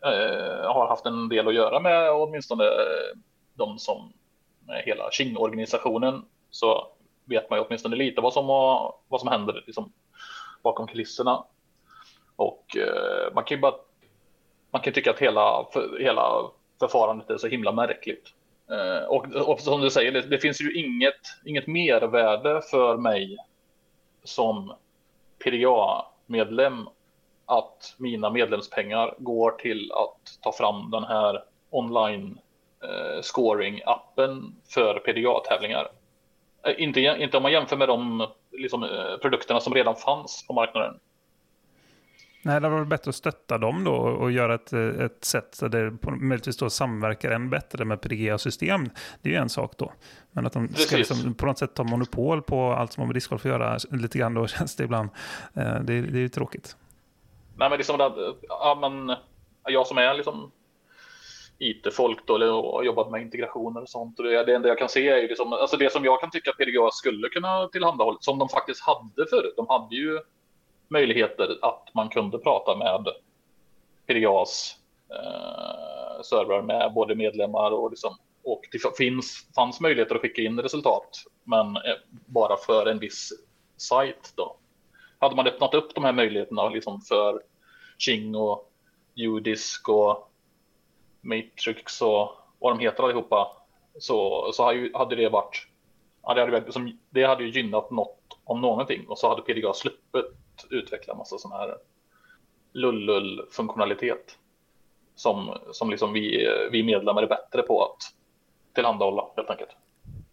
eh, 0.05 0.73
har 0.73 0.87
haft 0.87 1.05
en 1.05 1.29
del 1.29 1.47
att 1.47 1.53
göra 1.53 1.79
med 1.79 2.11
åtminstone 2.11 2.63
eh, 2.63 3.17
de 3.53 3.79
som 3.79 4.13
med 4.67 4.83
hela 4.85 5.09
Qing-organisationen 5.11 6.25
så 6.49 6.87
vet 7.25 7.49
man 7.49 7.59
ju 7.59 7.65
åtminstone 7.65 7.95
lite 7.95 8.21
vad 8.21 8.33
som, 8.33 8.45
har- 8.45 8.95
vad 9.07 9.19
som 9.21 9.29
händer 9.29 9.63
liksom, 9.65 9.91
bakom 10.63 10.87
kulisserna. 10.87 11.43
Och 12.35 12.77
eh, 12.77 13.33
man 13.33 13.43
kan 13.43 13.57
ju 13.57 13.61
bara 13.61 13.75
man 14.71 14.81
kan 14.81 14.93
tycka 14.93 15.11
att 15.11 15.19
hela, 15.19 15.65
för, 15.73 15.99
hela 15.99 16.31
förfarandet 16.79 17.29
är 17.29 17.37
så 17.37 17.47
himla 17.47 17.71
märkligt. 17.71 18.33
Eh, 18.71 19.07
och, 19.07 19.25
och 19.35 19.59
som 19.59 19.81
du 19.81 19.89
säger, 19.89 20.11
det, 20.11 20.21
det 20.21 20.37
finns 20.37 20.61
ju 20.61 20.73
inget, 20.73 21.21
inget 21.45 21.67
mervärde 21.67 22.61
för 22.71 22.97
mig 22.97 23.37
som 24.25 24.73
PDA-medlem 25.43 26.87
att 27.45 27.95
mina 27.97 28.29
medlemspengar 28.29 29.15
går 29.17 29.51
till 29.51 29.91
att 29.91 30.17
ta 30.41 30.51
fram 30.51 30.91
den 30.91 31.03
här 31.03 31.43
online-scoring-appen 31.69 34.37
eh, 34.37 34.43
för 34.69 34.99
PDA-tävlingar. 34.99 35.87
Eh, 36.63 36.73
inte, 36.77 37.01
inte 37.01 37.37
om 37.37 37.43
man 37.43 37.51
jämför 37.51 37.77
med 37.77 37.87
de 37.87 38.27
liksom, 38.51 38.83
eh, 38.83 39.17
produkterna 39.21 39.59
som 39.59 39.73
redan 39.73 39.95
fanns 39.95 40.47
på 40.47 40.53
marknaden. 40.53 40.99
Nej, 42.45 42.61
det 42.61 42.69
var 42.69 42.77
väl 42.77 42.85
bättre 42.87 43.09
att 43.09 43.15
stötta 43.15 43.57
dem 43.57 43.83
då 43.83 43.91
och 43.95 44.31
göra 44.31 44.55
ett, 44.55 44.73
ett 44.73 45.25
sätt 45.25 45.59
där 45.61 45.69
det 45.69 45.91
på- 45.91 46.11
möjligtvis 46.11 46.57
då 46.57 46.69
samverkar 46.69 47.31
än 47.31 47.49
bättre 47.49 47.85
med 47.85 48.01
PDGA-system. 48.01 48.89
Det 49.21 49.29
är 49.29 49.33
ju 49.33 49.39
en 49.39 49.49
sak 49.49 49.73
då. 49.77 49.91
Men 50.31 50.45
att 50.45 50.53
de 50.53 50.73
ska 50.73 50.97
liksom 50.97 51.33
på 51.33 51.45
något 51.45 51.57
sätt 51.57 51.73
ta 51.73 51.83
monopol 51.83 52.41
på 52.41 52.71
allt 52.73 52.93
som 52.93 53.01
har 53.01 53.07
med 53.07 53.15
discgolf 53.15 53.45
att 53.45 53.49
göra 53.51 53.77
lite 53.91 54.17
grann 54.17 54.33
då 54.33 54.47
känns 54.57 54.75
det 54.75 54.83
ibland. 54.83 55.09
Eh, 55.53 55.79
Det, 55.79 56.01
det 56.01 56.17
är 56.17 56.21
ju 56.21 56.29
tråkigt. 56.29 56.77
Nej, 57.57 57.69
men 57.69 57.77
liksom, 57.77 58.01
att, 58.01 58.13
ja, 58.49 58.77
men, 58.81 59.15
jag 59.63 59.87
som 59.87 59.97
är 59.97 60.13
liksom 60.13 60.51
IT-folk 61.57 62.19
då, 62.27 62.35
eller 62.35 62.51
och 62.53 62.73
har 62.73 62.83
jobbat 62.83 63.11
med 63.11 63.21
integrationer 63.21 63.81
och 63.81 63.89
sånt. 63.89 64.19
Och 64.19 64.25
det, 64.25 64.43
det 64.45 64.55
enda 64.55 64.67
jag 64.67 64.77
kan 64.77 64.89
se 64.89 65.09
är 65.09 65.17
ju 65.17 65.27
liksom, 65.27 65.53
alltså 65.53 65.77
det 65.77 65.91
som 65.91 66.05
jag 66.05 66.21
kan 66.21 66.31
tycka 66.31 66.49
att 66.51 66.57
PDGA 66.57 66.89
skulle 66.91 67.29
kunna 67.29 67.67
tillhandahålla, 67.67 68.17
som 68.21 68.39
de 68.39 68.49
faktiskt 68.49 68.81
hade 68.83 69.29
förut. 69.29 69.53
De 69.57 69.65
hade 69.69 69.95
ju 69.95 70.19
möjligheter 70.87 71.57
att 71.61 71.89
man 71.93 72.09
kunde 72.09 72.37
prata 72.37 72.75
med 72.75 73.07
PDAs 74.07 74.75
eh, 75.09 76.21
servrar 76.23 76.61
med 76.61 76.93
både 76.93 77.15
medlemmar 77.15 77.71
och 77.71 77.89
liksom, 77.89 78.17
och 78.43 78.61
det 78.71 78.97
finns, 78.97 79.47
fanns 79.55 79.79
möjligheter 79.79 80.15
att 80.15 80.21
skicka 80.21 80.41
in 80.41 80.59
resultat, 80.59 81.09
men 81.43 81.75
eh, 81.75 81.95
bara 82.09 82.57
för 82.57 82.85
en 82.85 82.99
viss 82.99 83.29
sajt 83.77 84.33
då. 84.35 84.57
Hade 85.19 85.35
man 85.35 85.47
öppnat 85.47 85.73
upp 85.73 85.95
de 85.95 86.03
här 86.03 86.13
möjligheterna 86.13 86.69
liksom 86.69 87.01
för 87.01 87.41
Ching 87.97 88.35
och 88.35 88.71
Udisk 89.15 89.89
och 89.89 90.31
Matrix 91.21 92.01
och 92.01 92.31
vad 92.59 92.73
de 92.73 92.79
heter 92.79 93.03
allihopa 93.03 93.57
så, 93.99 94.49
så 94.53 94.63
hade, 94.93 95.15
det 95.15 95.29
varit 95.29 95.67
hade, 96.21 96.45
det, 96.45 96.59
hade, 96.59 96.71
som, 96.71 96.99
det 97.09 97.23
hade 97.23 97.43
ju 97.43 97.49
gynnat 97.49 97.91
något 97.91 98.24
om 98.45 98.61
någonting 98.61 99.07
och 99.07 99.17
så 99.17 99.29
hade 99.29 99.41
PDGA 99.41 99.73
sluppit 99.73 100.25
utveckla 100.69 101.15
massa 101.15 101.37
sån 101.37 101.51
här 101.51 101.75
lullull-funktionalitet 102.73 104.37
som, 105.15 105.57
som 105.71 105.89
liksom 105.89 106.13
vi, 106.13 106.47
vi 106.71 106.83
medlemmar 106.83 107.23
är 107.23 107.27
bättre 107.27 107.61
på 107.61 107.83
att 107.83 107.97
tillhandahålla 108.75 109.23
helt 109.35 109.49
enkelt. 109.49 109.69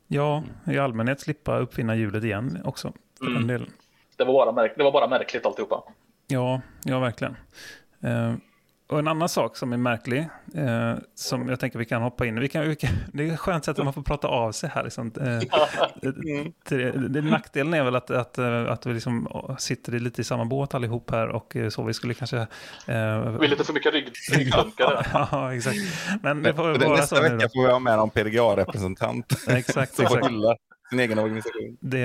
Ja, 0.09 0.43
i 0.67 0.79
allmänhet 0.79 1.21
slippa 1.21 1.59
uppfinna 1.59 1.97
hjulet 1.97 2.25
igen 2.25 2.59
också. 2.65 2.93
För 3.19 3.27
Mm. 3.27 3.35
den 3.39 3.47
delen. 3.47 3.73
Det 4.17 4.25
var 4.25 4.33
bara, 4.33 4.53
märk- 4.53 4.75
det 4.77 4.85
var 4.85 4.93
bara 4.93 5.09
märkligt 5.09 5.47
alltihopa. 5.47 5.83
Ja, 6.27 6.61
ja 6.85 6.99
verkligen. 7.01 7.37
Eh, 8.03 8.35
och 8.93 8.99
en 8.99 9.09
annan 9.09 9.29
sak 9.29 9.57
som 9.57 9.73
är 9.73 9.77
märklig, 9.77 10.21
eh, 10.55 10.95
som 11.15 11.49
jag 11.49 11.61
tänker 11.61 11.79
vi 11.79 11.85
kan 11.85 12.03
hoppa 12.03 12.27
in 12.27 12.39
i. 12.39 12.41
Vi 12.41 12.49
kan, 12.49 12.69
vi 12.69 12.77
kan, 12.77 12.91
det 13.13 13.29
är 13.29 13.33
ett 13.33 13.41
skönt 13.41 13.65
sätt 13.65 13.79
att 13.79 13.85
man 13.85 13.93
får 13.95 14.03
prata 14.03 14.29
av 14.29 14.53
sig 14.53 14.71
här. 14.75 14.85
Liksom. 14.85 15.13
Eh, 15.21 15.41
nackdelen 17.23 17.75
är 17.75 17.85
väl 17.85 17.97
att, 17.97 18.11
att, 18.11 18.39
eh, 18.39 18.71
att 18.71 18.87
vi 18.87 18.95
liksom 18.95 19.29
sitter 19.59 19.93
lite 19.93 20.21
i 20.21 20.25
samma 20.25 20.45
båt 20.45 20.75
allihop 20.75 21.11
här 21.11 21.29
och 21.29 21.57
eh, 21.57 21.69
så 21.69 21.83
vi 21.83 21.95
skulle 21.95 22.15
kanske... 22.15 22.37
Eh, 22.37 22.47
Det 22.87 22.93
är 23.45 23.49
lite 23.49 23.65
för 23.65 23.73
mycket 23.73 23.93
rygg, 23.95 24.09
ryggdunkare. 24.33 25.07
ja, 25.13 25.55
exakt. 25.55 25.77
Men 26.23 26.43
det 26.43 26.55
får 26.55 26.69
Det- 26.69 26.79
vara 26.87 26.97
Nästa 26.97 27.17
så 27.17 27.23
nu 27.23 27.29
vecka 27.29 27.47
då. 27.47 27.61
får 27.61 27.67
vi 27.67 27.73
ha 27.73 27.79
med 27.79 27.97
någon 27.97 28.11
PDGA-representant 28.11 29.33
Exakt, 29.49 29.79
exakt. 30.01 30.27
Sin 30.93 31.01
egen 31.01 31.19
organisation. 31.19 31.77
Det 31.81 32.01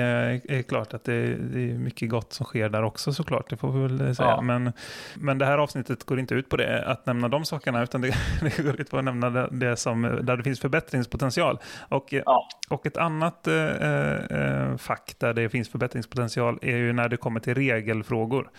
är 0.48 0.62
klart 0.62 0.94
att 0.94 1.04
det, 1.04 1.12
är 1.14 1.78
mycket 1.78 2.10
gott 2.10 2.32
som 2.32 2.46
sker 2.46 2.68
där 2.68 2.82
också 2.82 3.12
såklart, 3.12 3.50
det 3.50 3.56
får 3.56 3.72
vi 3.72 3.80
väl 3.80 4.16
säga. 4.16 4.28
Ja. 4.28 4.40
Men, 4.42 4.72
men 5.14 5.38
det 5.38 5.46
här 5.46 5.58
avsnittet 5.58 6.04
går 6.04 6.18
inte 6.18 6.34
ut 6.34 6.48
på 6.48 6.56
det, 6.56 6.84
att 6.86 7.06
nämna 7.06 7.28
de 7.28 7.44
sakerna, 7.44 7.82
utan 7.82 8.00
det, 8.00 8.14
det 8.40 8.62
går 8.62 8.80
ut 8.80 8.90
på 8.90 8.98
att 8.98 9.04
nämna 9.04 9.30
det, 9.48 9.76
som, 9.76 10.02
där 10.22 10.36
det 10.36 10.42
finns 10.42 10.60
förbättringspotential. 10.60 11.58
Och, 11.88 12.06
Ja. 12.12 12.48
och 12.68 12.86
ett 12.86 12.96
annat 12.96 13.46
eh, 13.46 13.54
eh, 13.54 14.76
fack 14.76 15.14
där 15.18 15.34
det 15.34 15.48
finns 15.48 15.68
förbättringspotential 15.68 16.58
är 16.62 16.76
ju 16.76 16.92
när 16.92 17.08
det 17.08 17.16
kommer 17.16 17.40
till 17.40 17.54
regelfrågor. 17.54 18.50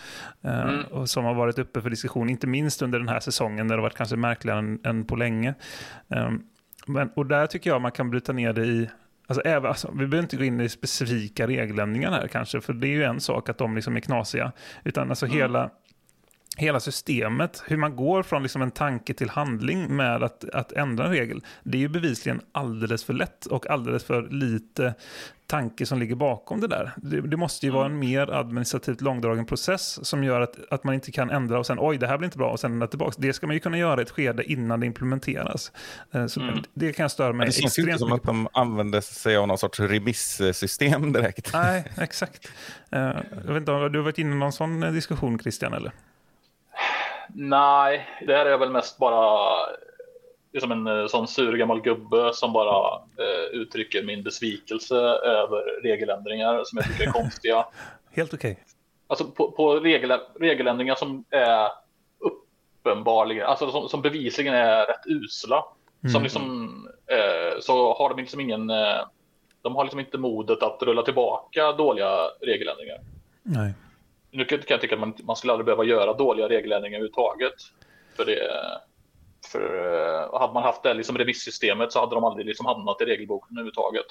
Eh, 0.42 0.60
Mm. 0.60 0.82
och 0.92 1.10
som 1.10 1.26
har 1.26 1.34
varit 1.34 1.60
uppe 1.60 1.82
för 1.82 1.90
diskussion, 1.90 2.30
inte 2.30 2.48
minst 2.48 2.82
under 2.82 3.00
den 3.00 3.08
här 3.10 3.20
säsongen 3.20 3.68
där 3.68 3.76
det 3.76 3.82
har 3.82 3.84
varit 3.90 3.98
kanske 3.98 4.16
märkligare 4.16 4.60
än, 4.60 4.80
än 4.84 5.06
på 5.06 5.16
länge. 5.16 5.54
Eh, 6.10 6.30
men, 6.88 7.10
och 7.16 7.26
där 7.26 7.48
tycker 7.48 7.70
jag 7.70 7.82
man 7.82 7.92
kan 7.92 8.10
bryta 8.10 8.34
ner 8.34 8.54
det 8.54 8.66
i 8.66 8.90
Alltså, 9.30 9.42
även, 9.46 9.70
alltså, 9.70 9.92
vi 9.92 10.08
behöver 10.08 10.20
inte 10.20 10.38
gå 10.38 10.44
in 10.44 10.62
i 10.62 10.70
specifika 10.70 11.48
regeländringar 11.48 12.12
här 12.12 12.28
kanske, 12.28 12.62
för 12.62 12.74
det 12.74 12.88
är 12.88 12.92
ju 12.92 13.04
en 13.04 13.20
sak 13.20 13.50
att 13.50 13.58
de 13.58 13.76
liksom 13.76 13.96
är 13.96 14.00
knasiga. 14.00 14.52
Utan 14.84 15.10
alltså 15.10 15.26
hela, 15.26 15.70
hela 16.60 16.80
systemet, 16.80 17.64
hur 17.68 17.78
man 17.78 17.96
går 17.96 18.24
från 18.24 18.44
liksom 18.44 18.62
en 18.62 18.72
tanke 18.72 19.14
till 19.14 19.30
handling 19.30 19.96
med 19.96 20.24
att, 20.24 20.50
att 20.50 20.72
ändra 20.72 21.06
en 21.06 21.12
regel, 21.12 21.42
det 21.64 21.78
är 21.78 21.80
ju 21.80 21.88
bevisligen 21.88 22.42
alldeles 22.52 23.04
för 23.04 23.14
lätt 23.14 23.46
och 23.46 23.70
alldeles 23.70 24.04
för 24.04 24.22
lite 24.22 24.94
tanke 25.48 25.86
som 25.86 26.00
ligger 26.00 26.16
bakom 26.16 26.62
det 26.62 26.68
där. 26.68 26.92
Det, 26.98 27.22
det 27.22 27.38
måste 27.38 27.66
ju 27.66 27.72
vara 27.72 27.86
en 27.86 28.00
mer 28.00 28.32
administrativt 28.34 29.02
långdragen 29.02 29.46
process 29.46 30.06
som 30.08 30.24
gör 30.24 30.42
att, 30.42 30.56
att 30.72 30.84
man 30.84 30.94
inte 30.94 31.12
kan 31.12 31.30
ändra 31.30 31.60
och 31.60 31.66
sen 31.66 31.78
oj, 31.80 31.98
det 31.98 32.08
här 32.08 32.18
blir 32.18 32.26
inte 32.26 32.38
bra 32.38 32.52
och 32.52 32.60
sen 32.60 32.72
ändra 32.72 32.88
tillbaka. 32.88 33.16
Det 33.18 33.34
ska 33.34 33.48
man 33.48 33.54
ju 33.54 33.60
kunna 33.60 33.78
göra 33.78 34.00
i 34.00 34.04
ett 34.04 34.10
skede 34.10 34.52
innan 34.52 34.80
det 34.80 34.86
implementeras. 34.86 35.72
Eh, 36.12 36.28
Så 36.28 36.40
Mm. 36.42 36.64
Det 36.74 36.94
kan 36.94 37.04
jag 37.04 37.12
störa 37.12 37.34
mig 37.34 37.46
Det 37.46 37.52
känns 37.52 37.80
ju 37.80 37.82
inte 37.82 37.92
extremt 37.92 38.00
som 38.00 38.10
mycket 38.10 38.30
att 38.30 38.36
de 38.36 38.48
använder 38.54 39.02
sig 39.02 39.38
av 39.38 39.48
någon 39.48 39.58
sorts 39.58 39.80
remissystem 39.80 41.14
direkt. 41.14 41.54
Nej, 41.54 41.84
exakt. 41.98 42.48
Eh, 42.92 43.00
jag 43.46 43.54
vet 43.54 43.58
inte, 43.58 43.72
har 43.72 43.90
du 43.90 44.02
varit 44.02 44.18
inne 44.18 44.32
i 44.32 44.38
någon 44.38 44.52
sån 44.52 44.84
eh, 44.84 44.92
diskussion, 44.92 45.40
Christian? 45.40 45.74
Eller? 45.74 45.92
Nej, 47.34 48.08
det 48.28 48.34
här 48.34 48.46
är 48.46 48.58
väl 48.58 48.72
mest 48.72 48.98
bara 48.98 49.50
liksom 50.54 50.72
en 50.72 50.88
eh, 50.88 51.08
sån 51.08 51.28
sur 51.28 51.58
gammal 51.58 51.82
gubbe 51.82 52.32
som 52.34 52.54
bara 52.54 52.96
eh, 52.96 53.60
uttrycker 53.60 54.04
min 54.04 54.24
besvikelse 54.24 54.96
över 54.96 55.82
regeländringar 55.82 56.64
som 56.64 56.78
jag 56.78 56.88
tycker 56.88 57.08
är 57.08 57.12
konstiga. 57.12 57.66
Helt 58.12 58.34
okej. 58.34 58.64
Alltså 59.08 59.26
på, 59.26 59.52
på 59.52 59.76
regel, 59.76 60.14
regeländringar 60.40 60.96
som 60.96 61.24
är 61.30 61.70
uppenbarligen, 62.20 63.46
alltså 63.46 63.72
som, 63.72 63.90
som 63.90 64.02
bevisligen 64.02 64.54
är 64.54 64.86
rätt 64.86 65.08
usla. 65.08 65.64
Som 66.12 66.24
liksom, 66.24 66.72
eh, 67.08 67.60
så 67.62 67.94
har 67.94 68.10
de 68.10 68.18
liksom 68.20 68.40
ingen, 68.40 68.70
eh, 68.70 69.08
de 69.62 69.76
har 69.76 69.84
liksom 69.84 70.00
inte 70.00 70.18
modet 70.18 70.64
att 70.64 70.84
rulla 70.84 71.02
tillbaka 71.02 71.72
dåliga 71.72 72.10
regeländringar. 72.42 73.00
Nej. 73.44 73.74
Nu 74.32 74.46
kan 74.46 74.60
jag 74.68 74.82
tycka 74.82 74.96
att 74.96 75.00
man, 75.00 75.16
man 75.24 75.36
skulle 75.36 75.54
aldrig 75.54 75.66
behöva 75.66 75.84
göra 75.84 76.14
dåliga 76.14 76.50
regeländringar 76.50 76.98
överhuvudtaget. 76.98 77.54
För 78.16 78.26
det, 78.26 78.40
för 79.52 79.62
eh, 80.34 80.40
hade 80.40 80.54
man 80.54 80.64
haft 80.64 80.84
det 80.84 80.94
liksom 80.94 81.18
remissystemet 81.18 81.92
så 81.92 82.00
hade 82.00 82.16
de 82.16 82.24
aldrig 82.24 82.46
liksom 82.46 82.66
hamnat 82.66 83.02
i 83.02 83.06
regelboken 83.06 83.58
överhuvudtaget. 83.58 84.06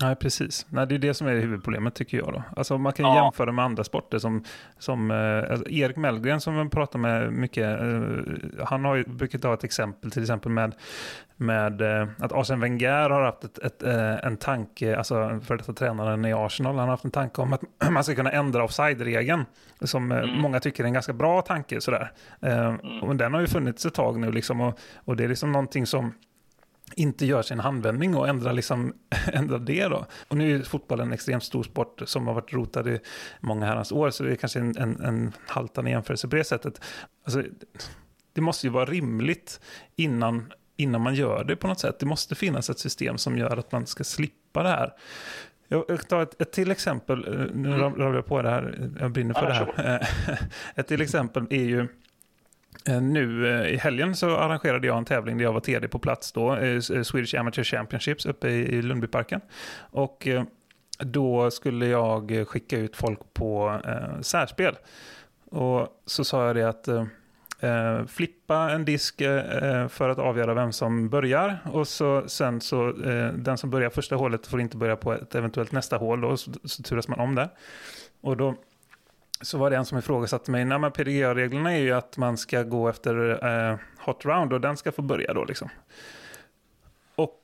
Nej, 0.00 0.16
precis. 0.16 0.66
Nej, 0.68 0.86
det 0.86 0.94
är 0.94 0.98
det 0.98 1.14
som 1.14 1.26
är 1.26 1.32
huvudproblemet 1.32 1.94
tycker 1.94 2.18
jag. 2.18 2.32
Då. 2.32 2.42
Alltså, 2.56 2.78
man 2.78 2.92
kan 2.92 3.06
Ja. 3.06 3.24
jämföra 3.24 3.52
med 3.52 3.64
andra 3.64 3.84
sporter 3.84 4.18
som, 4.18 4.44
som 4.78 5.10
eh, 5.10 5.50
alltså, 5.50 5.68
Erik 5.70 5.96
Mellgren 5.96 6.40
som 6.40 6.58
vi 6.64 6.68
pratar 6.70 6.98
med 6.98 7.32
mycket. 7.32 7.80
Eh, 7.80 8.64
han 8.66 8.84
har 8.84 8.94
ju, 8.94 9.04
brukar 9.04 9.38
ta 9.38 9.54
ett 9.54 9.64
exempel 9.64 10.10
till 10.10 10.22
exempel 10.22 10.52
med, 10.52 10.74
med 11.36 11.80
eh, 11.80 12.08
att 12.18 12.32
Arsene 12.32 12.60
Wenger 12.60 13.10
har 13.10 13.22
haft 13.22 13.44
ett, 13.44 13.58
ett, 13.58 13.82
en 14.22 14.36
tanke, 14.36 14.96
alltså 14.96 15.40
för 15.44 15.56
detta 15.56 15.72
tränaren 15.72 16.24
i 16.24 16.32
Arsenal, 16.32 16.74
han 16.74 16.84
har 16.84 16.90
haft 16.90 17.04
en 17.04 17.10
tanke 17.10 17.40
om 17.42 17.52
att 17.52 17.62
man 17.90 18.04
ska 18.04 18.14
kunna 18.14 18.30
ändra 18.32 18.64
offside-regeln. 18.64 19.44
Som 19.80 20.12
eh, 20.12 20.26
många 20.26 20.60
tycker 20.60 20.82
är 20.84 20.86
en 20.86 20.92
ganska 20.92 21.12
bra 21.12 21.42
tanke. 21.42 21.80
Sådär. 21.80 22.12
Eh, 22.40 22.74
och 23.02 23.16
den 23.16 23.34
har 23.34 23.40
ju 23.40 23.46
funnits 23.46 23.86
ett 23.86 23.94
tag 23.94 24.18
nu 24.20 24.32
liksom, 24.32 24.60
och, 24.60 24.78
och 25.04 25.16
det 25.16 25.24
är 25.24 25.28
liksom 25.28 25.52
någonting 25.52 25.86
som 25.86 26.12
inte 26.94 27.26
gör 27.26 27.42
sin 27.42 27.60
handvändning 27.60 28.16
och 28.16 28.28
ändra, 28.28 28.52
liksom, 28.52 28.94
ändra 29.32 29.58
det 29.58 29.84
då. 29.84 30.06
Och 30.28 30.36
nu 30.36 30.56
är 30.56 30.62
fotbollen 30.62 31.06
en 31.06 31.12
extremt 31.12 31.44
stor 31.44 31.62
sport 31.62 32.02
som 32.06 32.26
har 32.26 32.34
varit 32.34 32.52
rotad 32.52 32.88
i 32.88 33.00
många 33.40 33.66
herrans 33.66 33.92
år, 33.92 34.10
så 34.10 34.22
det 34.22 34.32
är 34.32 34.36
kanske 34.36 34.58
en, 34.58 34.76
en, 34.78 35.00
en 35.00 35.32
haltande 35.46 35.90
jämförelse 35.90 36.28
på 36.28 36.36
det 36.36 36.44
sättet. 36.44 36.80
Alltså, 37.24 37.42
det 38.32 38.40
måste 38.40 38.66
ju 38.66 38.70
vara 38.70 38.84
rimligt 38.84 39.60
innan, 39.96 40.52
innan 40.76 41.00
man 41.00 41.14
gör 41.14 41.44
det 41.44 41.56
på 41.56 41.66
något 41.66 41.80
sätt. 41.80 41.98
Det 41.98 42.06
måste 42.06 42.34
finnas 42.34 42.70
ett 42.70 42.78
system 42.78 43.18
som 43.18 43.38
gör 43.38 43.56
att 43.56 43.72
man 43.72 43.86
ska 43.86 44.04
slippa 44.04 44.62
det 44.62 44.68
här. 44.68 44.92
Jag 45.68 46.08
tar 46.08 46.22
ett, 46.22 46.40
ett 46.40 46.52
till 46.52 46.70
exempel, 46.70 47.18
eh, 47.28 47.54
nu 47.54 47.68
mm. 47.68 47.80
rabblar 47.80 48.14
jag 48.14 48.26
på 48.26 48.42
det 48.42 48.50
här, 48.50 48.90
jag 49.00 49.10
brinner 49.10 49.34
för 49.34 49.42
Ja, 49.42 49.72
det 49.76 49.82
här. 49.82 50.08
Ett 50.74 50.86
till 50.86 51.00
exempel 51.00 51.46
är 51.50 51.64
ju 51.64 51.88
Eh, 52.88 53.00
nu 53.00 53.48
eh, 53.48 53.74
i 53.74 53.76
helgen 53.76 54.16
så 54.16 54.36
arrangerade 54.36 54.86
jag 54.86 54.98
en 54.98 55.04
tävling 55.04 55.38
där 55.38 55.44
jag 55.44 55.52
var 55.52 55.60
TD 55.60 55.88
på 55.88 55.98
plats 55.98 56.32
då, 56.32 56.56
eh, 56.56 56.80
Swedish 56.80 57.34
Amateur 57.34 57.64
Championships 57.64 58.26
uppe 58.26 58.48
i 58.48 58.82
Lundbyparken. 58.82 59.40
Och 59.78 60.28
då 60.98 61.50
skulle 61.50 61.86
jag 61.86 62.48
skicka 62.48 62.78
ut 62.78 62.96
folk 62.96 63.20
på 63.34 63.80
eh, 63.84 64.20
särspel. 64.20 64.76
Och 65.50 65.88
så 66.06 66.24
sa 66.24 66.46
jag 66.46 66.56
det 66.56 66.68
att 66.68 66.88
eh, 66.88 67.06
eh, 67.60 68.06
flippa 68.06 68.70
en 68.70 68.84
disk 68.84 69.20
eh, 69.20 69.88
för 69.88 70.08
att 70.08 70.18
avgöra 70.18 70.54
vem 70.54 70.72
som 70.72 71.08
börjar. 71.08 71.58
Och 71.72 71.88
så, 71.88 72.28
sen 72.28 72.60
så 72.60 72.88
eh, 72.88 73.32
den 73.32 73.58
som 73.58 73.70
börjar 73.70 73.90
första 73.90 74.16
hålet 74.16 74.46
får 74.46 74.60
inte 74.60 74.76
börja 74.76 74.96
på 74.96 75.12
ett 75.12 75.34
eventuellt 75.34 75.72
nästa 75.72 75.96
hål. 75.96 76.20
Då, 76.20 76.36
så, 76.36 76.50
så 76.64 76.82
turas 76.82 77.08
man 77.08 77.20
om 77.20 77.34
där. 77.34 77.48
Och 78.20 78.36
då 78.36 78.54
så 79.40 79.58
var 79.58 79.70
det 79.70 79.76
en 79.76 79.84
som 79.84 79.98
ifrågasatte 79.98 80.50
mig, 80.50 80.64
nej 80.64 80.78
men 80.78 80.92
PDGA-reglerna 80.92 81.72
är 81.72 81.80
ju 81.80 81.92
att 81.92 82.16
man 82.16 82.36
ska 82.36 82.62
gå 82.62 82.88
efter 82.88 83.44
eh, 83.70 83.78
hot 83.98 84.24
round 84.24 84.52
och 84.52 84.60
den 84.60 84.76
ska 84.76 84.92
få 84.92 85.02
börja 85.02 85.34
då 85.34 85.44
liksom. 85.44 85.68
Och 87.14 87.40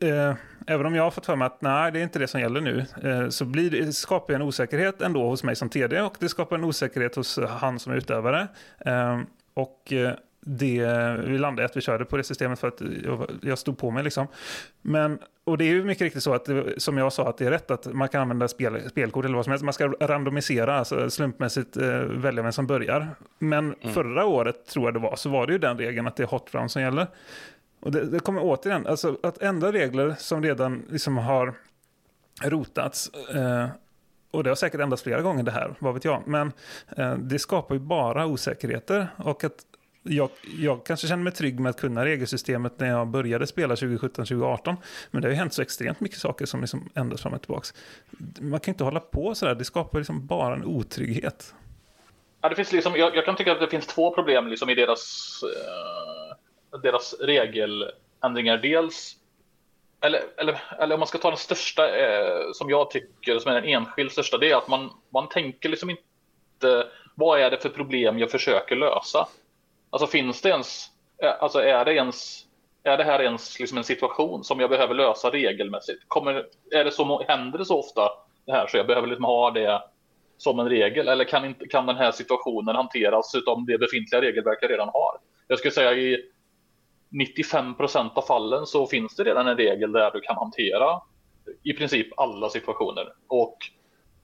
eh, 0.00 0.34
även 0.66 0.86
om 0.86 0.94
jag 0.94 1.02
har 1.02 1.10
fått 1.10 1.26
för 1.26 1.36
mig 1.36 1.46
att 1.46 1.62
nej, 1.62 1.92
det 1.92 1.98
är 1.98 2.02
inte 2.02 2.18
det 2.18 2.28
som 2.28 2.40
gäller 2.40 2.60
nu, 2.60 2.86
eh, 3.02 3.28
så 3.28 3.44
blir 3.44 3.70
det, 3.70 3.92
skapar 3.92 4.34
en 4.34 4.42
osäkerhet 4.42 5.02
ändå 5.02 5.28
hos 5.28 5.44
mig 5.44 5.56
som 5.56 5.68
TD 5.68 6.00
och 6.00 6.16
det 6.18 6.28
skapar 6.28 6.56
en 6.56 6.64
osäkerhet 6.64 7.16
hos 7.16 7.38
han 7.38 7.78
som 7.78 7.92
är 7.92 7.96
utövare. 7.96 8.48
Eh, 8.78 9.20
och 9.54 9.92
eh, 9.92 10.14
det, 10.46 10.86
vi 11.26 11.38
landade 11.38 11.66
att 11.66 11.76
vi 11.76 11.80
körde 11.80 12.04
på 12.04 12.16
det 12.16 12.24
systemet 12.24 12.58
för 12.58 12.68
att 12.68 12.82
jag, 13.04 13.30
jag 13.42 13.58
stod 13.58 13.78
på 13.78 13.90
mig. 13.90 14.04
Liksom. 14.04 14.26
Men, 14.82 15.18
och 15.44 15.58
det 15.58 15.64
är 15.64 15.68
ju 15.68 15.84
mycket 15.84 16.02
riktigt 16.02 16.22
så 16.22 16.34
att, 16.34 16.48
som 16.76 16.98
jag 16.98 17.12
sa, 17.12 17.28
att 17.28 17.38
det 17.38 17.46
är 17.46 17.50
rätt 17.50 17.70
att 17.70 17.94
man 17.94 18.08
kan 18.08 18.20
använda 18.20 18.48
spel, 18.48 18.90
spelkort 18.90 19.24
eller 19.24 19.36
vad 19.36 19.44
som 19.44 19.50
helst. 19.50 19.64
Man 19.64 19.74
ska 19.74 19.88
randomisera, 19.88 20.78
alltså 20.78 21.10
slumpmässigt 21.10 21.76
eh, 21.76 21.98
välja 21.98 22.42
vem 22.42 22.52
som 22.52 22.66
börjar. 22.66 23.08
Men 23.38 23.74
förra 23.94 24.26
året, 24.26 24.66
tror 24.66 24.86
jag 24.86 24.94
det 24.94 25.00
var, 25.00 25.16
så 25.16 25.28
var 25.28 25.46
det 25.46 25.52
ju 25.52 25.58
den 25.58 25.78
regeln 25.78 26.06
att 26.06 26.16
det 26.16 26.22
är 26.22 26.26
hot 26.26 26.54
round 26.54 26.70
som 26.70 26.82
gäller. 26.82 27.06
Och 27.80 27.92
det, 27.92 28.04
det 28.04 28.20
kommer 28.20 28.40
återigen, 28.44 28.86
alltså 28.86 29.16
att 29.22 29.42
ändra 29.42 29.72
regler 29.72 30.14
som 30.18 30.42
redan 30.42 30.82
liksom 30.90 31.18
har 31.18 31.54
rotats. 32.42 33.10
Eh, 33.34 33.66
och 34.30 34.44
det 34.44 34.50
har 34.50 34.54
säkert 34.54 34.80
ändrats 34.80 35.02
flera 35.02 35.22
gånger 35.22 35.42
det 35.42 35.50
här, 35.50 35.74
vad 35.78 35.94
vet 35.94 36.04
jag. 36.04 36.22
Men 36.26 36.52
eh, 36.96 37.14
det 37.14 37.38
skapar 37.38 37.74
ju 37.74 37.80
bara 37.80 38.26
osäkerheter. 38.26 39.08
Och 39.16 39.44
att 39.44 39.64
jag, 40.02 40.30
jag 40.58 40.84
kanske 40.86 41.06
känner 41.06 41.22
mig 41.22 41.32
trygg 41.32 41.60
med 41.60 41.70
att 41.70 41.80
kunna 41.80 42.04
regelsystemet 42.04 42.80
när 42.80 42.88
jag 42.88 43.08
började 43.08 43.46
spela 43.46 43.74
2017-2018. 43.74 44.76
Men 45.10 45.22
det 45.22 45.28
har 45.28 45.32
ju 45.32 45.38
hänt 45.38 45.54
så 45.54 45.62
extremt 45.62 46.00
mycket 46.00 46.18
saker 46.18 46.46
som 46.46 46.60
liksom 46.60 46.90
ändras 46.94 47.22
fram 47.22 47.34
och 47.34 47.42
tillbaka. 47.42 47.66
Man 48.40 48.60
kan 48.60 48.74
inte 48.74 48.84
hålla 48.84 49.00
på 49.00 49.34
sådär, 49.34 49.54
det 49.54 49.64
skapar 49.64 49.98
liksom 49.98 50.26
bara 50.26 50.54
en 50.54 50.64
otrygghet. 50.64 51.54
Ja, 52.40 52.48
det 52.48 52.54
finns 52.54 52.72
liksom, 52.72 52.96
jag, 52.96 53.16
jag 53.16 53.24
kan 53.24 53.36
tycka 53.36 53.52
att 53.52 53.60
det 53.60 53.68
finns 53.68 53.86
två 53.86 54.14
problem 54.14 54.48
liksom 54.48 54.70
i 54.70 54.74
deras, 54.74 55.40
eh, 55.42 56.78
deras 56.78 57.14
regeländringar. 57.20 58.58
Dels, 58.58 59.16
eller, 60.00 60.20
eller, 60.36 60.62
eller 60.78 60.94
om 60.94 61.00
man 61.00 61.06
ska 61.06 61.18
ta 61.18 61.28
den 61.28 61.38
största 61.38 61.96
eh, 61.96 62.52
som 62.52 62.70
jag 62.70 62.90
tycker 62.90 63.38
som 63.38 63.50
är 63.52 63.54
den 63.54 63.64
enskilt 63.64 64.12
största, 64.12 64.38
det 64.38 64.50
är 64.50 64.56
att 64.56 64.68
man, 64.68 64.90
man 65.10 65.28
tänker 65.28 65.68
liksom 65.68 65.90
inte 65.90 66.86
vad 67.14 67.40
är 67.40 67.50
det 67.50 67.58
för 67.58 67.68
problem 67.68 68.18
jag 68.18 68.30
försöker 68.30 68.76
lösa? 68.76 69.28
Alltså 69.92 70.06
finns 70.06 70.42
det 70.42 70.48
ens, 70.48 70.86
eh, 71.22 71.42
alltså 71.42 71.58
är 71.58 71.84
det 71.84 71.94
ens, 71.94 72.46
är 72.82 72.96
det 72.96 73.04
här 73.04 73.22
ens 73.22 73.60
liksom 73.60 73.78
en 73.78 73.84
situation 73.84 74.44
som 74.44 74.60
jag 74.60 74.70
behöver 74.70 74.94
lösa 74.94 75.30
regelmässigt? 75.30 76.02
Kommer, 76.08 76.46
är 76.70 76.84
det 76.84 76.90
så, 76.90 77.24
händer 77.28 77.58
det 77.58 77.64
så 77.64 77.78
ofta 77.78 78.08
det 78.46 78.52
här 78.52 78.66
så 78.66 78.76
jag 78.76 78.86
behöver 78.86 79.08
liksom 79.08 79.24
ha 79.24 79.50
det 79.50 79.82
som 80.38 80.58
en 80.58 80.68
regel 80.68 81.08
eller 81.08 81.24
kan, 81.24 81.44
inte, 81.44 81.68
kan 81.68 81.86
den 81.86 81.96
här 81.96 82.12
situationen 82.12 82.76
hanteras 82.76 83.34
utom 83.34 83.66
det 83.66 83.78
befintliga 83.78 84.20
regelverk 84.20 84.58
jag 84.60 84.70
redan 84.70 84.88
har? 84.88 85.18
Jag 85.48 85.58
skulle 85.58 85.72
säga 85.72 85.92
i 85.92 86.30
95 87.10 87.74
procent 87.74 88.12
av 88.16 88.22
fallen 88.22 88.66
så 88.66 88.86
finns 88.86 89.16
det 89.16 89.24
redan 89.24 89.48
en 89.48 89.56
regel 89.56 89.92
där 89.92 90.10
du 90.10 90.20
kan 90.20 90.36
hantera 90.36 91.00
i 91.62 91.72
princip 91.72 92.18
alla 92.20 92.48
situationer. 92.48 93.12
Och, 93.28 93.56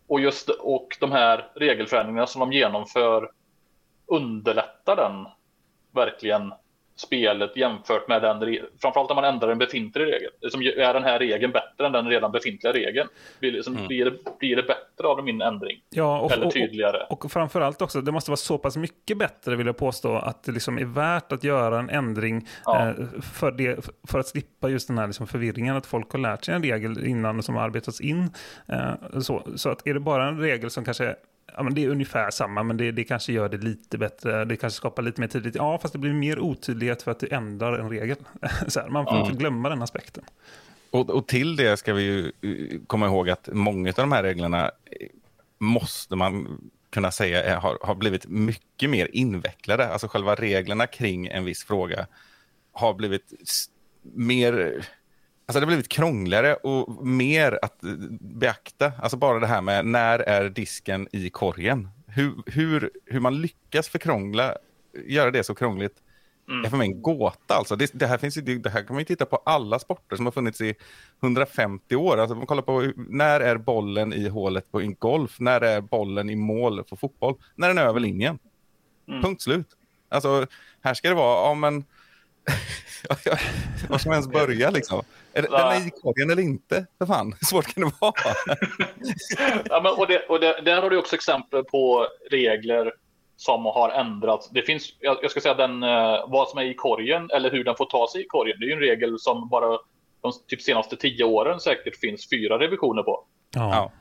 och, 0.07 0.21
just, 0.21 0.49
och 0.49 0.97
de 1.01 1.13
här 1.13 1.51
regelförändringarna 1.55 2.27
som 2.27 2.41
de 2.41 2.53
genomför 2.53 3.31
underlättar 4.07 4.97
den 4.97 5.27
verkligen 5.95 6.53
spelet 6.97 7.57
jämfört 7.57 8.09
med 8.09 8.23
den, 8.23 8.57
framförallt 8.83 9.11
om 9.11 9.15
man 9.15 9.25
ändrar 9.25 9.49
en 9.49 9.59
befintlig 9.59 10.05
regel. 10.05 10.31
Som 10.51 10.63
ju- 10.63 10.73
är 10.73 10.95
den 10.95 11.03
här 11.05 11.19
regeln 11.19 11.53
bättre 11.53 11.87
än 11.87 11.93
den 11.93 12.09
redan 12.09 12.33
befintliga 12.33 12.73
regeln? 12.73 13.09
Blir, 13.41 13.53
det- 13.53 13.63
som, 13.63 13.87
blir, 13.87 14.05
det, 14.05 14.39
blir 14.39 14.57
det 14.57 14.63
bättre 14.63 15.09
av 15.09 15.25
min 15.25 15.43
ändring? 15.43 15.81
Ja, 15.91 16.21
och, 16.21 16.33
Eller 16.33 16.47
och, 16.47 16.53
tydligare? 16.53 17.07
och, 17.11 17.25
och 17.25 17.33
framförallt 17.33 17.83
också, 17.83 18.01
det 18.01 18.13
måste 18.13 18.31
vara 18.31 18.37
så 18.37 18.59
pass 18.59 18.77
mycket 18.77 19.19
bättre 19.19 19.57
vill 19.57 19.67
jag 19.67 19.77
påstå 19.77 20.17
att 20.17 20.45
det 20.45 20.53
liksom 20.53 20.79
är 20.79 20.85
värt 20.85 21.33
att 21.33 21.45
göra 21.45 21.79
en 21.79 21.91
ändring 21.91 22.49
Ja. 22.65 22.89
eh, 22.89 22.95
för, 23.35 23.51
det, 23.51 23.91
för 24.09 24.19
att 24.19 24.27
slippa 24.27 24.69
just 24.69 24.89
den 24.89 24.99
här 24.99 25.07
liksom 25.07 25.27
förvirringen 25.27 25.77
att 25.77 25.87
folk 25.87 26.13
har 26.13 26.19
lärt 26.19 26.45
sig 26.45 26.55
en 26.55 26.63
regel 26.63 27.07
innan 27.07 27.43
som 27.43 27.55
har 27.55 27.63
arbetats 27.63 28.01
in. 28.01 28.31
Eh, 28.69 29.21
så, 29.21 29.43
så 29.57 29.69
att 29.71 29.87
är 29.87 29.95
det 29.95 30.01
bara 30.01 30.29
en 30.29 30.41
regel 30.41 30.71
som 30.71 30.85
kanske 30.85 31.17
Ja, 31.57 31.63
men 31.63 31.75
det 31.75 31.85
är 31.85 31.89
ungefär 31.89 32.31
samma, 32.31 32.63
men 32.63 32.77
det, 32.77 32.93
det 32.93 33.05
kanske 33.05 33.33
gör 33.33 33.49
det 33.49 33.57
lite 33.57 33.99
bättre. 33.99 34.45
Det 34.45 34.57
kanske 34.57 34.77
skapar 34.77 35.03
lite 35.03 35.21
mer 35.21 35.29
tydligt. 35.29 35.55
Ja, 35.55 35.79
fast 35.79 35.93
det 35.93 35.99
blir 35.99 36.13
mer 36.13 36.39
otydlighet 36.39 37.03
för 37.03 37.11
att 37.11 37.21
du 37.21 37.29
ändrar 37.31 37.79
en 37.79 37.91
regel. 37.91 38.17
Så 38.69 38.81
här, 38.81 38.89
man 38.89 39.05
får 39.05 39.19
inte 39.19 39.33
glömma 39.33 39.69
den 39.69 39.83
aspekten. 39.83 40.25
Och, 40.91 41.11
och 41.11 41.27
till 41.27 41.57
det 41.57 41.77
ska 41.77 41.95
vi 41.95 42.03
ju 42.03 42.27
eh, 42.27 42.81
komma 42.87 43.07
ihåg 43.07 43.31
att 43.31 43.49
många 43.53 43.89
av 43.89 43.95
de 43.95 44.13
här 44.13 44.23
reglerna 44.23 44.65
eh, 44.65 45.09
måste 45.59 46.17
man 46.17 46.61
kunna 46.91 47.11
säga 47.11 47.45
är, 47.45 47.57
har, 47.57 47.79
har 47.83 47.95
blivit 47.95 48.27
mycket 48.27 48.91
mer 48.91 49.09
invecklade. 49.13 49.89
Alltså 49.89 50.09
själva 50.09 50.35
reglerna 50.35 50.87
kring 50.87 51.27
en 51.27 51.45
viss 51.45 51.65
fråga 51.65 52.07
har 52.73 52.95
blivit 52.95 53.33
mer... 54.03 54.85
Alltså 55.49 55.61
det 55.61 55.67
har 55.67 55.67
blivit 55.67 55.89
krångligare 55.89 56.55
och 56.55 57.07
mer 57.07 57.59
att 57.63 57.85
eh, 57.85 57.91
beakta. 58.21 58.93
Alltså 59.03 59.17
bara 59.17 59.39
det 59.39 59.47
här 59.47 59.63
med 59.63 59.87
när 59.87 60.19
är 60.19 60.49
disken 60.49 61.09
i 61.13 61.31
korgen? 61.31 61.89
Hur, 62.07 62.43
hur, 62.47 62.91
hur 63.07 63.21
man 63.21 63.41
lyckas 63.41 63.89
förkrångla, 63.89 64.55
göra 65.07 65.31
det 65.31 65.45
så 65.45 65.55
krångligt 65.55 66.03
är 66.65 66.71
för 66.71 66.77
mig 66.77 66.89
en 66.89 67.03
gåta. 67.03 67.55
Alltså. 67.55 67.77
Det, 67.77 67.91
det, 67.95 68.07
här 68.07 68.19
finns 68.19 68.37
ju, 68.37 68.41
det, 68.41 68.59
det 68.59 68.71
här 68.71 68.83
kan 68.83 68.95
man 68.95 69.01
ju 69.01 69.05
titta 69.05 69.27
på 69.27 69.37
alla 69.37 69.79
sporter 69.79 70.17
som 70.17 70.27
har 70.27 70.33
funnits 70.33 70.61
i 70.61 70.75
150 71.23 71.97
år. 71.97 72.19
Alltså, 72.19 72.35
man 72.35 72.47
kollar 72.47 72.63
på 72.63 72.93
när 72.97 73.41
är 73.41 73.57
bollen 73.57 74.13
i 74.13 74.29
hålet 74.29 74.73
på 74.73 74.81
en 74.81 74.95
golf? 74.95 75.41
När 75.41 75.61
är 75.61 75.81
bollen 75.81 76.31
i 76.31 76.37
mål 76.37 76.85
för 76.89 76.97
fotboll? 76.97 77.35
När 77.55 77.69
den 77.69 77.79
är 77.79 77.83
över 77.83 78.01
linjen. 78.01 78.39
Punkt 79.23 79.43
slut. 79.43 79.69
Alltså, 80.09 80.47
här 80.81 80.95
ska 80.95 81.09
det 81.09 81.15
vara, 81.15 81.49
ja 81.49 81.55
men 81.55 81.85
Var 83.89 83.99
ska 83.99 84.09
man 84.09 84.17
ens 84.17 84.29
börja 84.29 84.71
liksom? 84.71 85.03
Är 85.33 85.43
det, 85.43 85.49
den 85.49 85.61
är 85.61 85.87
i 85.87 85.91
korgen 85.91 86.31
eller 86.31 86.43
inte? 86.43 86.87
För 86.99 87.07
fan, 87.07 87.35
hur 87.41 87.47
svårt 87.47 87.75
kan 87.75 87.85
det 87.85 87.93
vara? 88.01 88.13
ja, 89.69 89.81
men, 89.83 89.93
och 89.93 90.07
det, 90.07 90.27
och 90.29 90.41
det, 90.41 90.61
där 90.65 90.83
har 90.83 90.91
du 90.91 90.99
också 90.99 91.15
exempel 91.15 91.65
på 91.65 92.07
regler 92.31 92.93
som 93.37 93.65
har 93.65 93.91
ändrats. 93.91 94.51
Det 94.51 94.63
finns, 94.63 94.95
jag, 95.01 95.19
jag 95.23 95.31
ska 95.31 95.41
säga 95.41 95.55
den, 95.55 95.83
eh, 95.83 96.25
vad 96.29 96.49
som 96.49 96.59
är 96.59 96.65
i 96.65 96.75
korgen 96.75 97.31
eller 97.31 97.51
hur 97.51 97.65
den 97.65 97.77
får 97.77 97.87
ta 97.87 98.09
sig 98.13 98.21
i 98.21 98.27
korgen. 98.27 98.57
Det 98.61 98.65
är 98.65 98.69
ju 98.69 98.73
en 98.73 98.81
regel 98.81 99.19
som 99.19 99.49
bara 99.49 99.79
de 100.21 100.33
typ 100.49 100.63
senaste 100.63 100.97
tio 100.97 101.25
åren 101.25 101.61
säkert 101.61 101.97
finns 101.97 102.31
fyra 102.31 102.59
revisioner 102.59 103.03
på. 103.03 103.25
Ja. 103.55 103.71
Ja. 103.75 103.93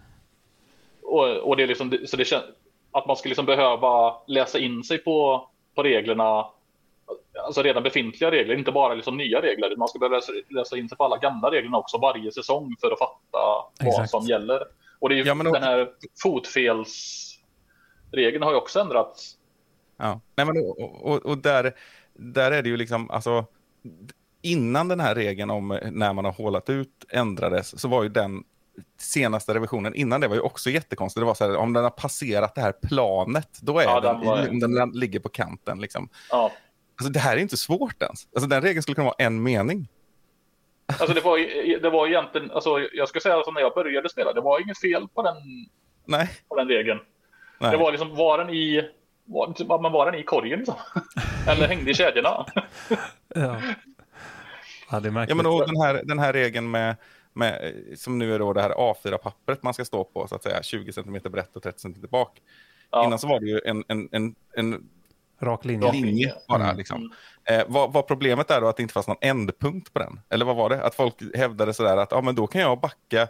Och, 1.01 1.37
och 1.37 1.57
det 1.57 1.63
är 1.63 1.67
liksom, 1.67 1.97
så 2.05 2.17
det 2.17 2.25
känns 2.25 2.43
att 2.91 3.07
man 3.07 3.15
ska 3.15 3.29
liksom 3.29 3.45
behöva 3.45 4.15
läsa 4.27 4.59
in 4.59 4.83
sig 4.83 4.97
på, 4.97 5.49
på 5.75 5.83
reglerna, 5.83 6.45
alltså 7.45 7.61
redan 7.61 7.83
befintliga 7.83 8.31
regler, 8.31 8.55
inte 8.55 8.71
bara 8.71 8.93
liksom 8.93 9.17
nya 9.17 9.41
regler. 9.41 9.75
Man 9.77 9.87
ska 9.87 9.99
behöva 9.99 10.15
läsa, 10.15 10.31
läsa 10.49 10.77
in 10.77 10.89
sig 10.89 10.97
på 10.97 11.03
alla 11.03 11.17
gamla 11.17 11.51
reglerna 11.51 11.77
också 11.77 11.97
varje 11.97 12.31
säsong 12.31 12.75
för 12.81 12.91
att 12.91 12.99
fatta 12.99 13.13
vad 13.31 13.65
Exakt. 13.87 14.09
som 14.11 14.25
gäller. 14.25 14.59
Och 14.99 15.09
det 15.09 15.15
är 15.15 15.17
ju, 15.17 15.23
Ja, 15.23 15.33
men 15.33 15.51
den 15.53 15.63
här 15.63 15.89
fotfelsregeln 16.23 18.43
har 18.43 18.51
ju 18.51 18.57
också 18.57 18.79
ändrats. 18.79 19.33
Ja. 19.97 20.21
Nej, 20.35 20.45
men, 20.45 20.57
och 20.57 21.05
och, 21.11 21.25
och 21.25 21.37
där, 21.37 21.73
där 22.13 22.51
är 22.51 22.63
det 22.63 22.69
ju 22.69 22.77
liksom, 22.77 23.11
alltså, 23.11 23.45
innan 24.41 24.87
den 24.87 24.99
här 24.99 25.15
regeln 25.15 25.49
om 25.49 25.79
när 25.91 26.13
man 26.13 26.25
har 26.25 26.31
hålat 26.31 26.69
ut 26.69 27.05
ändrades, 27.09 27.81
så 27.81 27.87
var 27.87 28.03
ju 28.03 28.09
den 28.09 28.43
senaste 28.99 29.53
revisionen 29.53 29.95
innan 29.95 30.21
det 30.21 30.27
var 30.27 30.35
ju 30.35 30.41
också 30.41 30.69
jättekonstigt. 30.69 31.21
Det 31.21 31.25
var 31.25 31.33
så 31.33 31.45
här, 31.47 31.55
om 31.57 31.73
den 31.73 31.83
har 31.83 31.89
passerat 31.91 32.55
det 32.55 32.61
här 32.61 32.71
planet, 32.71 33.49
då 33.61 33.79
är 33.79 33.83
Ja, 33.83 33.99
den, 33.99 34.19
den 34.19 34.27
var- 34.27 34.49
om 34.49 34.59
den 34.59 34.91
ligger 34.91 35.19
på 35.19 35.29
kanten. 35.29 35.81
Liksom. 35.81 36.09
Ja. 36.29 36.51
Alltså, 36.97 37.11
det 37.11 37.19
här 37.19 37.37
är 37.37 37.41
inte 37.41 37.57
svårt 37.57 38.01
ens. 38.01 38.27
Alltså, 38.35 38.49
den 38.49 38.61
regeln 38.61 38.81
skulle 38.81 38.95
kunna 38.95 39.05
vara 39.05 39.15
en 39.17 39.43
mening. 39.43 39.87
Alltså 40.87 41.13
det 41.13 41.21
var, 41.21 41.37
det 41.81 41.89
var 41.89 42.07
egentligen, 42.07 42.51
alltså 42.51 42.79
jag 42.93 43.09
ska 43.09 43.19
säga 43.19 43.35
alltså 43.35 43.51
när 43.51 43.61
jag 43.61 43.73
började 43.73 44.09
spela, 44.09 44.33
det 44.33 44.41
var 44.41 44.61
inget 44.61 44.79
fel 44.79 45.07
på 45.07 45.21
den, 45.21 45.35
Nej. 46.05 46.29
på 46.49 46.55
den 46.55 46.67
regeln. 46.67 46.99
Nej. 47.59 47.71
Det 47.71 47.77
var 47.77 47.91
liksom, 47.91 48.15
var 48.15 48.37
den 48.37 48.49
i, 48.49 48.89
var, 49.25 49.81
men 49.81 49.91
var 49.91 50.11
den 50.11 50.19
i 50.21 50.23
korgen 50.23 50.59
liksom? 50.59 50.75
Eller 51.47 51.67
hängde 51.67 51.91
i 51.91 51.93
kedjorna? 51.93 52.45
Ja. 53.35 53.61
ja, 54.91 54.99
det 54.99 55.07
är 55.07 55.11
märkligt. 55.11 55.29
Ja, 55.29 55.35
men 55.35 55.45
och 55.45 55.67
den, 55.67 55.81
här, 55.81 56.01
den 56.03 56.19
här 56.19 56.33
regeln 56.33 56.71
med, 56.71 56.95
med, 57.33 57.73
som 57.95 58.17
nu 58.17 58.35
är 58.35 58.39
då 58.39 58.53
det 58.53 58.61
här 58.61 58.69
A4-pappret 58.69 59.63
man 59.63 59.73
ska 59.73 59.85
stå 59.85 60.03
på, 60.03 60.27
så 60.27 60.35
att 60.35 60.43
säga, 60.43 60.63
20 60.63 60.93
cm 60.93 61.19
brett 61.23 61.55
och 61.55 61.63
30 61.63 61.79
cm 61.79 61.95
bak. 62.09 62.41
Ja. 62.91 63.05
Innan 63.05 63.19
så 63.19 63.27
var 63.27 63.39
det 63.39 63.45
ju 63.45 63.61
en, 63.65 63.83
en, 63.87 64.09
en, 64.11 64.35
en 64.53 64.89
Rak 65.41 65.65
linje. 65.65 65.91
linje 65.91 66.33
bara. 66.47 66.63
Mm. 66.63 66.77
Liksom. 66.77 67.11
Eh, 67.49 67.63
vad, 67.67 67.93
vad 67.93 68.07
problemet 68.07 68.51
är 68.51 68.61
då 68.61 68.67
att 68.67 68.77
det 68.77 68.81
inte 68.81 68.93
fanns 68.93 69.07
någon 69.07 69.17
ändpunkt 69.21 69.93
på 69.93 69.99
den? 69.99 70.19
Eller 70.29 70.45
vad 70.45 70.55
var 70.55 70.69
det? 70.69 70.83
Att 70.83 70.95
folk 70.95 71.15
hävdade 71.35 71.73
sådär 71.73 71.97
att 71.97 72.11
ja, 72.11 72.21
men 72.21 72.35
då 72.35 72.47
kan 72.47 72.61
jag 72.61 72.79
backa 72.79 73.21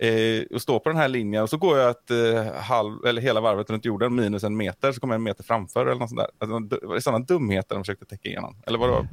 eh, 0.00 0.42
och 0.54 0.62
stå 0.62 0.78
på 0.80 0.88
den 0.88 0.98
här 0.98 1.08
linjen 1.08 1.42
och 1.42 1.50
så 1.50 1.56
går 1.56 1.78
jag 1.78 1.90
ett 1.90 2.10
eh, 2.10 2.52
halv, 2.62 3.06
eller 3.06 3.22
hela 3.22 3.40
varvet 3.40 3.70
runt 3.70 3.84
jorden 3.84 4.14
minus 4.14 4.44
en 4.44 4.56
meter 4.56 4.92
så 4.92 5.00
kommer 5.00 5.14
jag 5.14 5.18
en 5.18 5.24
meter 5.24 5.44
framför 5.44 5.86
eller 5.86 6.00
något 6.00 6.08
sånt 6.08 6.20
där. 6.20 6.30
Alltså, 6.38 6.58
det 6.58 6.86
var 6.86 7.00
sådana 7.00 7.24
dumheter 7.24 7.74
de 7.74 7.84
försökte 7.84 8.04
täcka 8.04 8.28
igenom. 8.28 8.56
Eller 8.66 8.78
vadå? 8.78 9.06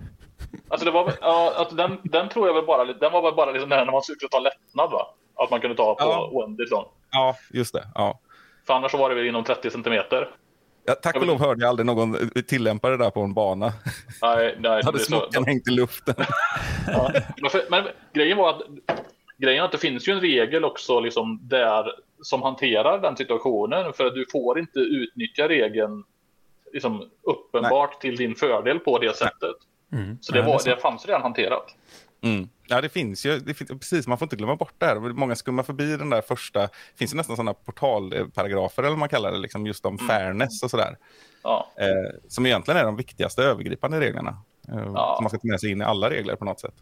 Alltså 0.68 0.86
det 0.86 0.92
var, 0.92 1.14
ja, 1.22 1.54
alltså 1.56 1.76
den, 1.76 1.98
den 2.04 2.30
tror 2.30 2.48
jag 2.48 2.54
väl 2.54 2.66
bara, 2.66 2.86
den 2.86 3.12
var 3.12 3.22
väl 3.22 3.34
bara 3.36 3.52
liksom 3.52 3.70
när 3.70 3.86
man 3.92 4.02
skulle 4.02 4.30
ta 4.32 4.40
lättnad 4.40 4.92
va? 4.92 5.08
Att 5.36 5.52
man 5.52 5.62
kunde 5.62 5.76
ta 5.78 5.96
på 5.96 6.04
Ja. 6.04 6.30
oändligt 6.32 6.70
sånt. 6.70 6.88
Ja, 7.12 7.36
just 7.54 7.74
det. 7.74 7.88
Ja. 7.96 8.20
För 8.68 8.74
annars 8.74 8.92
så 8.92 8.98
var 8.98 9.10
det 9.10 9.16
väl 9.16 9.26
inom 9.28 9.44
30 9.44 9.70
centimeter. 9.70 10.30
Ja, 10.86 10.96
tack 10.96 11.16
och 11.16 11.26
lov 11.26 11.40
hörde 11.40 11.62
jag 11.62 11.70
aldrig 11.70 11.86
någon 11.86 12.16
eh, 12.16 12.42
tillämpa 12.42 12.90
det 12.90 12.98
där 12.98 13.10
på 13.10 13.22
en 13.22 13.34
bana. 13.34 13.74
Nej, 14.22 14.56
nej, 14.60 14.84
Hade 14.84 14.98
det 14.98 15.04
smockan 15.04 15.46
hängt 15.46 15.68
i 15.68 15.72
luften. 15.72 16.16
ja. 16.88 17.12
men, 17.42 17.50
för, 17.50 17.62
men 17.70 17.88
grejen 18.14 18.38
var 18.38 18.50
att 18.50 18.62
grejen 19.38 19.64
att 19.64 19.72
det 19.72 19.78
finns 19.78 20.08
ju 20.08 20.14
en 20.14 20.22
regel 20.22 20.66
också 20.66 21.00
liksom 21.00 21.40
där 21.44 21.92
som 22.22 22.42
hanterar 22.42 23.00
den 23.02 23.18
situationen 23.18 23.94
för 23.94 24.06
att 24.06 24.14
du 24.14 24.26
får 24.32 24.60
inte 24.60 24.80
utnyttja 24.80 25.48
regeln 25.48 26.04
liksom 26.74 27.10
uppenbart 27.22 28.02
till 28.02 28.16
din 28.16 28.36
fördel 28.36 28.80
på 28.80 29.00
det 29.00 29.18
sättet. 29.18 29.56
Mm. 29.92 30.18
Så 30.22 30.32
det, 30.32 30.40
Ja, 30.40 30.46
var, 30.46 30.60
sant. 30.60 30.76
det 30.76 30.82
fanns 30.82 31.06
redan 31.06 31.22
hanterat. 31.22 31.76
Mm. 32.22 32.50
Ja, 32.68 32.82
det 32.82 32.90
finns 32.90 33.26
ju. 33.26 33.40
Det 33.40 33.54
finns, 33.54 33.70
precis, 33.70 34.08
man 34.08 34.18
får 34.18 34.26
inte 34.26 34.36
glömma 34.36 34.56
bort 34.56 34.74
det 34.78 34.86
här. 34.86 34.96
Många 35.00 35.36
skummar 35.36 35.64
förbi 35.64 35.98
den 35.98 36.10
där 36.10 36.22
första. 36.22 36.60
Det 36.62 36.70
finns 36.96 37.14
ju 37.14 37.18
nästan 37.18 37.36
sådana 37.36 37.54
portalparagrafer, 37.54 38.84
eller 38.84 38.90
vad 38.90 39.00
man 39.00 39.10
kallar 39.10 39.32
det, 39.32 39.38
liksom 39.38 39.66
just 39.68 39.86
om 39.86 39.98
fairness 39.98 40.64
och 40.64 40.72
sådär. 40.72 40.98
Ja. 41.44 41.68
Eh, 41.80 42.20
som 42.28 42.46
egentligen 42.46 42.80
är 42.80 42.84
de 42.84 42.96
viktigaste 42.96 43.44
övergripande 43.44 44.00
reglerna. 44.00 44.30
Eh, 44.68 44.92
Ja. 44.94 45.14
Som 45.16 45.24
man 45.24 45.30
ska 45.30 45.40
ta 45.40 45.48
med 45.48 45.60
sig 45.60 45.72
in 45.72 45.82
i 45.82 45.84
alla 45.84 46.10
regler 46.10 46.36
på 46.36 46.46
något 46.46 46.60
sätt. 46.60 46.76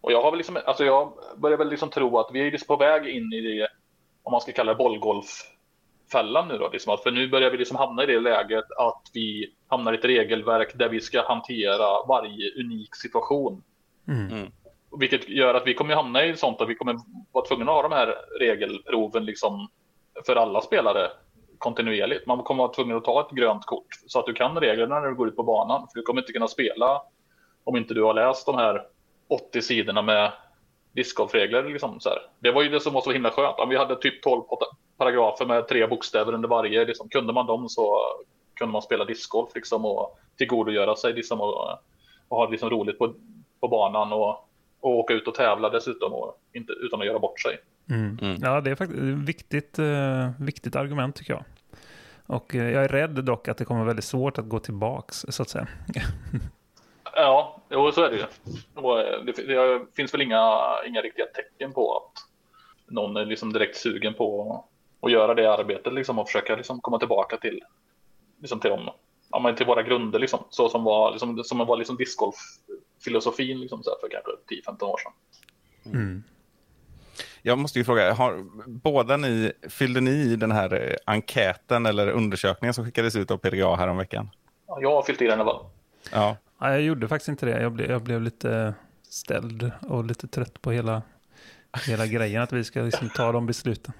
Och 0.00 0.12
jag 0.12 0.22
har 0.22 0.30
väl 0.30 0.38
liksom, 0.38 0.58
alltså 0.66 0.84
jag 0.84 1.12
börjar 1.36 1.58
väl 1.58 1.68
liksom 1.68 1.90
tro 1.90 2.18
att 2.18 2.30
vi 2.32 2.46
är 2.46 2.50
liksom 2.50 2.66
på 2.66 2.84
väg 2.84 3.06
in 3.06 3.32
i 3.32 3.40
det, 3.40 3.68
om 4.22 4.32
man 4.32 4.40
ska 4.40 4.52
kalla 4.52 4.72
det 4.72 4.78
bollgolffällan 4.78 6.48
nu 6.48 6.58
då. 6.58 6.68
Liksom. 6.72 6.98
För 7.02 7.10
nu 7.10 7.28
börjar 7.28 7.50
vi 7.50 7.56
liksom 7.58 7.76
hamna 7.76 8.02
i 8.02 8.06
det 8.06 8.20
läget 8.20 8.64
att 8.78 9.02
vi 9.12 9.54
hamnar 9.68 9.92
i 9.92 9.96
ett 9.98 10.04
regelverk 10.04 10.78
där 10.78 10.88
vi 10.88 11.00
ska 11.00 11.28
hantera 11.28 12.06
varje 12.08 12.60
unik 12.60 12.96
situation. 12.96 13.62
Mm. 14.08 14.50
Vilket 14.98 15.28
gör 15.28 15.54
att 15.54 15.66
vi 15.66 15.74
kommer 15.74 15.94
hamna 15.94 16.24
i 16.24 16.36
sånt 16.36 16.60
att 16.60 16.68
vi 16.68 16.74
kommer 16.74 16.96
vara 17.32 17.46
tvungna 17.46 17.64
att 17.64 17.76
ha 17.76 17.82
de 17.82 17.92
här 17.92 18.14
regelproven 18.40 19.24
liksom 19.24 19.68
för 20.26 20.36
alla 20.36 20.60
spelare 20.60 21.10
kontinuerligt. 21.58 22.26
Man 22.26 22.42
kommer 22.42 22.64
vara 22.64 22.72
tvungen 22.72 22.96
att 22.96 23.04
ta 23.04 23.20
ett 23.20 23.36
grönt 23.36 23.66
kort 23.66 23.86
så 24.06 24.18
att 24.18 24.26
du 24.26 24.32
kan 24.32 24.60
reglerna 24.60 25.00
när 25.00 25.08
du 25.08 25.14
går 25.14 25.28
ut 25.28 25.36
på 25.36 25.42
banan. 25.42 25.80
För 25.80 25.98
du 25.98 26.02
kommer 26.02 26.20
inte 26.20 26.32
kunna 26.32 26.48
spela 26.48 27.02
om 27.64 27.76
inte 27.76 27.94
du 27.94 28.02
har 28.02 28.14
läst 28.14 28.46
de 28.46 28.54
här 28.54 28.86
80 29.28 29.62
sidorna 29.62 30.02
med 30.02 30.32
discgolfregler. 30.92 31.68
Liksom, 31.68 32.00
så 32.00 32.08
här. 32.08 32.18
Det 32.38 32.52
var 32.52 32.62
ju 32.62 32.68
det 32.68 32.80
som 32.80 32.92
var 32.92 33.00
så 33.00 33.12
himla 33.12 33.30
skönt. 33.30 33.58
Om 33.58 33.68
vi 33.68 33.76
hade 33.76 33.96
typ 33.96 34.22
12 34.22 34.42
paragrafer 34.96 35.46
med 35.46 35.68
tre 35.68 35.86
bokstäver 35.86 36.34
under 36.34 36.48
varje. 36.48 36.84
Liksom, 36.84 37.08
kunde 37.08 37.32
man 37.32 37.46
dem 37.46 37.68
så 37.68 37.98
kunde 38.54 38.72
man 38.72 38.82
spela 38.82 39.04
discgolf 39.04 39.50
liksom, 39.54 39.84
och 39.84 40.18
tillgodogöra 40.38 40.96
sig 40.96 41.12
liksom, 41.12 41.40
och, 41.40 41.70
och 42.28 42.36
ha 42.36 42.48
liksom, 42.48 42.70
roligt 42.70 42.98
på, 42.98 43.14
på 43.60 43.68
banan 43.68 44.12
och, 44.12 44.48
och 44.84 44.98
åka 44.98 45.14
ut 45.14 45.28
och 45.28 45.34
tävla 45.34 45.70
dessutom 45.70 46.12
och 46.12 46.40
inte, 46.52 46.72
utan 46.72 47.00
att 47.00 47.06
göra 47.06 47.18
bort 47.18 47.40
sig. 47.40 47.58
Mm. 47.90 48.18
Mm. 48.22 48.36
Ja, 48.42 48.60
det 48.60 48.70
är 48.70 48.74
faktiskt 48.74 49.02
ett 49.02 49.28
viktigt, 49.28 49.78
eh, 49.78 50.30
viktigt 50.40 50.76
argument 50.76 51.16
tycker 51.16 51.32
jag. 51.32 51.44
Och 52.26 52.54
eh, 52.54 52.70
jag 52.70 52.84
är 52.84 52.88
rädd 52.88 53.24
dock 53.24 53.48
att 53.48 53.58
det 53.58 53.64
kommer 53.64 53.80
vara 53.80 53.86
väldigt 53.86 54.04
svårt 54.04 54.38
att 54.38 54.48
gå 54.48 54.58
tillbaks, 54.58 55.24
så 55.28 55.42
att 55.42 55.48
säga. 55.48 55.68
Ja, 57.16 57.62
jo, 57.70 57.92
så 57.92 58.04
är 58.04 58.10
det 58.10 58.16
ju. 58.16 58.24
Och, 58.74 59.00
eh, 59.00 59.24
det, 59.24 59.32
det 59.32 59.86
finns 59.96 60.14
väl 60.14 60.22
inga, 60.22 60.60
inga 60.86 61.00
riktiga 61.00 61.26
tecken 61.26 61.72
på 61.72 61.96
att 61.96 62.12
någon 62.86 63.16
är 63.16 63.24
liksom 63.24 63.52
direkt 63.52 63.76
sugen 63.76 64.14
på 64.14 64.64
att 65.00 65.12
göra 65.12 65.34
det 65.34 65.52
arbetet 65.52 65.92
liksom, 65.92 66.18
och 66.18 66.28
försöka 66.28 66.56
liksom, 66.56 66.80
komma 66.80 66.98
tillbaka 66.98 67.36
till, 67.36 67.60
liksom, 68.40 68.60
till, 68.60 68.70
dem, 68.70 68.90
ja, 69.30 69.38
men 69.38 69.56
till 69.56 69.66
våra 69.66 69.82
grunder, 69.82 70.18
liksom, 70.18 70.40
så 70.50 70.68
som 70.68 70.84
var, 70.84 71.10
liksom, 71.10 71.44
som 71.44 71.58
var 71.58 71.76
liksom 71.76 71.96
discgolf-filosofin 73.04 73.60
liksom, 73.60 73.82
så 73.82 73.90
här, 73.90 73.96
för 74.00 74.08
kanske 74.08 74.30
10-15 74.80 74.84
år 74.84 74.98
sedan. 74.98 75.12
Mm. 75.94 76.22
Jag 77.42 77.58
måste 77.58 77.78
ju 77.78 77.84
fråga, 77.84 78.12
har, 78.12 78.44
båda 78.66 79.16
ni, 79.16 79.52
fyllde 79.68 80.00
ni 80.00 80.10
i 80.10 80.36
den 80.36 80.52
här 80.52 80.90
eh, 80.90 80.96
enkäten 81.06 81.86
eller 81.86 82.08
undersökningen 82.08 82.74
som 82.74 82.84
skickades 82.84 83.16
ut 83.16 83.30
av 83.30 83.36
PDA 83.36 83.76
häromveckan? 83.76 84.30
Ja, 84.66 84.78
jag 84.80 84.90
har 84.90 85.02
fyllt 85.02 85.22
i 85.22 85.24
den 85.24 85.38
i 85.38 85.42
alla 85.42 85.52
fall. 85.52 85.66
Ja. 86.12 86.36
Ja, 86.60 86.70
jag 86.70 86.82
gjorde 86.82 87.08
faktiskt 87.08 87.28
inte 87.28 87.46
det. 87.46 87.62
Jag 87.62 87.72
blev, 87.72 87.90
jag 87.90 88.02
blev 88.02 88.22
lite 88.22 88.74
ställd 89.08 89.70
och 89.80 90.04
lite 90.04 90.26
trött 90.26 90.62
på 90.62 90.70
hela, 90.70 91.02
hela 91.86 92.06
grejen 92.06 92.42
att 92.42 92.52
vi 92.52 92.64
ska 92.64 92.82
liksom 92.82 93.10
ta 93.10 93.32
de 93.32 93.46
besluten. 93.46 93.92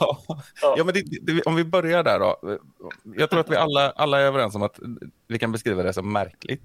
Ja, 0.00 0.18
ja 0.76 0.84
men 0.84 0.94
det, 0.94 1.02
det, 1.22 1.42
om 1.42 1.54
vi 1.54 1.64
börjar 1.64 2.02
där 2.02 2.18
då. 2.18 2.58
Jag 3.16 3.30
tror 3.30 3.40
att 3.40 3.50
vi 3.50 3.56
alla, 3.56 3.90
alla 3.90 4.20
är 4.20 4.24
överens 4.24 4.54
om 4.54 4.62
att 4.62 4.78
vi 5.28 5.38
kan 5.38 5.52
beskriva 5.52 5.82
det 5.82 5.92
som 5.92 6.12
märkligt. 6.12 6.62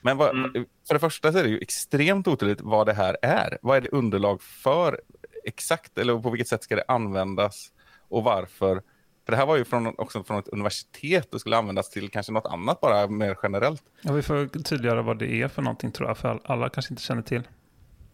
Men 0.00 0.16
vad, 0.16 0.30
Mm. 0.30 0.52
för 0.86 0.94
det 0.94 1.00
första 1.00 1.32
så 1.32 1.38
är 1.38 1.42
det 1.42 1.48
ju 1.48 1.58
extremt 1.58 2.28
otydligt 2.28 2.60
vad 2.60 2.86
det 2.86 2.92
här 2.92 3.16
är. 3.22 3.58
Vad 3.62 3.76
är 3.76 3.80
det 3.80 3.88
underlag 3.88 4.42
för 4.42 5.00
exakt, 5.44 5.98
eller 5.98 6.18
på 6.18 6.30
vilket 6.30 6.48
sätt 6.48 6.62
ska 6.62 6.76
det 6.76 6.84
användas 6.88 7.68
och 8.08 8.24
varför? 8.24 8.82
För 9.26 9.32
det 9.32 9.36
här 9.36 9.46
var 9.46 9.56
ju 9.56 9.64
från, 9.64 9.94
också 9.98 10.24
från 10.24 10.38
ett 10.38 10.48
universitet 10.48 11.34
och 11.34 11.40
skulle 11.40 11.56
användas 11.56 11.90
till 11.90 12.10
kanske 12.10 12.32
något 12.32 12.46
annat 12.46 12.80
bara 12.80 13.06
mer 13.06 13.36
generellt. 13.42 13.82
Ja, 14.02 14.12
vi 14.12 14.22
får 14.22 14.62
tydliggöra 14.62 15.02
vad 15.02 15.18
det 15.18 15.42
är 15.42 15.48
för 15.48 15.62
någonting 15.62 15.92
tror 15.92 16.08
jag, 16.08 16.18
för 16.18 16.40
alla 16.44 16.68
kanske 16.68 16.92
inte 16.92 17.02
känner 17.02 17.22
till. 17.22 17.42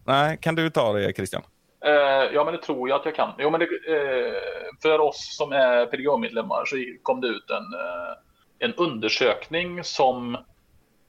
Nej, 0.05 0.37
kan 0.41 0.55
du 0.55 0.69
ta 0.69 0.93
det 0.93 1.13
Christian? 1.15 1.41
Eh, 1.85 1.91
ja, 2.33 2.43
men 2.43 2.53
det 2.53 2.61
tror 2.61 2.89
jag 2.89 2.99
att 2.99 3.05
jag 3.05 3.15
kan. 3.15 3.29
Jo, 3.39 3.49
men 3.49 3.59
det, 3.59 3.65
eh, 3.65 4.33
för 4.81 4.99
oss 4.99 5.35
som 5.37 5.51
är 5.51 5.85
PDGA-medlemmar 5.85 6.65
så 6.65 6.75
kom 7.03 7.21
det 7.21 7.27
ut 7.27 7.49
en, 7.49 7.73
eh, 7.73 8.15
en 8.59 8.73
undersökning 8.73 9.83
som 9.83 10.37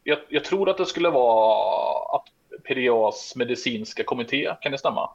jag, 0.06 0.18
jag 0.28 0.44
tror 0.44 0.70
att 0.70 0.76
det 0.76 0.86
skulle 0.86 1.10
vara 1.10 2.16
att 2.16 2.24
PDGAs 2.64 3.36
medicinska 3.36 4.04
kommitté, 4.04 4.54
kan 4.60 4.72
det 4.72 4.78
stämma? 4.78 5.10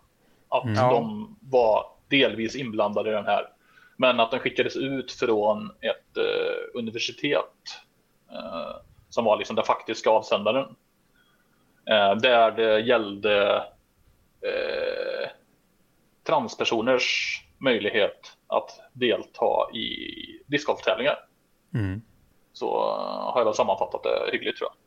Att 0.50 0.64
Mm. 0.64 0.76
de 0.76 1.36
var 1.42 1.86
delvis 2.08 2.56
inblandade 2.56 3.10
i 3.10 3.14
den 3.14 3.26
här. 3.26 3.48
Men 3.98 4.20
att 4.20 4.32
den 4.32 4.39
skickades 4.39 4.76
ut 4.76 5.12
från 5.12 5.72
ett 5.82 6.18
eh, 6.18 6.80
universitet. 6.80 7.54
Eh, 8.32 8.76
som 9.10 9.26
var 9.26 9.38
liksom 9.38 9.56
den 9.56 9.66
faktiska 9.66 10.10
avsändaren. 10.10 10.76
Eh, 11.86 12.16
där 12.16 12.52
det 12.52 12.80
gällde 12.80 13.56
eh, 14.42 15.30
transpersoners 16.24 17.38
möjlighet 17.58 18.38
att 18.48 18.80
delta 18.94 19.72
i 19.74 20.16
discgolftävlingar. 20.48 21.20
Mm. 21.74 22.02
Så 22.54 22.66
eh, 22.68 23.34
har 23.34 23.39
jag 23.39 23.45
väl 23.45 23.54
sammanfattat 23.54 24.04
det 24.04 24.30
hyggligt 24.32 24.58
tror 24.58 24.70
jag. 24.70 24.78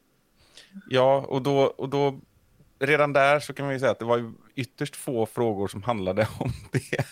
Ja, 0.89 1.25
och 1.29 1.43
då, 1.43 1.61
och 1.61 1.89
då 1.89 2.21
redan 2.79 3.13
där 3.13 3.41
så 3.41 3.55
kan 3.55 3.65
man 3.67 3.75
ju 3.75 3.81
säga 3.81 3.93
att 3.93 3.99
det 3.99 4.05
var 4.05 4.33
ytterst 4.55 4.97
få 4.97 5.27
frågor 5.27 5.69
som 5.69 5.83
handlade 5.83 6.29
om 6.41 6.51
det. 6.73 7.05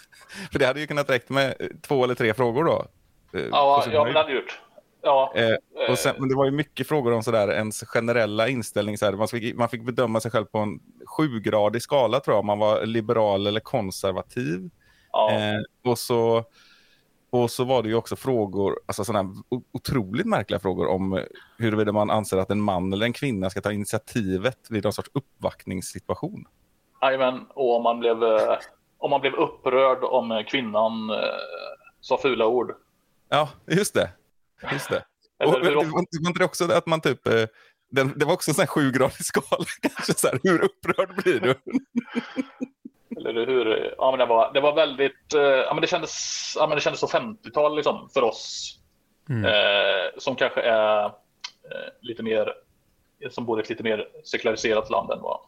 För 0.53 0.59
det 0.59 0.66
hade 0.66 0.80
ju 0.80 0.86
kunnat 0.86 1.11
räcka 1.11 1.34
med 1.34 1.55
eh, 1.61 1.66
två 1.82 2.05
eller 2.05 2.14
tre 2.14 2.34
frågor 2.34 2.64
då. 2.64 2.86
eh, 3.38 3.46
Ja, 3.50 3.84
ja 3.92 4.05
men 4.05 4.12
det 4.12 4.20
hade 4.20 4.32
gjort. 4.32 4.61
Ja, 5.05 5.32
Eh, 5.36 5.57
och 5.90 5.98
sen, 5.98 6.14
men 6.18 6.28
det 6.28 6.34
var 6.34 6.44
ju 6.44 6.50
mycket 6.50 6.88
frågor 6.88 7.12
om 7.12 7.22
sådär, 7.22 7.48
ens 7.53 7.84
generella 7.84 8.48
inställning. 8.48 8.98
Så 8.98 9.05
här, 9.05 9.12
man, 9.12 9.28
fick, 9.28 9.57
man 9.57 9.68
fick 9.68 9.82
bedöma 9.82 10.20
sig 10.20 10.30
själv 10.30 10.44
på 10.44 10.59
en 10.59 10.80
sjugradig 11.07 11.82
skala 11.82 12.20
tror 12.20 12.34
jag, 12.34 12.40
om 12.40 12.46
man 12.46 12.59
var 12.59 12.86
liberal 12.86 13.46
eller 13.46 13.61
konservativ. 13.61 14.70
ja. 15.12 15.30
Eh, 15.32 15.90
och, 15.90 15.98
så, 15.98 16.44
och 17.33 17.51
så 17.51 17.64
var 17.64 17.83
det 17.83 17.89
ju 17.89 17.95
också 17.95 18.16
frågor, 18.16 18.80
alltså 18.87 19.05
sådana 19.05 19.35
otroligt 19.72 20.26
märkliga 20.26 20.61
frågor 20.61 20.87
om 20.87 21.24
huruvida 21.59 21.93
man 21.93 22.11
anser 22.11 22.37
att 22.37 22.51
en 22.51 22.61
man 22.61 22.93
eller 22.93 23.07
en 23.07 23.12
kvinna 23.12 23.51
ska 23.51 23.61
ta 23.61 23.72
initiativet 23.72 24.59
vid 24.70 24.85
någon 24.85 24.93
sorts 24.93 25.11
uppvaktningssituation. 25.14 26.45
Jajamän, 27.03 27.47
och 27.55 27.76
om 27.76 27.83
man, 27.83 28.01
blev, 28.01 28.22
eh, 28.22 28.59
om 28.99 29.11
man 29.11 29.20
blev 29.20 29.35
upprörd 29.35 30.05
om 30.05 30.45
kvinnan 30.49 31.11
eh, 31.11 31.16
sa 32.01 32.18
fula 32.18 32.47
ord. 32.47 32.74
Ja, 33.28 33.49
just 33.66 33.95
det. 33.95 34.11
Just 34.72 34.89
det. 34.89 35.05
Eller 35.39 35.53
och, 35.53 35.64
hur 35.64 35.70
det, 35.70 35.76
var, 35.76 35.99
inte- 35.99 36.39
det 36.39 36.45
också 36.45 36.72
att 36.72 36.87
man 36.87 37.01
typ... 37.01 37.26
eh, 37.26 37.45
det 38.16 38.24
var 38.24 38.33
också 38.33 38.51
en 38.51 38.55
sån 38.55 38.62
här 38.62 38.66
sjugradig 38.66 39.24
skala 39.24 39.64
kanske. 39.83 40.14
Så 40.14 40.28
här, 40.28 40.41
hur 40.43 40.62
upprörd 40.64 41.22
blir 41.22 41.41
du? 41.41 41.55
Eller 43.16 43.46
hur? 43.46 43.94
Ja, 43.98 44.10
men 44.10 44.18
det, 44.18 44.26
var, 44.26 44.52
det 44.52 44.60
var 44.60 44.74
väldigt... 44.74 45.34
eh, 45.34 45.40
Ja, 45.42 45.74
men 45.74 45.80
det, 45.80 45.86
kändes, 45.86 46.12
ja, 46.56 46.66
men 46.66 46.76
det 46.76 46.80
kändes 46.82 47.00
så 47.00 47.06
50-tal 47.06 47.76
liksom, 47.76 48.08
för 48.14 48.22
oss 48.22 48.78
Mm. 49.30 49.44
eh, 49.44 50.10
som 50.18 50.36
kanske 50.36 50.60
är 50.60 51.04
eh, 51.04 51.10
lite 52.00 52.22
mer... 52.22 52.52
Som 53.30 53.46
bor 53.46 53.58
i 53.58 53.62
ett 53.62 53.68
lite 53.70 53.82
mer 53.82 54.08
sekulariserat 54.24 54.90
land 54.90 55.10
än 55.10 55.20
vad... 55.22 55.40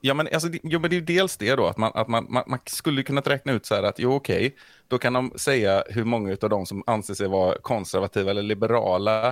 Ja, 0.00 0.14
men, 0.14 0.28
alltså, 0.32 0.48
det- 0.48 0.60
jo, 0.62 0.80
men 0.80 0.90
det 0.90 0.96
är 0.96 1.00
ju 1.00 1.04
dels 1.04 1.36
det 1.36 1.54
då, 1.54 1.66
att 1.66 1.76
man, 1.76 1.92
att 1.94 2.08
man, 2.08 2.26
man, 2.30 2.44
man 2.46 2.58
skulle 2.66 3.02
kunna 3.02 3.20
räkna 3.20 3.52
ut 3.52 3.66
så 3.66 3.74
här 3.74 3.82
att 3.82 3.98
jo, 3.98 4.14
okej, 4.14 4.56
då 4.88 4.98
kan 4.98 5.12
de 5.12 5.32
säga 5.38 5.84
hur 5.88 6.04
många 6.04 6.36
av 6.42 6.48
de 6.50 6.66
som 6.66 6.82
anser 6.86 7.14
sig 7.14 7.28
vara 7.28 7.54
konservativa 7.62 8.30
eller 8.30 8.42
liberala 8.42 9.28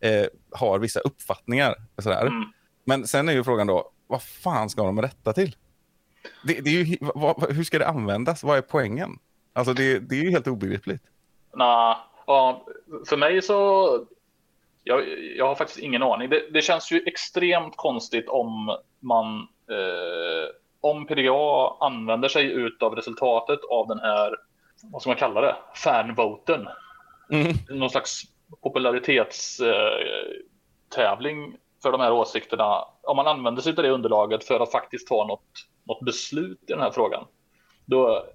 eh, 0.00 0.26
har 0.52 0.78
vissa 0.78 1.00
uppfattningar. 1.00 1.74
och 1.96 2.02
Så. 2.02 2.10
Mm. 2.12 2.44
Men 2.84 3.06
sen 3.06 3.28
är 3.28 3.32
ju 3.32 3.44
frågan 3.44 3.66
då, 3.66 3.90
vad 4.06 4.22
fan 4.22 4.70
ska 4.70 4.82
de 4.82 4.96
detta 4.96 5.32
till? 5.32 5.56
Det, 6.44 6.60
det 6.60 6.70
är 6.70 6.84
ju, 6.84 6.96
vad, 7.00 7.52
hur 7.52 7.64
ska 7.64 7.78
det 7.78 7.88
användas? 7.88 8.42
Vad 8.42 8.58
är 8.58 8.62
poängen? 8.62 9.18
Alltså 9.52 9.72
det, 9.74 9.98
det 9.98 10.14
är 10.14 10.22
ju 10.22 10.30
helt 10.30 10.46
obegripligt. 10.46 11.02
Nej, 11.54 11.96
ja, 12.26 12.66
för 13.08 13.16
mig 13.16 13.42
så... 13.42 13.90
Jag, 14.84 15.04
jag 15.36 15.46
har 15.46 15.54
faktiskt 15.54 15.78
ingen 15.78 16.02
aning. 16.02 16.30
Det, 16.30 16.50
det 16.52 16.62
känns 16.62 16.92
ju 16.92 17.02
extremt 17.06 17.76
konstigt 17.76 18.28
om 18.28 18.78
man... 19.00 19.40
Eh, 19.70 20.54
om 20.82 21.06
PDA 21.06 21.76
använder 21.80 22.28
sig 22.28 22.52
utav 22.52 22.94
resultatet 22.94 23.60
av 23.70 23.88
den 23.88 23.98
här, 23.98 24.36
vad 24.82 25.02
ska 25.02 25.10
man 25.10 25.16
kalla 25.16 25.40
det, 25.40 25.56
fanvoten. 25.74 26.68
Mm. 27.32 27.52
Någon 27.68 27.90
slags 27.90 28.22
popularitetstävling 28.62 30.50
tävling 30.90 31.56
för 31.82 31.92
de 31.92 32.00
här 32.00 32.12
åsikterna. 32.12 32.84
Om 33.02 33.16
man 33.16 33.26
använder 33.26 33.62
sig 33.62 33.74
av 33.76 33.82
det 33.82 33.90
underlaget 33.90 34.44
för 34.44 34.60
att 34.60 34.72
faktiskt 34.72 35.08
ta 35.08 35.26
något, 35.26 35.50
något 35.84 36.04
beslut 36.04 36.58
i 36.62 36.72
den 36.72 36.80
här 36.80 36.90
frågan. 36.90 37.24
Då, 37.84 38.26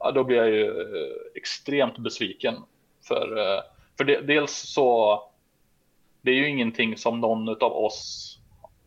ja, 0.00 0.10
då 0.10 0.24
blir 0.24 0.36
jag 0.36 0.50
ju 0.50 0.66
eh, 0.80 1.14
extremt 1.34 1.98
besviken. 1.98 2.54
För, 3.08 3.38
eh, 3.38 3.60
för 3.98 4.04
det, 4.04 4.20
dels 4.20 4.52
så 4.52 5.20
det 6.22 6.30
är 6.30 6.34
ju 6.34 6.48
ingenting 6.48 6.96
som 6.96 7.20
någon 7.20 7.48
av 7.48 7.72
oss 7.72 8.30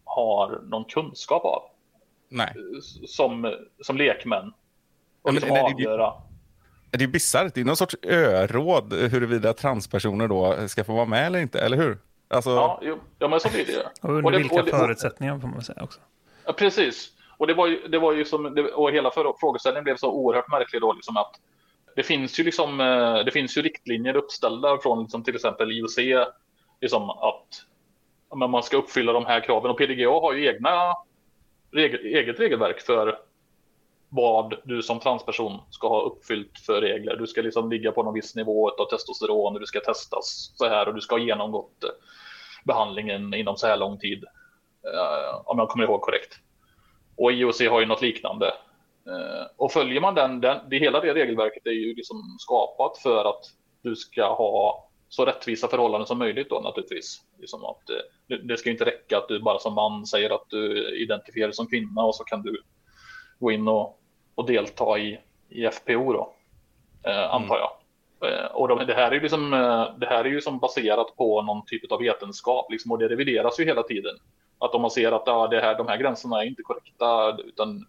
har 0.04 0.62
någon 0.64 0.86
kunskap 0.86 1.46
av 1.46 1.62
Nej. 2.30 2.54
som, 3.08 3.56
som 3.82 3.98
lekmän. 3.98 4.46
Ja, 4.46 4.52
Och 5.22 5.34
liksom 5.34 5.54
det- 5.54 5.62
avgöra. 5.62 6.14
Det 6.92 7.04
är 7.04 7.08
bisarrt. 7.08 7.54
Det 7.54 7.62
är 7.62 7.66
någon 7.66 7.76
sorts 7.78 7.96
öråd 8.04 8.94
huruvida 8.94 9.54
transpersoner 9.54 10.28
då 10.28 10.68
ska 10.68 10.84
få 10.84 10.94
vara 10.94 11.06
med 11.06 11.26
eller 11.28 11.40
inte, 11.40 11.60
eller 11.60 11.78
hur? 11.78 11.98
Alltså, 12.28 12.50
Ja, 12.50 12.80
jo, 12.84 12.98
ja, 13.20 13.28
men 13.28 13.40
så 13.40 13.50
blir 13.50 13.66
det 13.66 13.72
ju. 13.72 13.80
Och 13.80 14.10
under 14.10 14.24
Och 14.26 14.32
det- 14.32 14.38
vilka 14.38 14.56
och 14.60 14.66
det- 14.66 14.72
och- 14.72 14.78
förutsättningar 14.80 15.40
får 15.40 15.48
man 15.48 15.62
säga 15.62 15.84
också. 15.84 16.00
Ja, 16.46 16.54
precis. 16.54 17.12
Och 17.38 17.48
det 17.48 17.54
var 17.54 17.68
ju, 17.68 17.88
det 17.88 18.00
var 18.00 18.14
ju 18.14 18.26
som, 18.26 18.56
det, 18.56 18.72
och 18.72 18.92
hela 18.92 19.12
frågeställningen 19.40 19.84
blev 19.84 19.96
så 19.96 20.12
oerhört 20.12 20.52
märklig 20.52 20.82
då, 20.82 20.94
liksom 20.94 21.18
att 21.18 21.32
det 21.96 22.04
finns 22.04 22.40
ju 22.40 22.44
liksom, 22.44 22.80
eh, 22.80 23.26
det 23.26 23.32
finns 23.32 23.58
ju 23.58 23.62
riktlinjer 23.62 24.16
uppställda 24.16 24.78
från 24.78 25.02
liksom 25.02 25.24
till 25.24 25.36
exempel 25.36 25.72
IOC, 25.72 25.98
liksom 26.82 27.10
att 27.10 27.66
men 28.36 28.52
man 28.52 28.64
ska 28.64 28.78
uppfylla 28.78 29.14
de 29.14 29.26
här 29.26 29.40
kraven 29.40 29.72
och 29.72 29.78
PDGA 29.78 30.10
har 30.10 30.34
ju 30.34 30.48
egna, 30.48 30.94
regel, 31.72 32.00
eget 32.06 32.40
regelverk 32.40 32.82
för 32.82 33.20
vad 34.10 34.56
du 34.64 34.82
som 34.82 35.00
transperson 35.00 35.60
ska 35.70 35.88
ha 35.88 36.02
uppfyllt 36.02 36.60
för 36.66 36.82
regler. 36.82 37.16
Du 37.16 37.28
ska 37.28 37.42
liksom 37.42 37.70
ligga 37.70 37.92
på 37.92 38.04
någon 38.04 38.14
viss 38.14 38.36
nivå 38.36 38.70
av 38.70 38.86
testosteron 38.86 39.54
och 39.54 39.60
du 39.60 39.66
ska 39.66 39.80
testas 39.80 40.52
så 40.56 40.68
här 40.68 40.88
och 40.88 40.96
du 40.96 41.02
ska 41.02 41.16
ha 41.16 41.20
genomgått 41.20 41.84
behandlingen 42.64 43.34
inom 43.34 43.58
så 43.58 43.68
här 43.68 43.78
lång 43.78 44.00
tid. 44.00 44.24
Eh, 44.84 45.42
om 45.46 45.60
jag 45.60 45.70
kommer 45.70 45.86
ihåg 45.86 46.02
korrekt. 46.02 46.40
Och 47.18 47.32
IOC 47.32 47.62
har 47.70 47.80
ju 47.80 47.86
något 47.86 48.02
liknande. 48.02 48.54
Eh, 49.08 49.46
och 49.58 49.72
följer 49.72 50.02
man 50.02 50.16
den, 50.16 50.42
den 50.42 50.58
det, 50.70 50.78
hela 50.78 51.00
det 51.00 51.14
regelverket 51.14 51.66
är 51.66 51.72
ju 51.72 51.96
liksom 51.96 52.38
skapat 52.40 52.98
för 52.98 53.30
att 53.30 53.44
du 53.82 53.96
ska 53.96 54.34
ha 54.34 54.90
så 55.10 55.26
rättvisa 55.26 55.68
förhållanden 55.68 56.08
som 56.08 56.18
möjligt 56.18 56.50
då 56.50 56.60
naturligtvis. 56.60 57.22
Liksom 57.40 57.66
att, 57.66 57.90
eh, 57.90 58.38
det, 58.38 58.58
ska 58.58 58.70
ju 58.70 58.74
inte 58.74 58.86
räcka 58.86 59.18
att 59.18 59.28
du 59.28 59.40
bara 59.40 59.60
som 59.60 59.74
man 59.74 60.06
säger 60.06 60.30
att 60.30 60.50
du 60.50 60.96
identifierar 61.04 61.48
dig 61.48 61.56
som 61.56 61.68
kvinna 61.68 62.04
och 62.04 62.16
så 62.16 62.24
kan 62.24 62.42
du 62.42 62.62
gå 63.40 63.52
in 63.52 63.68
och, 63.68 64.00
och 64.36 64.46
delta 64.46 64.98
i, 64.98 65.20
i 65.50 65.68
FPO 65.72 66.14
då, 66.14 66.36
eh, 67.04 67.34
antar 67.34 67.58
jag. 67.58 67.72
Eh, 68.32 68.46
och 68.46 68.68
de, 68.68 68.86
det, 68.86 68.94
här 68.94 69.12
är 69.12 69.16
ju 69.16 69.22
liksom, 69.22 69.52
det 70.00 70.06
här 70.06 70.26
är 70.26 70.30
ju 70.30 70.42
som 70.42 70.60
baserat 70.60 71.16
på 71.18 71.42
någon 71.42 71.66
typ 71.66 71.92
av 71.92 72.00
vetenskap 72.00 72.72
liksom, 72.72 72.92
och 72.92 73.00
det 73.00 73.08
revideras 73.08 73.60
ju 73.60 73.66
hela 73.66 73.84
tiden. 73.84 74.16
Att 74.60 74.76
om 74.76 74.82
man 74.82 74.92
ser 74.92 75.12
att 75.12 75.28
ah, 75.28 75.48
det 75.48 75.62
här, 75.62 75.78
de 75.78 75.88
här 75.88 75.98
gränserna 75.98 76.42
är 76.42 76.48
inte 76.48 76.62
korrekta 76.62 77.38
utan 77.46 77.86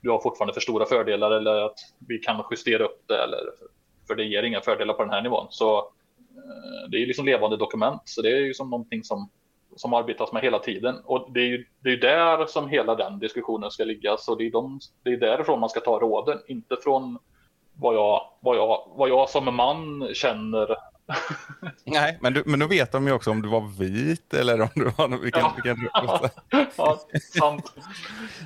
du 0.00 0.10
har 0.10 0.20
fortfarande 0.20 0.54
för 0.54 0.60
stora 0.60 0.86
fördelar 0.86 1.30
eller 1.30 1.66
att 1.66 1.78
vi 2.08 2.18
kan 2.18 2.44
justera 2.50 2.84
upp 2.84 3.02
det 3.06 3.22
eller 3.22 3.40
för 4.06 4.14
det 4.14 4.24
ger 4.24 4.42
inga 4.42 4.60
fördelar 4.60 4.94
på 4.94 5.02
den 5.02 5.12
här 5.12 5.22
nivån. 5.22 5.46
Så 5.50 5.78
eh, 5.78 6.90
det 6.90 6.96
är 6.96 7.00
ju 7.00 7.06
liksom 7.06 7.26
levande 7.26 7.56
dokument 7.56 8.02
så 8.04 8.22
det 8.22 8.30
är 8.30 8.40
ju 8.40 8.54
som 8.54 8.70
någonting 8.70 9.04
som, 9.04 9.30
som 9.76 9.94
arbetas 9.94 10.32
med 10.32 10.42
hela 10.42 10.58
tiden 10.58 10.96
och 11.04 11.32
det 11.32 11.40
är 11.40 11.46
ju 11.46 11.66
det 11.80 11.92
är 11.92 11.96
där 11.96 12.46
som 12.46 12.68
hela 12.68 12.94
den 12.94 13.18
diskussionen 13.18 13.70
ska 13.70 13.84
ligga 13.84 14.16
så 14.16 14.34
det 14.34 14.46
är, 14.46 14.50
de, 14.50 14.80
det 15.02 15.10
är 15.10 15.16
därifrån 15.16 15.60
man 15.60 15.70
ska 15.70 15.80
ta 15.80 15.98
råden, 15.98 16.38
inte 16.46 16.76
från 16.84 17.18
vad 17.74 17.94
jag, 17.94 18.22
vad 18.40 18.56
jag, 18.56 18.92
vad 18.96 19.08
jag 19.08 19.28
som 19.28 19.56
man 19.56 20.08
känner. 20.14 20.76
Nej, 21.84 22.18
men, 22.22 22.32
du, 22.32 22.42
men 22.46 22.60
då 22.60 22.66
vet 22.66 22.92
de 22.92 23.06
ju 23.06 23.12
också 23.12 23.30
om 23.30 23.42
du 23.42 23.48
var 23.48 23.78
vit 23.78 24.34
eller 24.34 24.60
om 24.60 24.68
du 24.74 24.84
var... 24.84 25.08
Vilken, 25.22 25.40
Ja. 25.42 25.52
vilken, 25.64 25.88
ja, 26.76 27.00
sant. 27.38 27.72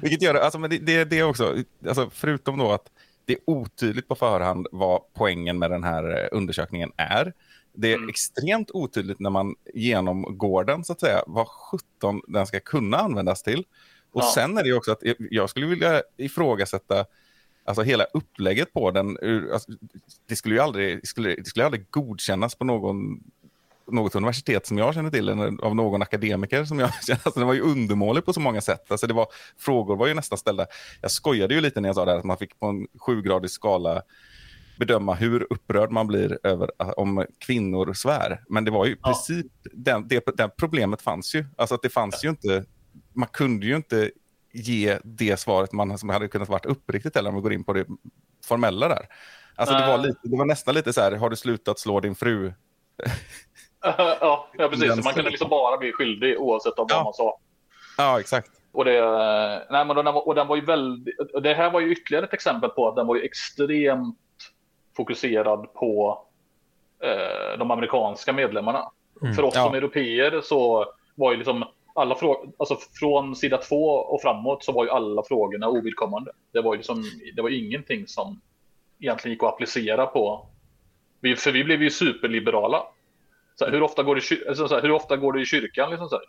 vilket 0.03 0.23
gör 0.23 0.35
alltså, 0.35 0.59
men 0.59 0.71
det, 0.71 0.79
det, 0.79 1.05
det 1.05 1.23
också, 1.23 1.57
alltså, 1.89 2.11
förutom 2.13 2.59
då 2.59 2.73
att 2.73 2.87
det 3.25 3.33
är 3.33 3.39
otydligt 3.47 4.09
på 4.09 4.15
förhand 4.15 4.67
vad 4.73 5.01
poängen 5.15 5.59
med 5.59 5.71
den 5.71 5.85
här 5.85 6.23
eh, 6.23 6.29
undersökningen 6.33 6.93
är. 6.97 7.33
Det 7.73 7.93
är 7.93 7.97
Mm. 7.97 8.09
extremt 8.09 8.71
otydligt 8.71 9.21
när 9.21 9.31
man 9.31 9.55
genomgår 9.75 10.65
den, 10.65 10.85
så 10.85 10.93
att 10.93 11.01
säga, 11.01 11.23
vad 11.27 11.47
17 11.49 12.21
den 12.29 12.47
ska 12.47 12.61
kunna 12.61 12.97
användas 12.97 13.43
till. 13.43 13.65
Och 14.13 14.23
Ja. 14.23 14.31
sen 14.35 14.59
är 14.59 14.63
det 14.65 14.73
också 14.73 14.93
att 14.93 15.03
jag 15.31 15.51
skulle 15.51 15.67
vilja 15.67 16.03
ifrågasätta 16.17 17.05
alltså 17.67 17.83
hela 17.83 18.05
upplägget 18.05 18.73
på 18.73 18.91
den. 18.91 19.19
ur- 19.23 19.53
Alltså, 19.53 19.73
det 20.29 20.37
skulle 20.37 20.55
ju 20.55 20.61
aldrig, 20.61 21.09
skulle, 21.09 21.35
det 21.35 21.45
skulle 21.45 21.65
aldrig 21.65 21.91
godkännas 21.91 22.55
på 22.55 22.65
någon, 22.65 23.21
något 23.93 24.15
universitet 24.15 24.67
som 24.67 24.79
jag 24.79 24.95
känner 24.95 25.11
till, 25.11 25.29
eller 25.29 25.65
av 25.65 25.75
någon 25.77 26.03
akademiker 26.03 26.65
som 26.65 26.79
jag 26.79 26.91
känner. 27.07 27.21
Alltså, 27.25 27.41
den 27.41 27.47
var 27.47 27.55
ju 27.55 27.61
undermålig 27.61 28.25
på 28.25 28.33
så 28.33 28.41
många 28.41 28.61
sätt. 28.61 28.91
Alltså, 28.91 29.07
det 29.07 29.15
var, 29.15 29.27
frågor 29.59 29.97
var 29.97 30.07
ju 30.07 30.15
nästan 30.15 30.39
ställda. 30.39 30.67
Jag 31.03 31.11
skojade 31.11 31.55
ju 31.55 31.61
lite 31.61 31.81
när 31.81 31.89
jag 31.89 31.97
sa 31.97 32.05
det 32.05 32.11
här, 32.11 32.19
att 32.19 32.25
man 32.25 32.39
fick 32.39 32.59
på 32.61 32.67
en 32.67 32.87
sjugradig 32.99 33.51
skala 33.51 34.03
bedöma 34.79 35.15
hur 35.15 35.47
upprörd 35.53 35.91
man 35.91 36.07
blir 36.07 36.39
över 36.43 36.71
uh, 36.83 36.91
om 36.97 37.27
kvinnor 37.39 37.93
svär. 37.93 38.43
Men 38.49 38.65
det 38.65 38.71
var 38.71 38.87
ju 38.87 38.97
Ja. 39.03 39.09
precis 39.09 39.45
den, 39.73 40.09
det, 40.09 40.37
det 40.37 40.49
problemet 40.57 41.03
fanns 41.03 41.35
ju. 41.35 41.45
Alltså 41.57 41.75
att 41.75 41.83
det 41.83 41.89
fanns 41.89 42.25
ju 42.25 42.29
inte, 42.29 42.65
man 43.15 43.29
kunde 43.33 43.67
ju 43.67 43.77
inte 43.77 44.11
ge 44.57 44.99
det 45.05 45.37
svaret 45.41 45.73
man 45.73 45.99
som 45.99 46.09
hade 46.09 46.29
kunnat 46.29 46.49
varit 46.49 46.67
uppriktigt 46.67 47.17
eller 47.17 47.31
om 47.31 47.37
vi 47.37 47.41
går 47.43 47.53
in 47.53 47.65
på 47.65 47.73
det 47.73 47.87
formella 48.47 48.89
där. 48.89 49.07
Alltså 49.55 49.75
det 49.75 49.87
var, 49.87 49.99
lite, 49.99 50.19
det 50.23 50.37
var 50.37 50.45
nästan 50.45 50.75
lite 50.75 50.93
så 50.93 51.01
här, 51.01 51.13
har 51.13 51.31
du 51.31 51.37
slutat 51.37 51.79
slå 51.79 52.01
din 52.01 52.15
fru? 52.15 52.53
ja, 53.83 54.49
ja, 54.59 54.69
precis. 54.69 55.05
Man 55.05 55.15
kunde 55.15 55.31
liksom 55.31 55.49
bara 55.51 55.77
bli 55.77 55.93
skyldig 55.93 56.41
oavsett 56.41 56.79
om 56.79 56.87
Ja. 56.91 56.97
vad 56.97 57.05
man 57.05 57.15
sa. 57.15 57.39
Ja, 57.99 58.21
exakt. 58.21 58.51
Och, 58.73 58.85
det, 58.85 59.01
nej, 59.71 59.85
men 59.85 59.97
den 59.97 60.05
var, 60.05 60.27
och 60.29 60.35
den 60.35 60.47
var 60.47 60.57
ju 60.57 60.65
väldigt, 60.65 61.17
det 61.43 61.55
här 61.55 61.71
var 61.71 61.81
ju 61.81 61.93
ytterligare 61.93 62.25
ett 62.27 62.33
exempel 62.35 62.71
på 62.71 62.89
att 62.89 62.97
den 62.97 63.07
var 63.07 63.17
ju 63.17 63.23
extremt 63.23 64.19
fokuserad 64.97 65.73
på 65.75 66.23
eh, 67.03 67.59
de 67.59 67.71
amerikanska 67.71 68.33
medlemmarna. 68.33 68.91
För 69.37 69.43
oss 69.43 69.55
Ja. 69.55 69.65
som 69.65 69.75
europeer 69.75 70.41
så 70.41 70.87
var 71.15 71.31
ju 71.33 71.37
liksom 71.39 71.65
alla 71.97 72.15
frågor, 72.15 72.53
alltså 72.59 72.79
från 73.01 73.37
sida 73.37 73.59
två 73.59 73.87
och 73.91 74.23
framåt 74.23 74.65
så 74.65 74.73
var 74.73 74.85
ju 74.85 74.91
alla 74.91 75.23
frågorna 75.29 75.69
ovidkommande. 75.69 76.31
Det 76.53 76.61
var 76.61 76.75
ju 76.75 76.77
liksom, 76.79 77.05
det 77.37 77.43
var 77.43 77.51
ingenting 77.51 78.07
som 78.07 78.41
egentligen 79.01 79.33
gick 79.35 79.43
att 79.43 79.53
applicera 79.53 80.07
på. 80.07 80.47
Vi, 81.21 81.37
för 81.37 81.53
vi 81.53 81.65
blev 81.65 81.83
ju 81.83 81.91
superliberala. 81.91 82.83
Så 83.59 83.65
här, 83.65 83.73
hur, 83.73 83.83
ofta 83.83 84.03
går 84.03 84.15
det, 84.15 84.49
alltså, 84.49 84.69
så 84.69 84.75
här, 84.75 84.83
hur 84.83 84.91
ofta 84.91 85.17
går 85.17 85.33
det 85.33 85.41
i 85.41 85.45
kyrkan? 85.45 85.91
Liksom 85.91 86.09
så 86.09 86.15
här. 86.17 86.25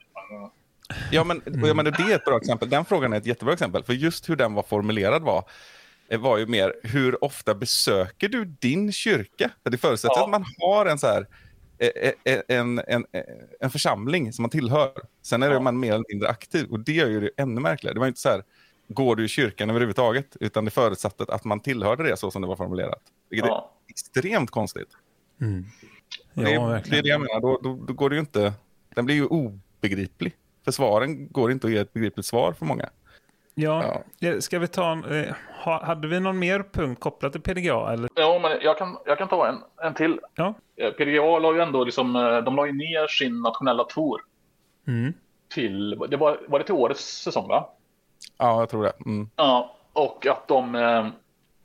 Ja, 1.11 1.23
men, 1.23 1.41
ja, 1.45 1.73
men 1.73 1.85
det 1.85 1.91
är 1.91 2.15
ett 2.15 2.25
bra 2.25 2.37
exempel. 2.37 2.69
Den 2.69 2.85
frågan 2.85 3.13
är 3.13 3.17
ett 3.17 3.25
jättebra 3.25 3.53
exempel. 3.53 3.83
För 3.83 3.93
just 3.93 4.29
hur 4.29 4.35
den 4.35 4.53
var 4.53 4.63
formulerad 4.63 5.23
var, 5.23 5.43
eh, 6.09 6.19
var 6.19 6.37
ju 6.37 6.45
mer 6.45 6.73
hur 6.83 7.23
ofta 7.23 7.55
besöker 7.55 8.29
du 8.29 8.45
din 8.45 8.91
kyrka? 8.91 9.51
För 9.63 9.69
det 9.69 9.77
förutsätter 9.77 10.15
Ja. 10.17 10.23
att 10.23 10.29
man 10.29 10.45
har 10.59 10.85
en 10.85 10.99
så 10.99 11.07
här 11.07 11.27
en, 12.23 12.43
en, 12.47 12.79
en, 12.87 13.05
en 13.59 13.69
församling 13.69 14.33
som 14.33 14.43
man 14.43 14.49
tillhör. 14.49 14.91
Sen 15.21 15.43
är 15.43 15.47
det 15.49 15.53
Ja. 15.55 15.59
man 15.59 15.79
mer 15.79 15.93
eller 15.93 16.05
mindre 16.09 16.29
aktiv 16.29 16.67
och 16.71 16.79
det 16.79 16.91
gör 16.91 17.07
ju 17.07 17.19
det 17.19 17.29
ännu 17.37 17.61
märkligare. 17.61 17.93
Det 17.93 17.99
var 17.99 18.07
inte 18.07 18.19
så 18.19 18.29
här, 18.29 18.43
går 18.87 19.15
du 19.15 19.25
i 19.25 19.27
kyrkan 19.27 19.69
överhuvudtaget? 19.69 20.37
Utan 20.39 20.65
det 20.65 20.71
förutsatte 20.71 21.25
att 21.27 21.43
man 21.43 21.59
tillhörde 21.59 22.03
det 22.03 22.17
så 22.17 22.31
som 22.31 22.41
det 22.41 22.47
var 22.47 22.55
formulerat. 22.55 23.01
Vilket 23.29 23.47
Ja. 23.49 23.71
är 23.87 23.91
extremt 23.91 24.51
konstigt. 24.51 24.89
Mm. 25.41 25.65
det, 26.33 26.41
Ja, 26.51 26.75
är- 26.77 26.83
det 26.89 26.97
är 26.97 27.03
det 27.03 27.09
jag 27.09 27.21
menar, 27.21 27.39
då, 27.41 27.59
då, 27.63 27.85
då 27.87 27.93
går 27.93 28.09
det 28.09 28.15
ju 28.15 28.19
inte... 28.19 28.53
Den 28.95 29.05
blir 29.05 29.15
ju 29.15 29.25
obegriplig. 29.25 30.33
För 30.65 30.71
svaren 30.71 31.27
går 31.31 31.51
inte 31.51 31.67
att 31.67 31.73
ge 31.73 31.79
ett 31.79 31.93
begripligt 31.93 32.25
svar 32.25 32.53
för 32.53 32.65
många. 32.65 32.89
Ja, 33.59 34.01
ja. 34.19 34.41
Ska 34.41 34.59
vi 34.59 34.67
ta 34.67 34.91
en, 34.91 35.03
eh, 35.03 35.35
ha, 35.63 35.85
hade 35.85 36.07
vi 36.07 36.19
någon 36.19 36.39
mer 36.39 36.63
punkt 36.71 36.99
kopplat 36.99 37.31
till 37.31 37.41
PDGA? 37.41 37.93
Eller? 37.93 38.09
Ja, 38.15 38.39
men 38.41 38.51
jag 38.61 38.77
kan, 38.77 38.97
jag 39.05 39.17
kan 39.17 39.27
ta 39.27 39.47
en, 39.47 39.57
en 39.81 39.93
till. 39.93 40.19
Ja. 40.35 40.53
Eh, 40.75 40.91
PDGA 40.91 41.39
la 41.39 41.53
ju 41.53 41.61
ändå 41.61 41.83
liksom, 41.83 42.15
eh, 42.15 42.37
de 42.37 42.55
la 42.55 42.65
ju 42.65 42.73
ner 42.73 43.07
sin 43.07 43.41
nationella 43.41 43.83
tour 43.83 44.21
Mm. 44.87 45.13
till, 45.49 45.89
det 46.09 46.17
var, 46.17 46.39
var 46.47 46.59
det 46.59 46.65
till 46.65 46.73
årets 46.75 47.21
säsong 47.23 47.47
va? 47.47 47.69
Ja, 48.37 48.59
jag 48.59 48.69
tror 48.69 48.83
det. 48.83 48.93
Mm. 49.05 49.29
Ja, 49.35 49.75
och 49.93 50.27
att 50.27 50.47
de, 50.47 50.71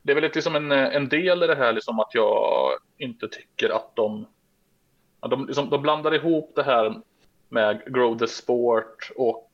det 0.03 0.13
är 0.13 0.15
väl 0.15 0.25
liksom 0.35 0.57
en, 0.57 0.73
en 0.73 1.09
del 1.09 1.43
i 1.43 1.47
det 1.47 1.55
här 1.55 1.73
liksom 1.73 2.01
att 2.01 2.15
jag 2.15 2.71
inte 2.99 3.29
tycker 3.29 3.77
att 3.77 3.97
de, 3.97 4.27
att 5.21 5.31
de, 5.31 5.47
liksom, 5.47 5.71
de 5.71 5.83
blandar 5.83 6.15
ihop 6.15 6.53
det 6.55 6.63
här 6.63 7.01
med 7.49 7.83
grow 7.87 8.19
the 8.19 8.27
sport 8.27 9.11
och 9.17 9.51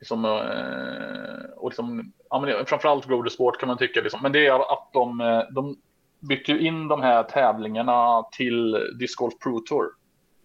liksom, 0.00 0.24
eh, 0.24 1.50
och 1.56 1.70
liksom, 1.70 2.12
ja, 2.30 2.40
men 2.40 2.66
framförallt 2.66 3.06
Broder 3.06 3.30
sport 3.30 3.60
kan 3.60 3.66
man 3.66 3.78
tycka 3.78 4.00
liksom, 4.00 4.20
men 4.22 4.32
det 4.32 4.46
är 4.46 4.72
att 4.72 4.92
de, 4.92 5.20
eh, 5.20 5.42
de 5.54 5.76
bytte 6.20 6.52
ju 6.52 6.60
in 6.60 6.88
de 6.88 7.02
här 7.02 7.22
tävlingarna 7.22 8.22
till 8.32 8.72
Disc 8.98 9.14
Golf 9.14 9.38
Pro 9.38 9.60
Tour. 9.60 9.86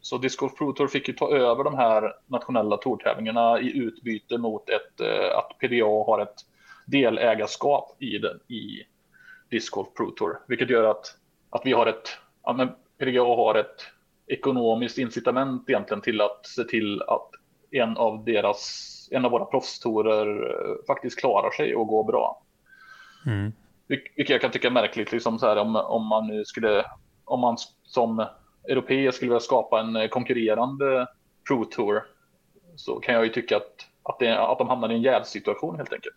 Så 0.01 0.17
Disc 0.17 0.39
Golf 0.39 0.55
Pro 0.57 0.73
Tour 0.73 0.87
fick 0.87 1.07
ju 1.07 1.13
ta 1.13 1.31
över 1.31 1.63
de 1.63 1.75
här 1.75 2.13
nationella 2.27 2.77
tourtävlingarna 2.77 3.59
i 3.59 3.77
utbyte 3.77 4.37
mot 4.37 4.69
ett, 4.69 5.01
eh, 5.01 5.37
att 5.37 5.57
PDA 5.59 6.05
har 6.05 6.19
ett 6.19 6.35
delägarskap 6.85 7.95
i, 7.99 8.17
den, 8.17 8.39
i 8.47 8.83
Disc 9.49 9.69
Golf 9.69 9.87
Pro 9.97 10.11
Tour. 10.11 10.39
Vilket 10.47 10.69
gör 10.69 10.83
att, 10.83 11.05
att 11.49 11.61
vi 11.65 11.73
har 11.73 11.85
ett, 11.85 12.17
ja, 12.43 12.53
men 12.53 12.69
PDA 12.99 13.23
har 13.23 13.55
ett 13.55 13.85
ekonomiskt 14.27 14.97
incitament 14.97 15.69
egentligen 15.69 16.01
till 16.01 16.21
att 16.21 16.45
se 16.45 16.63
till 16.63 17.01
att 17.01 17.29
en 17.71 17.97
av 17.97 18.23
deras, 18.25 18.90
en 19.11 19.25
av 19.25 19.31
våra 19.31 19.45
proffstourer 19.45 20.49
eh, 20.49 20.75
faktiskt 20.87 21.19
klarar 21.19 21.51
sig 21.51 21.75
och 21.75 21.87
går 21.87 22.03
bra. 22.03 22.43
Mm. 23.25 23.51
Vil- 23.87 24.07
Vilket 24.15 24.29
jag 24.29 24.41
kan 24.41 24.51
tycka 24.51 24.67
är 24.67 24.71
märkligt, 24.71 25.11
liksom 25.11 25.39
så 25.39 25.47
här, 25.47 25.57
om, 25.57 25.75
om 25.75 26.07
man 26.07 26.27
nu 26.27 26.45
skulle, 26.45 26.85
om 27.25 27.39
man 27.39 27.57
som 27.83 28.25
europeer 28.69 29.11
skulle 29.11 29.29
vilja 29.29 29.39
skapa 29.39 29.79
en 29.79 29.95
eh, 29.95 30.07
konkurrerande 30.07 31.07
Pro 31.47 31.65
Tour 31.65 32.03
så 32.75 32.99
kan 32.99 33.15
jag 33.15 33.23
ju 33.23 33.29
tycka 33.29 33.57
att, 33.57 33.87
att, 34.03 34.19
det, 34.19 34.39
att 34.39 34.57
de 34.57 34.69
hamnar 34.69 34.91
i 34.91 34.95
en 34.95 35.01
jävsituation 35.01 35.75
helt 35.75 35.93
enkelt. 35.93 36.15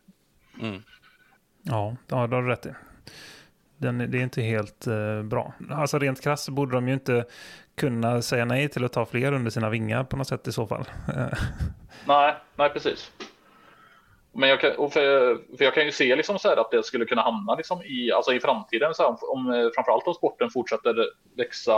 Ja, 1.62 1.96
ja, 2.08 2.26
det 2.26 2.34
har 2.34 2.42
du 2.42 2.48
rätt 2.48 2.66
i. 2.66 2.72
Den, 3.76 3.98
det 3.98 4.18
är 4.18 4.22
inte 4.22 4.42
helt 4.42 4.86
eh, 4.86 5.22
bra. 5.22 5.52
Alltså 5.70 5.98
rent 5.98 6.22
krasst 6.22 6.44
så 6.44 6.52
borde 6.52 6.72
de 6.72 6.88
ju 6.88 6.94
inte 6.94 7.24
kunna 7.76 8.22
säga 8.22 8.44
nej 8.44 8.68
till 8.68 8.84
att 8.84 8.92
ta 8.92 9.06
fler 9.06 9.32
under 9.32 9.50
sina 9.50 9.70
vingar 9.70 10.04
på 10.04 10.16
något 10.16 10.28
sätt 10.28 10.48
i 10.48 10.52
så 10.52 10.66
fall. 10.66 10.84
Nej, 12.06 12.34
nej 12.56 12.70
precis. 12.70 13.12
Men 14.32 14.48
jag 14.48 14.60
kan, 14.60 14.76
och 14.76 14.92
för, 14.92 15.34
för 15.56 15.64
jag 15.64 15.74
kan 15.74 15.84
ju 15.84 15.92
se 15.92 16.16
liksom 16.16 16.38
så 16.38 16.48
här 16.48 16.56
att 16.56 16.70
det 16.70 16.82
skulle 16.82 17.04
kunna 17.04 17.22
hamna 17.22 17.54
liksom 17.54 17.82
i, 17.82 18.12
alltså 18.12 18.32
i 18.32 18.40
framtiden, 18.40 18.94
så 18.94 19.02
här, 19.02 19.08
om, 19.08 19.16
om, 19.22 19.54
eh, 19.54 19.68
framförallt 19.74 20.06
om 20.06 20.14
sporten 20.14 20.50
fortsätter 20.50 20.94
växa 21.36 21.72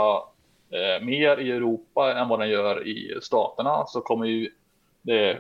eh, 0.70 1.05
mer 1.05 1.40
i 1.40 1.51
Europa 1.51 2.12
än 2.12 2.28
vad 2.28 2.40
den 2.40 2.49
gör 2.49 2.86
i 2.86 3.18
staterna 3.22 3.86
så 3.86 4.01
kommer 4.01 4.26
ju 4.26 4.51
det, 5.03 5.38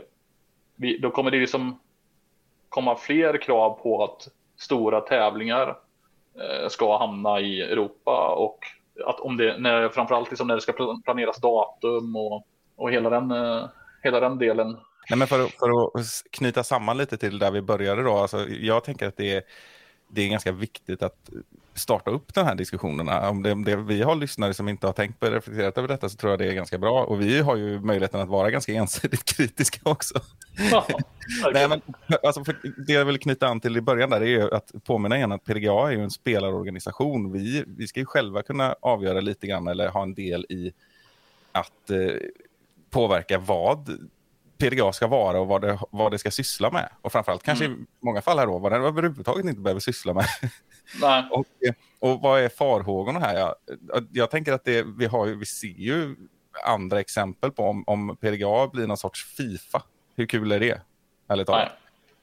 vi, 0.76 0.98
då 0.98 1.10
kommer 1.10 1.30
det 1.30 1.38
liksom 1.38 1.80
komma 2.68 2.96
fler 2.96 3.42
krav 3.42 3.70
på 3.82 4.04
att 4.04 4.28
stora 4.56 5.00
tävlingar 5.00 5.76
Eh, 6.40 6.68
ska 6.68 6.98
hamna 6.98 7.40
i 7.40 7.62
Europa 7.62 8.34
och 8.34 8.58
att 9.06 9.20
om 9.20 9.36
det, 9.36 9.58
när, 9.58 9.88
framförallt 9.88 10.30
liksom 10.30 10.48
när 10.48 10.54
det 10.54 10.60
ska 10.60 10.72
planeras 11.04 11.40
datum 11.40 12.16
och, 12.16 12.46
och 12.76 12.90
hela, 12.90 13.10
den, 13.10 13.30
eh, 13.30 13.64
hela 14.02 14.20
den 14.20 14.38
delen 14.38 14.76
Nej, 15.10 15.18
men 15.18 15.28
för, 15.28 15.44
att- 15.44 15.52
för 15.52 15.98
att 15.98 16.06
knyta 16.30 16.64
samman 16.64 16.96
lite 16.98 17.16
till 17.16 17.38
där 17.38 17.50
vi 17.50 17.62
började 17.62 18.02
då. 18.02 18.12
Alltså, 18.16 18.48
jag 18.48 18.84
tänker 18.84 19.08
att 19.08 19.16
det 19.16 19.32
är, 19.36 19.42
det 20.08 20.22
är 20.22 20.28
ganska 20.28 20.52
viktigt 20.52 21.02
att 21.02 21.30
starta 21.76 22.10
upp 22.10 22.34
de 22.34 22.44
här 22.44 22.54
diskussionerna. 22.54 23.30
Om 23.30 23.42
det, 23.42 23.52
om 23.52 23.64
det, 23.64 23.76
vi 23.76 24.02
har 24.02 24.14
lyssnare 24.14 24.54
som 24.54 24.68
inte 24.68 24.86
har 24.86 24.92
tänkt 24.92 25.20
på 25.20 25.26
reflekterat 25.26 25.78
över 25.78 25.88
detta 25.88 26.08
så 26.08 26.16
tror 26.16 26.32
jag 26.32 26.38
det 26.38 26.46
är 26.46 26.52
ganska 26.52 26.78
bra. 26.78 27.04
Och 27.04 27.20
vi 27.20 27.40
har 27.40 27.56
ju 27.56 27.80
möjligheten 27.80 28.20
att 28.20 28.28
vara 28.28 28.50
ganska 28.50 28.72
ensidigt 28.74 29.24
kritiska 29.24 29.80
också. 29.82 30.14
Ja, 30.70 30.86
Nej, 31.52 31.68
men, 31.68 31.82
alltså, 32.22 32.44
för 32.44 32.56
det 32.86 32.92
jag 32.92 33.04
vill 33.04 33.18
knyta 33.18 33.48
an 33.48 33.60
till 33.60 33.76
i 33.76 33.80
början 33.80 34.10
där 34.10 34.22
är 34.22 34.54
att 34.54 34.72
påminna 34.84 35.16
igen 35.16 35.32
att 35.32 35.44
PDGA 35.44 35.88
är 35.88 35.90
ju 35.90 36.02
en 36.02 36.10
spelarorganisation. 36.10 37.32
Vi, 37.32 37.64
vi 37.66 37.88
ska 37.88 38.00
ju 38.00 38.06
själva 38.06 38.42
kunna 38.42 38.76
avgöra 38.82 39.20
lite 39.20 39.46
grann 39.46 39.68
eller 39.68 39.88
ha 39.88 40.02
en 40.02 40.14
del 40.14 40.46
i 40.48 40.72
att 41.52 41.90
eh, 41.90 41.96
påverka 42.90 43.38
vad 43.38 44.08
PDGA 44.58 44.92
ska 44.92 45.06
vara 45.06 45.40
och 45.40 45.46
vad 45.46 45.62
det, 45.62 45.78
vad 45.90 46.12
det 46.12 46.18
ska 46.18 46.30
syssla 46.30 46.70
med. 46.70 46.88
Och 47.02 47.12
framförallt 47.12 47.42
kanske 47.42 47.64
i 47.64 47.76
många 48.00 48.22
fall 48.22 48.38
här 48.38 48.46
då, 48.46 48.58
vad 48.58 48.72
den 48.72 48.84
överhuvudtaget 48.84 49.46
inte 49.46 49.60
behöver 49.60 49.80
syssla 49.80 50.14
med. 50.14 50.26
Nej, 51.00 51.28
Och, 51.30 51.46
och 51.98 52.20
vad 52.20 52.40
är 52.40 52.48
farhågorna 52.48 53.18
här? 53.20 53.36
Jag, 53.36 53.54
jag 54.12 54.30
tänker 54.30 54.52
att 54.52 54.64
det, 54.64 54.86
vi, 54.98 55.06
har 55.06 55.26
ju, 55.26 55.38
vi 55.38 55.46
ser 55.46 55.68
ju 55.68 56.16
andra 56.64 57.00
exempel 57.00 57.52
på 57.52 57.62
om, 57.62 57.84
om 57.86 58.16
PDGA 58.16 58.68
blir 58.72 58.86
någon 58.86 58.96
sorts 58.96 59.24
Fifa. 59.36 59.82
Hur 60.16 60.26
kul 60.26 60.52
är 60.52 60.60
det? 60.60 60.80
Ärligt 61.28 61.46
talat. 61.46 61.72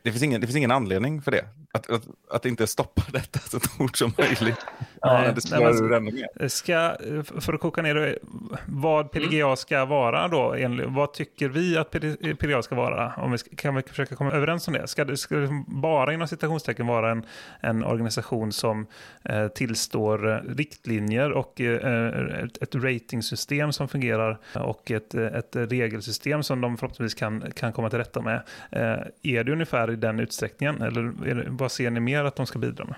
Det 0.01 0.11
finns, 0.11 0.24
ingen, 0.24 0.41
det 0.41 0.47
finns 0.47 0.57
ingen 0.57 0.72
anledning 0.72 1.22
för 1.22 1.32
det. 1.32 1.45
Att, 1.76 1.89
att, 1.89 2.03
att 2.30 2.45
inte 2.45 2.67
stoppa 2.67 3.01
detta 3.11 3.39
så 3.39 3.59
fort 3.59 3.97
som 3.97 4.13
möjligt. 4.17 4.65
Nej, 5.03 5.34
det 5.36 5.59
nej, 5.59 6.01
men-. 6.01 6.49
Ska, 6.49 6.95
för 7.39 7.53
att 7.53 7.59
koka 7.59 7.82
ner 7.82 7.95
det, 7.95 8.17
vad 8.65 9.11
PDGA 9.11 9.55
ska 9.55 9.86
vara 9.86 10.28
då? 10.28 10.55
Vad 10.88 11.13
tycker 11.13 11.49
vi 11.49 11.78
att 11.78 11.91
PD- 11.91 12.36
PDGA 12.36 12.61
ska 12.61 12.76
vara? 12.76 13.13
Om 13.17 13.32
vi 13.32 13.38
ska, 13.38 13.55
kan 13.55 13.76
vi 13.76 13.82
försöka 13.82 14.15
komma 14.15 14.32
överens 14.32 14.67
om 14.67 14.74
det? 14.74 14.88
Ska 14.88 15.05
det, 15.05 15.17
ska 15.17 15.36
det 15.36 15.63
bara 15.67 16.13
inom 16.13 16.28
citationstecken 16.28 16.88
vara 16.88 17.11
en, 17.11 17.26
en 17.59 17.84
organisation 17.84 18.51
som 18.51 18.88
eh, 19.24 19.47
tillstår 19.47 20.43
riktlinjer 20.55 21.32
och 21.32 21.61
eh, 21.61 22.43
ett, 22.43 22.63
ett 22.63 22.76
ratingsystem 22.76 23.74
som 23.74 23.88
fungerar 23.88 24.38
och 24.53 24.91
ett, 24.91 25.13
ett 25.15 25.55
regelsystem 25.55 26.43
som 26.43 26.61
de 26.61 26.78
förhoppningsvis 26.78 27.19
kan, 27.19 27.51
kan 27.55 27.74
komma 27.74 27.89
till 27.89 27.99
rätta 27.99 28.21
med? 28.21 28.41
Eh, 28.71 28.99
är 29.24 29.43
det 29.43 29.51
ungefär 29.51 29.91
i 29.91 29.95
den 29.95 30.19
utsträckningen? 30.19 30.82
Eller 30.82 31.01
är 31.28 31.36
det, 31.36 31.62
vad 31.64 31.72
ser 31.72 31.89
ni 31.89 31.99
mer 31.99 32.24
att 32.24 32.36
de 32.36 32.45
ska 32.45 32.59
bidra 32.59 32.86
med? 32.86 32.95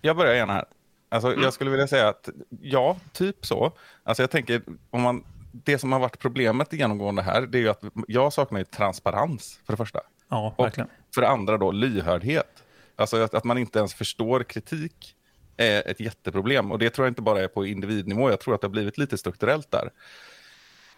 Jag 0.00 0.16
börjar 0.16 0.34
gärna 0.34 0.52
här. 0.52 0.64
Alltså, 1.08 1.34
Jag 1.34 1.52
skulle 1.52 1.70
vilja 1.70 1.86
säga 1.86 2.08
att 2.08 2.28
ja, 2.60 2.96
typ 3.12 3.46
så. 3.46 3.72
Alltså, 4.02 4.22
jag 4.22 4.30
tänker, 4.30 4.62
om 4.90 5.02
man, 5.02 5.24
det 5.52 5.78
som 5.78 5.92
har 5.92 6.00
varit 6.00 6.18
problemet 6.18 6.72
genomgående 6.72 7.22
här, 7.22 7.42
det 7.42 7.58
är 7.58 7.62
ju 7.62 7.68
att 7.68 7.82
jag 8.08 8.32
saknar 8.32 8.64
transparens 8.64 9.60
för 9.66 9.72
det 9.72 9.76
första. 9.76 10.00
Ja, 10.28 10.54
Och 10.56 10.64
verkligen. 10.64 10.88
för 11.14 11.20
det 11.20 11.28
andra 11.28 11.58
då 11.58 11.72
lyhördhet. 11.72 12.62
Alltså 12.96 13.16
att, 13.22 13.34
att 13.34 13.44
man 13.44 13.58
inte 13.58 13.78
ens 13.78 13.94
förstår 13.94 14.42
kritik 14.42 15.16
är 15.56 15.88
ett 15.90 16.00
jätteproblem. 16.00 16.72
Och 16.72 16.78
det 16.78 16.90
tror 16.90 17.06
jag 17.06 17.10
inte 17.10 17.22
bara 17.22 17.40
är 17.40 17.48
på 17.48 17.66
individnivå, 17.66 18.30
jag 18.30 18.40
tror 18.40 18.54
att 18.54 18.60
det 18.60 18.66
har 18.66 18.70
blivit 18.72 18.98
lite 18.98 19.18
strukturellt 19.18 19.70
där. 19.70 19.90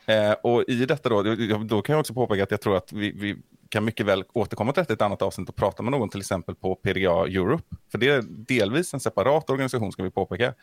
Eh, 0.06 0.32
och 0.32 0.64
i 0.68 0.86
detta 0.86 1.08
då, 1.08 1.22
då 1.64 1.82
kan 1.82 1.92
jag 1.92 2.00
också 2.00 2.14
påpeka 2.14 2.42
att 2.42 2.50
jag 2.50 2.60
tror 2.60 2.76
att 2.76 2.92
vi, 2.92 3.12
vi 3.12 3.36
kan 3.68 3.84
mycket 3.84 4.06
väl 4.06 4.24
återkomma 4.32 4.72
till 4.72 4.82
ett 4.82 5.02
annat 5.02 5.22
avsnitt 5.22 5.48
och 5.48 5.56
prata 5.56 5.82
med 5.82 5.90
någon 5.90 6.08
till 6.08 6.20
exempel 6.20 6.54
på 6.54 6.74
PDA 6.74 7.26
Europe. 7.26 7.76
För 7.90 7.98
det 7.98 8.08
är 8.08 8.22
delvis 8.28 8.94
en 8.94 9.00
separat 9.00 9.50
organisation 9.50 9.92
ska 9.92 10.02
vi 10.02 10.10
påpeka. 10.10 10.54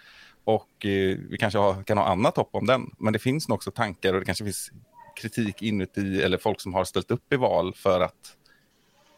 Och 0.44 0.86
eh, 0.86 1.18
vi 1.30 1.38
kanske 1.40 1.60
har, 1.60 1.84
kan 1.84 1.98
ha 1.98 2.06
annat 2.06 2.38
hopp 2.38 2.50
om 2.56 2.66
den. 2.66 2.90
Men 2.98 3.14
det 3.14 3.20
finns 3.20 3.48
nog 3.48 3.56
också 3.56 3.72
tankar 3.72 4.14
och 4.14 4.20
det 4.20 4.26
kanske 4.26 4.44
finns 4.44 4.72
kritik 5.16 5.62
inuti 5.62 6.22
eller 6.22 6.38
folk 6.38 6.62
som 6.62 6.74
har 6.74 6.84
ställt 6.84 7.12
upp 7.12 7.34
i 7.34 7.36
val 7.36 7.74
för 7.76 8.02
att, 8.02 8.38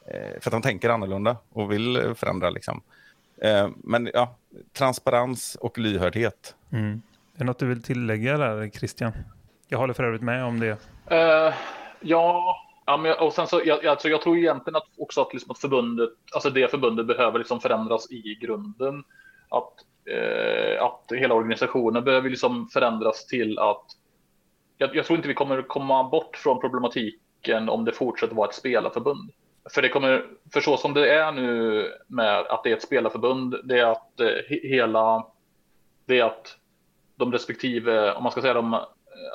eh, 0.07 0.39
för 0.41 0.49
att 0.49 0.51
de 0.51 0.61
tänker 0.61 0.89
annorlunda 0.89 1.38
och 1.49 1.71
vill 1.71 1.95
eh, 1.95 2.13
förändra. 2.13 2.49
Liksom. 2.49 2.82
Eh, 3.41 3.69
men 3.84 4.09
ja, 4.13 4.38
transparens 4.73 5.55
och 5.55 5.78
lyhördhet. 5.78 6.55
Mm. 6.71 7.01
Är 7.36 7.39
det 7.39 7.43
något 7.43 7.59
du 7.59 7.65
vill 7.65 7.84
tillägga 7.84 8.38
där, 8.38 8.69
Christian? 8.69 9.13
Jag 9.68 9.78
håller 9.78 9.93
för 9.93 10.03
övrigt 10.03 10.22
med 10.22 10.45
om 10.45 10.59
det. 10.59 10.72
Uh, 11.11 11.53
ja, 11.99 12.55
ja 12.86 12.97
men, 12.97 13.18
och 13.20 13.34
sen 13.34 13.47
så, 13.47 13.61
jag, 13.66 13.86
alltså, 13.86 14.09
jag 14.09 14.22
tror 14.22 14.38
egentligen 14.38 14.76
att 14.76 14.88
också 14.97 15.22
att, 15.22 15.34
liksom, 15.34 15.51
att 15.51 15.59
förbundet, 15.59 16.09
alltså 16.34 16.49
det 16.49 16.72
förbundet 16.72 17.07
behöver 17.07 17.39
liksom 17.39 17.59
förändras 17.59 18.11
i 18.11 18.38
grunden. 18.41 19.03
Att, 19.49 19.74
uh, 20.11 20.84
att 20.84 21.11
hela 21.11 21.36
organisationen 21.36 22.03
behöver 22.03 22.30
liksom 22.30 22.68
förändras 22.68 23.28
till 23.28 23.59
att 23.59 23.86
jag, 24.78 24.95
jag 24.95 25.05
tror 25.05 25.18
inte 25.18 25.28
vi 25.28 25.34
kommer 25.34 25.61
komma 25.61 26.03
bort 26.03 26.38
från 26.38 26.61
problematiken 26.61 27.70
om 27.70 27.86
det 27.86 27.91
fortsätter 27.91 28.36
vara 28.36 28.49
ett 28.49 28.55
spelarförbund. 28.55 29.32
För, 29.74 29.82
det 29.82 29.89
kommer, 29.89 30.26
för 30.53 30.61
så 30.61 30.78
som 30.78 30.93
det 30.93 31.13
är 31.13 31.32
nu 31.32 31.88
med 32.07 32.39
att 32.39 32.63
det 32.63 32.72
är 32.72 32.76
ett 32.76 32.84
spelarförbund, 32.84 33.55
det 33.63 33.80
är 33.80 33.86
att 33.86 34.20
eh, 34.20 34.57
hela, 34.63 35.28
det 36.05 36.20
är 36.20 36.24
att 36.24 36.57
de 37.16 37.32
respektive, 37.32 38.13
om 38.13 38.24
man 38.24 38.32
ska 38.32 38.41
säga 38.41 38.53
de 38.53 38.80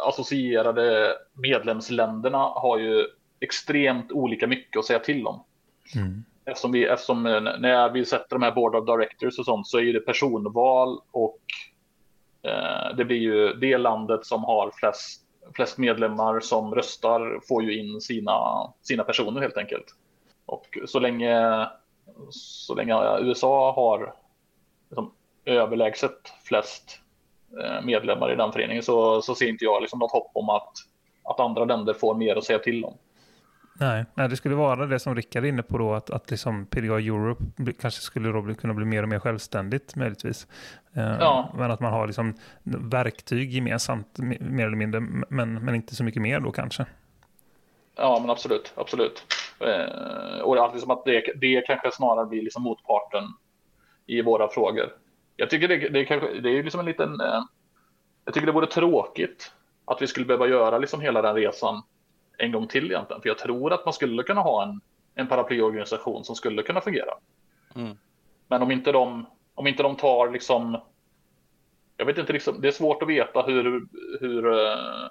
associerade 0.07 1.17
medlemsländerna 1.35 2.39
har 2.39 2.79
ju 2.79 3.07
extremt 3.41 4.13
olika 4.13 4.47
mycket 4.47 4.79
att 4.79 4.85
säga 4.85 4.99
till 4.99 5.27
om. 5.27 5.45
Mm. 5.95 6.25
Eftersom, 6.45 6.73
vi, 6.73 6.85
eftersom 6.85 7.27
eh, 7.27 7.41
när 7.41 7.91
vi 7.91 8.05
sätter 8.05 8.37
de 8.37 8.43
här 8.43 8.53
board 8.53 8.75
of 8.75 8.87
directors 8.87 9.39
och 9.39 9.45
sånt 9.45 9.67
så 9.67 9.81
är 9.81 9.93
det 9.93 10.01
personval 10.01 11.01
och 11.11 11.41
eh, 12.43 12.97
det 12.97 13.05
blir 13.05 13.17
ju 13.17 13.53
det 13.53 13.79
landet 13.79 14.27
som 14.27 14.45
har 14.45 14.71
flest, 14.75 15.23
flest 15.55 15.79
medlemmar 15.79 16.41
som 16.41 16.75
röstar 16.75 17.41
får 17.49 17.63
ju 17.63 17.79
in 17.79 18.01
sina, 18.01 18.73
sina 18.83 19.05
personer 19.05 19.41
helt 19.41 19.57
enkelt. 19.57 19.87
Och 20.47 20.79
så 20.87 21.01
länge, 21.01 21.67
så 22.31 22.75
länge 22.75 23.19
USA 23.21 23.73
har 23.73 24.15
liksom, 24.89 25.13
överlägset 25.45 26.33
flest 26.45 27.01
medlemmar 27.83 28.33
i 28.33 28.37
den 28.37 28.53
föreningen 28.53 28.83
så, 28.83 29.23
så 29.23 29.35
ser 29.35 29.49
inte 29.49 29.65
jag 29.65 29.81
liksom 29.81 29.99
något 29.99 30.13
hopp 30.13 30.31
om 30.35 30.49
att, 30.49 30.73
att 31.25 31.41
andra 31.41 31.65
länder 31.65 31.95
får 31.95 32.15
mer 32.15 32.37
att 32.37 32.45
säga 32.45 32.59
till 32.59 32.85
om. 32.85 32.95
Nej, 33.81 34.05
nej, 34.15 34.29
det 34.29 34.37
skulle 34.37 34.55
vara 34.55 34.87
det 34.87 34.99
som 34.99 35.15
Rickard 35.15 35.45
är 35.45 35.49
inne 35.49 35.63
på 35.63 35.79
då, 35.79 35.95
att, 35.95 36.11
att 36.11 36.31
liksom 36.31 36.67
PDA 36.67 36.99
Europe 36.99 37.45
kanske 37.81 38.01
skulle 38.01 38.29
då 38.29 38.43
bli, 38.43 38.55
kunna 38.55 38.75
bli 38.75 38.85
mer 38.85 39.03
och 39.03 39.09
mer 39.09 39.19
självständigt 39.19 39.97
möjligtvis. 39.97 40.47
Eh, 40.95 41.17
Ja. 41.21 41.53
Men 41.59 41.71
att 41.71 41.81
man 41.81 41.93
har 41.93 42.07
liksom 42.07 42.35
verktyg 42.65 43.53
gemensamt, 43.53 44.09
me- 44.19 44.51
mer 44.51 44.67
eller 44.67 44.77
mindre, 44.77 45.01
men, 45.29 45.65
men 45.65 45.75
inte 45.75 45.97
så 45.97 46.05
mycket 46.05 46.23
mer 46.23 46.41
då 46.41 46.53
kanske. 46.53 46.87
Ja, 47.97 48.19
men 48.21 48.31
absolut, 48.31 48.73
absolut. 48.77 49.25
Eh, 49.61 50.41
och 50.41 50.55
det 50.55 50.61
är 50.61 50.65
alltid 50.65 50.81
som 50.81 50.91
att 50.91 51.05
det, 51.05 51.33
det 51.41 51.67
kanske 51.67 51.91
snarare 51.93 52.27
blir 52.27 52.43
liksom 52.43 52.63
motparten 52.63 53.25
i 54.07 54.23
våra 54.23 54.49
frågor. 54.49 54.93
Jag 55.41 55.51
tycker 55.51 55.69
det, 55.69 55.89
det, 55.89 56.05
kanske, 56.05 56.41
det 56.41 56.59
är 56.59 56.63
liksom 56.63 56.81
en 56.81 56.87
liten. 56.87 57.21
Eh, 57.21 57.43
jag 58.25 58.35
tycker 58.35 58.47
det 58.47 58.53
vore 58.53 58.67
tråkigt 58.67 59.53
att 59.85 60.03
vi 60.03 60.07
skulle 60.07 60.27
behöva 60.27 60.47
göra 60.47 60.79
liksom 60.79 61.01
hela 61.01 61.23
den 61.23 61.35
resan 61.35 61.83
en 62.39 62.53
gång 62.53 62.67
till 62.67 62.91
egentligen. 62.91 63.23
För 63.23 63.29
jag 63.29 63.39
tror 63.39 63.73
att 63.73 63.85
man 63.85 63.95
skulle 63.95 64.23
kunna 64.23 64.41
ha 64.41 64.63
en, 64.63 64.81
en 65.15 65.27
paraplyorganisation 65.27 66.25
som 66.25 66.37
skulle 66.37 66.63
kunna 66.63 66.81
fungera. 66.81 67.15
Mm. 67.75 67.97
Men 68.49 68.63
om 68.63 68.71
inte 68.71 68.93
de, 68.93 69.27
om 69.55 69.67
inte 69.67 69.83
de 69.83 69.97
tar 69.97 70.31
liksom. 70.31 70.79
Jag 71.97 72.07
vet 72.07 72.19
inte, 72.19 72.33
liksom, 72.33 72.61
det 72.61 72.69
är 72.69 72.73
svårt 72.73 73.03
att 73.03 73.09
veta 73.09 73.43
hur, 73.43 73.87
hur, 74.21 74.53
eh, 74.53 75.09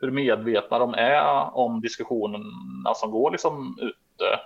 hur 0.00 0.10
medvetna 0.10 0.78
de 0.78 0.94
är 0.94 1.56
om 1.56 1.80
diskussionerna 1.80 2.94
som 2.94 3.10
går 3.10 3.30
liksom 3.30 3.78
ute 3.80 4.40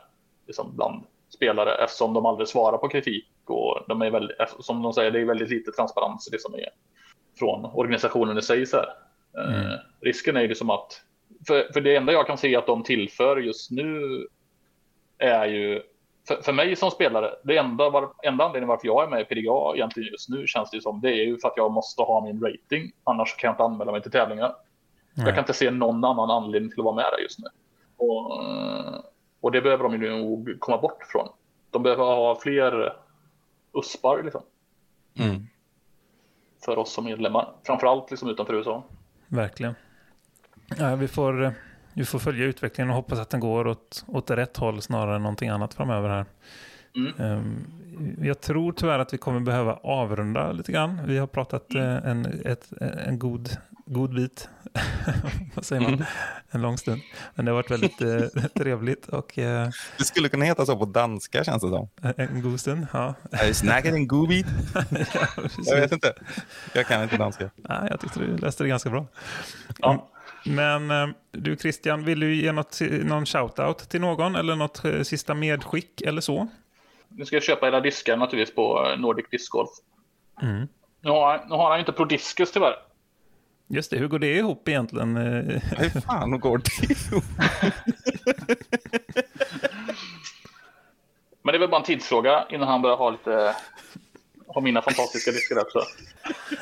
liksom 0.47 0.77
bland 0.77 1.05
spelare 1.29 1.75
eftersom 1.75 2.15
de 2.15 2.27
aldrig 2.27 2.49
svarar 2.49 2.79
på 2.79 2.89
kritik 2.89 3.29
och 3.47 3.85
de 3.89 4.03
är 4.03 4.11
väldigt, 4.11 4.37
som 4.61 4.83
de 4.83 4.93
säger, 4.93 5.11
det 5.11 5.21
är 5.21 5.25
väldigt 5.25 5.51
lite 5.51 5.71
transparens 5.71 6.29
liksom 6.33 6.55
i, 6.55 6.65
från 7.39 7.65
organisationen 7.65 8.39
i 8.39 8.43
sig. 8.43 8.67
Så 8.67 8.77
här. 8.77 8.89
Eh, 9.39 9.79
risken 10.01 10.37
är 10.37 10.41
ju 10.41 10.49
liksom 10.49 10.71
att, 10.71 11.03
för, 11.47 11.73
för 11.73 11.81
det 11.81 11.97
enda 11.97 12.13
jag 12.13 12.27
kan 12.27 12.39
se 12.39 12.57
att 12.57 12.67
de 12.67 12.83
tillför 12.83 13.37
just 13.37 13.71
nu 13.71 14.27
är 15.19 15.47
ju, 15.47 15.83
för, 16.29 16.43
för 16.43 16.53
mig 16.53 16.77
som 16.77 16.91
spelare, 16.91 17.35
det 17.45 17.57
enda, 17.57 17.91
var, 17.91 18.13
enda 18.23 18.45
anledningen 18.45 18.69
varför 18.69 18.87
jag 18.87 19.05
är 19.05 19.09
med 19.09 19.21
i 19.21 19.25
PDA 19.25 19.75
egentligen 19.75 20.13
just 20.13 20.29
nu 20.29 20.47
känns 20.47 20.71
det 20.71 20.83
som, 20.83 21.01
det 21.01 21.11
är 21.11 21.25
ju 21.25 21.39
för 21.39 21.49
att 21.49 21.57
jag 21.57 21.73
måste 21.73 22.03
ha 22.03 22.25
min 22.25 22.41
rating, 22.41 22.93
annars 23.05 23.37
kan 23.37 23.49
jag 23.49 23.53
inte 23.53 23.63
anmäla 23.63 23.93
mig 23.93 24.03
till 24.03 24.11
tävlingar. 24.11 24.55
Jag 25.19 25.29
kan 25.29 25.39
inte 25.39 25.53
se 25.53 25.71
någon 25.71 26.05
annan 26.05 26.31
anledning 26.31 26.71
till 26.71 26.81
att 26.81 26.85
vara 26.85 26.95
med 26.95 27.05
där 27.05 27.23
just 27.23 27.39
nu. 27.39 27.47
Och, 27.97 28.45
eh, 28.45 29.01
och 29.47 29.53
det 29.53 29.61
behöver 29.61 29.83
de 29.85 30.03
ju 30.03 30.11
nog 30.19 30.57
komma 30.59 30.79
bort 30.79 31.05
från. 31.05 31.29
De 31.71 31.83
behöver 31.83 32.05
ha 32.05 32.41
fler 32.41 32.93
uspar 33.73 34.23
liksom, 34.23 34.43
Mm. 35.19 35.47
för 36.65 36.79
oss 36.79 36.93
som 36.93 37.05
medlemmar. 37.05 37.53
Framförallt 37.67 38.11
liksom 38.11 38.29
utanför 38.29 38.55
USA. 38.55 38.85
Verkligen. 39.29 39.75
Ja, 40.79 40.97
vi, 40.97 41.09
får, 41.09 41.55
vi 41.93 42.05
får 42.05 42.19
följa 42.19 42.45
utvecklingen 42.45 42.91
och 42.91 42.97
hoppas 42.97 43.19
att 43.19 43.31
den 43.31 43.41
går 43.41 43.67
åt, 43.67 44.05
åt 44.09 44.31
rätt 44.31 44.57
håll 44.57 44.83
snarare 44.83 45.17
än 45.17 45.23
någonting 45.23 45.49
annat 45.49 45.75
framöver 45.75 46.09
här. 46.09 46.27
Mm. 46.97 47.13
Ehm, 47.19 47.67
Jag 48.23 48.41
tror 48.41 48.73
tyvärr 48.73 48.99
att 48.99 49.13
vi 49.15 49.19
kommer 49.19 49.41
behöva 49.41 49.73
avrunda 49.75 50.53
lite 50.53 50.73
grann. 50.73 51.01
Vi 51.07 51.19
har 51.19 51.27
pratat 51.27 51.75
eh, 51.75 51.97
en, 52.07 52.41
ett, 52.45 52.73
en 53.07 53.19
god, 53.19 53.57
god 53.87 54.15
bit. 54.15 54.49
Vad 55.55 55.65
säger 55.65 55.83
man? 55.83 56.05
En 56.51 56.63
lång 56.63 56.79
stund. 56.79 57.01
Men 57.35 57.45
det 57.45 57.51
har 57.51 57.57
varit 57.57 57.71
väldigt 57.71 58.03
eh, 58.03 58.43
trevligt 58.57 59.09
och 59.09 59.39
eh, 59.39 59.69
Det 59.99 60.05
skulle 60.05 60.29
kunna 60.29 60.45
heta 60.45 60.67
så 60.67 60.77
på 60.77 60.85
danska 60.85 61.45
känns 61.45 61.63
det 61.63 61.69
som. 61.69 61.89
en 62.17 62.43
god 62.43 62.61
stund. 62.61 62.87
Ja. 62.93 63.15
Snacket 63.53 63.95
en 63.95 64.09
god 64.09 64.29
bit. 64.29 64.47
ja. 65.15 65.43
Jag 65.67 65.81
vet 65.81 65.93
inte. 65.93 66.13
Jag 66.75 66.87
kan 66.87 67.03
inte 67.03 67.17
danska. 67.17 67.51
Nej, 67.57 67.87
jag 67.91 68.01
tyckte 68.01 68.21
du 68.21 68.37
läste 68.37 68.65
det 68.65 68.69
ganska 68.69 68.91
bra. 68.91 69.07
Ja. 69.79 70.09
Men 70.45 70.91
eh, 70.91 71.07
du 71.33 71.57
Christian, 71.57 72.05
vill 72.05 72.21
du 72.21 72.35
ge 72.35 72.53
något, 72.53 72.81
någon 73.03 73.25
shout-out 73.25 73.89
till 73.89 74.01
någon 74.01 74.37
eller 74.37 74.57
något 74.57 74.83
sista 75.03 75.35
medskick 75.35 76.01
eller 76.01 76.21
så? 76.21 76.49
Nu 77.09 77.25
ska 77.25 77.37
jag 77.37 77.43
köpa 77.43 77.69
era 77.69 77.81
diskar 77.81 78.17
naturligtvis 78.17 78.55
på 78.55 78.87
eh, 78.87 78.99
Nordic 78.99 79.27
Disc 79.31 79.49
Golf. 79.49 79.71
Mm. 80.43 80.69
Nu 81.01 81.11
har, 81.11 81.45
nu 81.49 81.55
har 81.55 81.69
han 81.69 81.79
ju 81.79 81.81
inte 81.81 81.93
Prodiscus 81.93 82.53
tyvärr. 82.53 82.77
Just 83.69 83.91
det, 83.91 83.99
hur 83.99 84.09
går 84.09 84.19
det 84.19 84.37
ihop 84.37 84.69
egentligen? 84.69 85.17
Eh, 85.17 85.23
Hur 85.79 86.01
fan 86.01 86.41
går 86.41 86.59
det 86.59 86.91
ihop? 86.91 87.25
Men 91.43 91.53
det 91.53 91.57
är 91.57 91.61
väl 91.61 91.69
bara 91.69 91.81
en 91.81 91.87
tidsfråga 91.87 92.47
innan 92.51 92.69
han 92.69 92.83
börjar 92.83 92.97
ha 92.97 93.11
lite 93.11 93.55
ha 94.57 94.61
mina 94.61 94.83
fantastiska 94.83 95.31
diskar 95.31 95.61
också. 95.61 95.79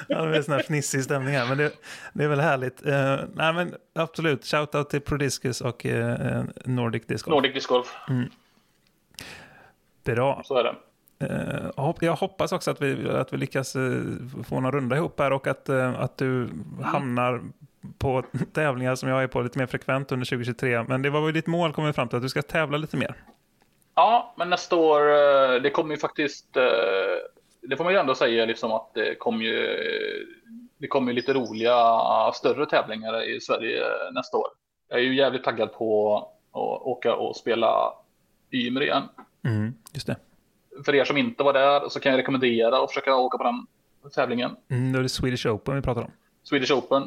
Ja, 0.09 0.25
det 0.25 0.31
är 0.31 0.37
en 0.37 0.45
sån 0.45 0.55
här 0.55 0.63
fnissig 0.63 1.05
stämning 1.05 1.35
här, 1.35 1.47
men 1.47 1.59
det, 1.59 1.73
det 2.13 2.25
är 2.25 2.29
väl 2.29 2.41
härligt. 2.41 2.87
Eh, 2.87 3.17
nej, 3.35 3.53
men 3.53 3.75
absolut, 3.95 4.45
shoutout 4.47 4.91
till 4.91 5.01
Prodiscus 5.01 5.61
och 5.61 5.87
eh, 5.87 6.45
Nordic 6.65 7.07
Disc 7.07 7.25
Golf. 7.25 7.35
Nordic 7.35 7.55
Disc 7.55 7.67
Golf, 7.67 7.97
Bra. 10.05 10.43
så 10.45 10.57
är 10.57 10.65
det. 10.65 10.75
Eh, 11.19 11.93
jag 12.01 12.17
hoppas 12.17 12.53
också 12.53 12.71
att 12.71 12.83
vi, 12.83 13.11
att 13.11 13.33
vi 13.33 13.37
lyckas 13.37 13.77
eh, 13.77 14.01
få 14.49 14.61
någon 14.61 14.73
runda 14.73 14.97
ihop 14.97 15.21
här 15.21 15.33
och 15.33 15.47
att, 15.47 15.69
eh, 15.69 16.01
att 16.01 16.19
du 16.19 16.49
hamnar 16.83 17.41
på 17.99 18.23
tävlingar 18.53 18.95
som 18.95 19.09
jag 19.09 19.23
är 19.23 19.27
på 19.27 19.41
lite 19.41 19.59
mer 19.59 19.67
frekvent 19.67 20.13
under 20.13 20.27
2023. 20.27 20.83
Men 20.83 21.03
det 21.03 21.11
var 21.11 21.21
väl 21.21 21.35
ditt 21.35 21.47
mål, 21.47 21.73
kommer 21.73 21.93
fram 21.93 22.09
till, 22.09 22.17
att 22.17 22.23
du 22.23 22.29
ska 22.29 22.43
tävla 22.43 22.79
lite 22.79 22.97
mer. 22.97 23.15
Ja, 23.95 24.35
men 24.39 24.51
nästa 24.51 24.77
år, 24.77 25.01
det 25.61 25.71
kommer 25.71 25.95
ju 25.95 26.01
faktiskt, 26.01 26.55
det 27.63 27.77
får 27.77 27.85
man 27.85 27.93
ju 27.93 27.99
ändå 27.99 28.15
säga 28.15 28.45
liksom 28.45 28.73
att 28.73 28.95
det 28.95 29.15
kommer 29.15 29.45
ju, 29.45 29.79
det 30.79 30.87
kommer 30.87 31.13
ju 31.13 31.17
lite 31.17 31.33
roliga 31.33 31.77
större 32.35 32.67
tävlingar 32.67 33.25
i 33.25 33.41
Sverige 33.41 33.85
nästa 34.13 34.37
år. 34.37 34.49
Jag 34.89 34.99
är 34.99 35.03
ju 35.03 35.17
jävligt 35.17 35.45
taggad 35.45 35.73
på 35.73 36.17
att 36.53 36.83
åka 36.83 37.15
och 37.15 37.37
spela 37.37 37.93
Ymer 38.53 38.83
igen. 38.83 39.03
Mm, 39.45 39.75
just 39.93 40.07
det. 40.07 40.17
För 40.85 40.95
er 40.95 41.05
som 41.05 41.17
inte 41.17 41.43
var 41.43 41.53
där 41.53 41.89
så 41.89 42.01
kan 42.01 42.13
jag 42.13 42.19
rekommendera 42.19 42.83
att 42.83 42.91
försöka 42.91 43.17
åka 43.17 43.39
på 43.39 43.45
den 43.45 43.67
tävlingen. 44.11 44.57
Mm, 44.69 44.93
då 44.93 44.99
är 44.99 45.03
det 45.03 45.09
Swedish 45.09 45.47
Open 45.47 45.75
vi 45.77 45.83
pratar 45.83 46.03
om. 46.03 46.11
Swedish 46.43 46.73
Open. 46.73 47.03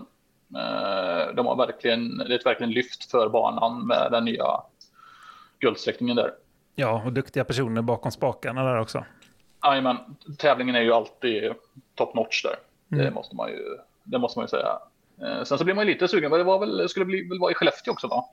Eh, 0.55 1.35
De 1.35 1.45
har 1.45 1.55
verkligen, 1.55 2.17
det 2.17 2.23
är 2.33 2.39
ett 2.39 2.45
verkligen 2.45 2.71
lyft 2.71 3.11
för 3.11 3.29
banan 3.29 3.87
med 3.87 4.11
den 4.11 4.25
nya 4.25 4.45
guldsträckningen 5.59 6.15
där. 6.15 6.31
Ja, 6.75 7.01
och 7.05 7.13
duktiga 7.13 7.43
personer 7.43 7.81
bakom 7.81 8.11
spakarna 8.11 8.63
där 8.63 8.79
också. 8.79 9.05
Jajamän, 9.63 9.97
tävlingen 10.37 10.75
är 10.75 10.81
ju 10.81 10.93
alltid 10.93 11.51
top 11.95 12.15
notch 12.15 12.43
där. 12.43 12.55
Det, 12.87 13.01
Mm. 13.01 13.13
måste 13.13 13.35
man 13.35 13.49
ju, 13.49 13.77
det 14.03 14.19
måste 14.19 14.39
man 14.39 14.43
ju 14.43 14.47
säga. 14.49 14.79
Eh, 15.21 15.43
sen 15.43 15.57
så 15.57 15.63
blir 15.63 15.75
man 15.75 15.87
ju 15.87 15.93
lite 15.93 16.07
sugen, 16.07 16.29
men 16.29 16.37
det 16.39 16.43
var 16.43 16.59
väl, 16.59 16.89
skulle 16.89 17.05
bli, 17.05 17.27
väl 17.29 17.39
vara 17.39 17.51
i 17.51 17.55
Skellefteå 17.55 17.91
också 17.93 18.07
va? 18.07 18.25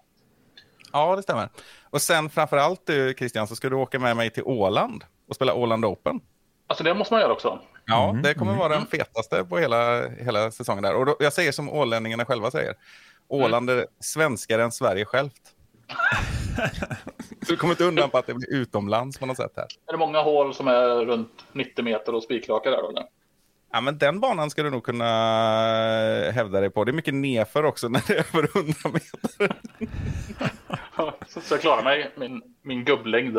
Ja, 0.94 1.16
det 1.16 1.22
stämmer. 1.22 1.48
Och 1.90 2.02
sen 2.02 2.30
framför 2.30 2.56
allt 2.56 2.86
du 2.86 3.14
Christian 3.18 3.46
så 3.46 3.56
ska 3.56 3.68
du 3.68 3.76
åka 3.76 3.98
med 3.98 4.16
mig 4.16 4.30
till 4.30 4.42
Åland 4.42 5.04
och 5.28 5.34
spela 5.34 5.54
Åland 5.54 5.84
Open. 5.84 6.20
Alltså 6.66 6.84
det 6.84 6.94
måste 6.94 7.14
man 7.14 7.20
göra 7.20 7.32
också. 7.32 7.60
Ja, 7.84 8.16
det 8.22 8.34
kommer 8.34 8.56
vara 8.56 8.68
den 8.68 8.86
fetaste 8.86 9.44
på 9.44 9.58
hela, 9.58 10.08
hela 10.08 10.50
säsongen 10.50 10.82
där. 10.82 10.94
Och 10.94 11.06
då, 11.06 11.16
jag 11.20 11.32
säger 11.32 11.52
som 11.52 11.70
ålänningarna 11.70 12.24
själva 12.24 12.50
säger. 12.50 12.74
Åland 13.28 13.70
är 13.70 13.86
svenskare 14.00 14.62
än 14.62 14.72
Sverige 14.72 15.04
självt. 15.04 15.32
Så 17.46 17.52
du 17.52 17.56
kommer 17.56 17.72
inte 17.72 17.84
undan 17.84 18.10
på 18.10 18.18
att 18.18 18.26
det 18.26 18.34
blir 18.34 18.52
utomlands 18.52 19.18
på 19.18 19.26
något 19.26 19.36
sätt 19.36 19.52
här. 19.56 19.66
Är 19.86 19.92
det 19.92 19.98
många 19.98 20.22
hål 20.22 20.54
som 20.54 20.68
är 20.68 21.04
runt 21.04 21.44
90 21.52 21.84
meter 21.84 22.14
och 22.14 22.22
spikraka 22.22 22.70
där 22.70 22.88
eller? 22.88 23.04
Ja, 23.74 23.80
men 23.80 23.98
den 23.98 24.20
banan 24.20 24.50
ska 24.50 24.62
du 24.62 24.70
nog 24.70 24.84
kunna 24.84 25.04
hävda 26.32 26.60
dig 26.60 26.70
på. 26.70 26.84
Det 26.84 26.90
är 26.90 26.92
mycket 26.92 27.14
nerför 27.14 27.64
också 27.64 27.88
när 27.88 28.02
det 28.06 28.14
är 28.14 28.18
över 28.18 28.48
100 28.56 28.74
meter. 28.84 29.56
så, 31.40 31.54
jag 31.54 31.60
klarar 31.60 31.84
mig, 31.84 32.10
min, 32.16 32.42
min 32.62 32.84
gubblängd. 32.84 33.38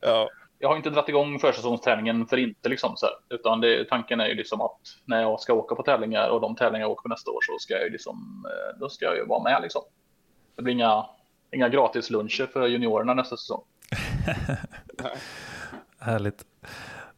Ja. 0.00 0.30
Jag 0.58 0.68
har 0.68 0.76
inte 0.76 0.90
dragit 0.90 1.08
igång 1.08 1.38
försäsongsträningen 1.38 2.26
för 2.26 2.36
inte 2.36 2.68
liksom 2.68 2.96
så 2.96 3.06
här, 3.06 3.14
utan 3.28 3.60
det, 3.60 3.84
tanken 3.84 4.20
är 4.20 4.26
ju 4.26 4.34
liksom 4.34 4.60
att 4.60 4.80
när 5.04 5.22
jag 5.22 5.40
ska 5.40 5.52
åka 5.52 5.74
på 5.74 5.82
tävlingar 5.82 6.28
och 6.28 6.40
de 6.40 6.56
tävlingar 6.56 6.84
jag 6.84 6.90
åker 6.90 7.02
på 7.02 7.08
nästa 7.08 7.30
år 7.30 7.40
så 7.42 7.58
ska 7.58 7.74
jag 7.74 7.84
ju 7.84 7.90
liksom, 7.90 8.46
eh, 8.46 8.80
då 8.80 8.88
ska 8.88 9.04
jag 9.04 9.16
ju 9.16 9.26
vara 9.26 9.42
med 9.42 9.62
liksom. 9.62 9.82
Det 10.56 10.62
blir 10.62 10.74
inga, 10.74 11.06
inga 11.52 11.68
gratis 11.68 12.10
luncher 12.10 12.46
för 12.52 12.66
juniorerna 12.66 13.14
nästa 13.14 13.36
säsong. 13.36 13.62
Härligt. 15.98 16.44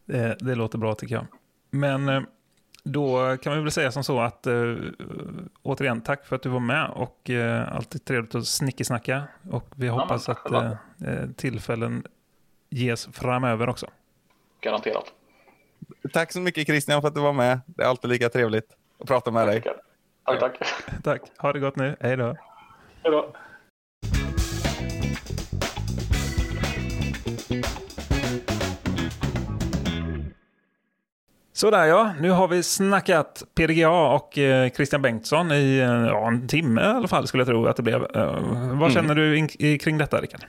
Det, 0.04 0.36
det 0.40 0.54
låter 0.54 0.78
bra 0.78 0.94
tycker 0.94 1.14
jag. 1.14 1.26
Men 1.70 2.08
eh, 2.08 2.22
då 2.82 3.36
kan 3.36 3.54
vi 3.54 3.60
väl 3.60 3.70
säga 3.70 3.92
som 3.92 4.04
så 4.04 4.20
att 4.20 4.46
äh, 4.46 4.74
återigen 5.62 6.00
tack 6.00 6.26
för 6.26 6.36
att 6.36 6.42
du 6.42 6.48
var 6.48 6.60
med 6.60 6.90
och 6.90 7.30
äh, 7.30 7.76
alltid 7.76 8.04
trevligt 8.04 8.34
att 8.34 8.46
snickesnacka. 8.46 9.22
Och 9.50 9.66
vi 9.76 9.88
hoppas 9.88 10.24
tack 10.24 10.46
att 10.46 10.76
äh, 11.06 11.30
tillfällen 11.36 12.04
ges 12.70 13.08
framöver 13.12 13.68
också. 13.68 13.86
Garanterat. 14.60 15.12
Tack 16.12 16.32
så 16.32 16.40
mycket 16.40 16.66
Christian 16.66 17.00
för 17.00 17.08
att 17.08 17.14
du 17.14 17.20
var 17.20 17.32
med. 17.32 17.60
Det 17.66 17.82
är 17.82 17.86
alltid 17.86 18.10
lika 18.10 18.28
trevligt 18.28 18.76
att 18.98 19.06
prata 19.06 19.30
med 19.30 19.46
dig. 19.46 19.62
Tack, 20.24 20.40
tack. 20.40 20.58
Tack, 21.02 21.22
ha 21.38 21.52
det 21.52 21.60
gott 21.60 21.76
nu. 21.76 21.96
Hej 22.00 22.16
då. 22.16 22.36
Hej 23.02 23.12
då. 23.12 23.32
Sådär 31.60 31.84
ja, 31.84 32.12
nu 32.20 32.30
har 32.30 32.48
vi 32.48 32.62
snackat 32.62 33.42
PDGA 33.54 33.90
och 33.90 34.38
eh, 34.38 34.70
Christian 34.70 35.02
Bengtsson 35.02 35.52
i 35.52 35.78
eh, 35.78 35.86
ja, 35.86 36.28
en 36.28 36.48
timme 36.48 36.80
i 36.80 36.84
alla 36.84 37.08
fall 37.08 37.26
skulle 37.26 37.40
jag 37.40 37.48
tro 37.48 37.66
att 37.66 37.76
det 37.76 37.82
blev. 37.82 38.02
Eh, 38.16 38.78
vad 38.78 38.92
känner 38.92 39.14
du 39.14 39.38
in, 39.38 39.48
i, 39.58 39.78
kring 39.78 39.98
detta 39.98 40.20
Rickard? 40.20 40.44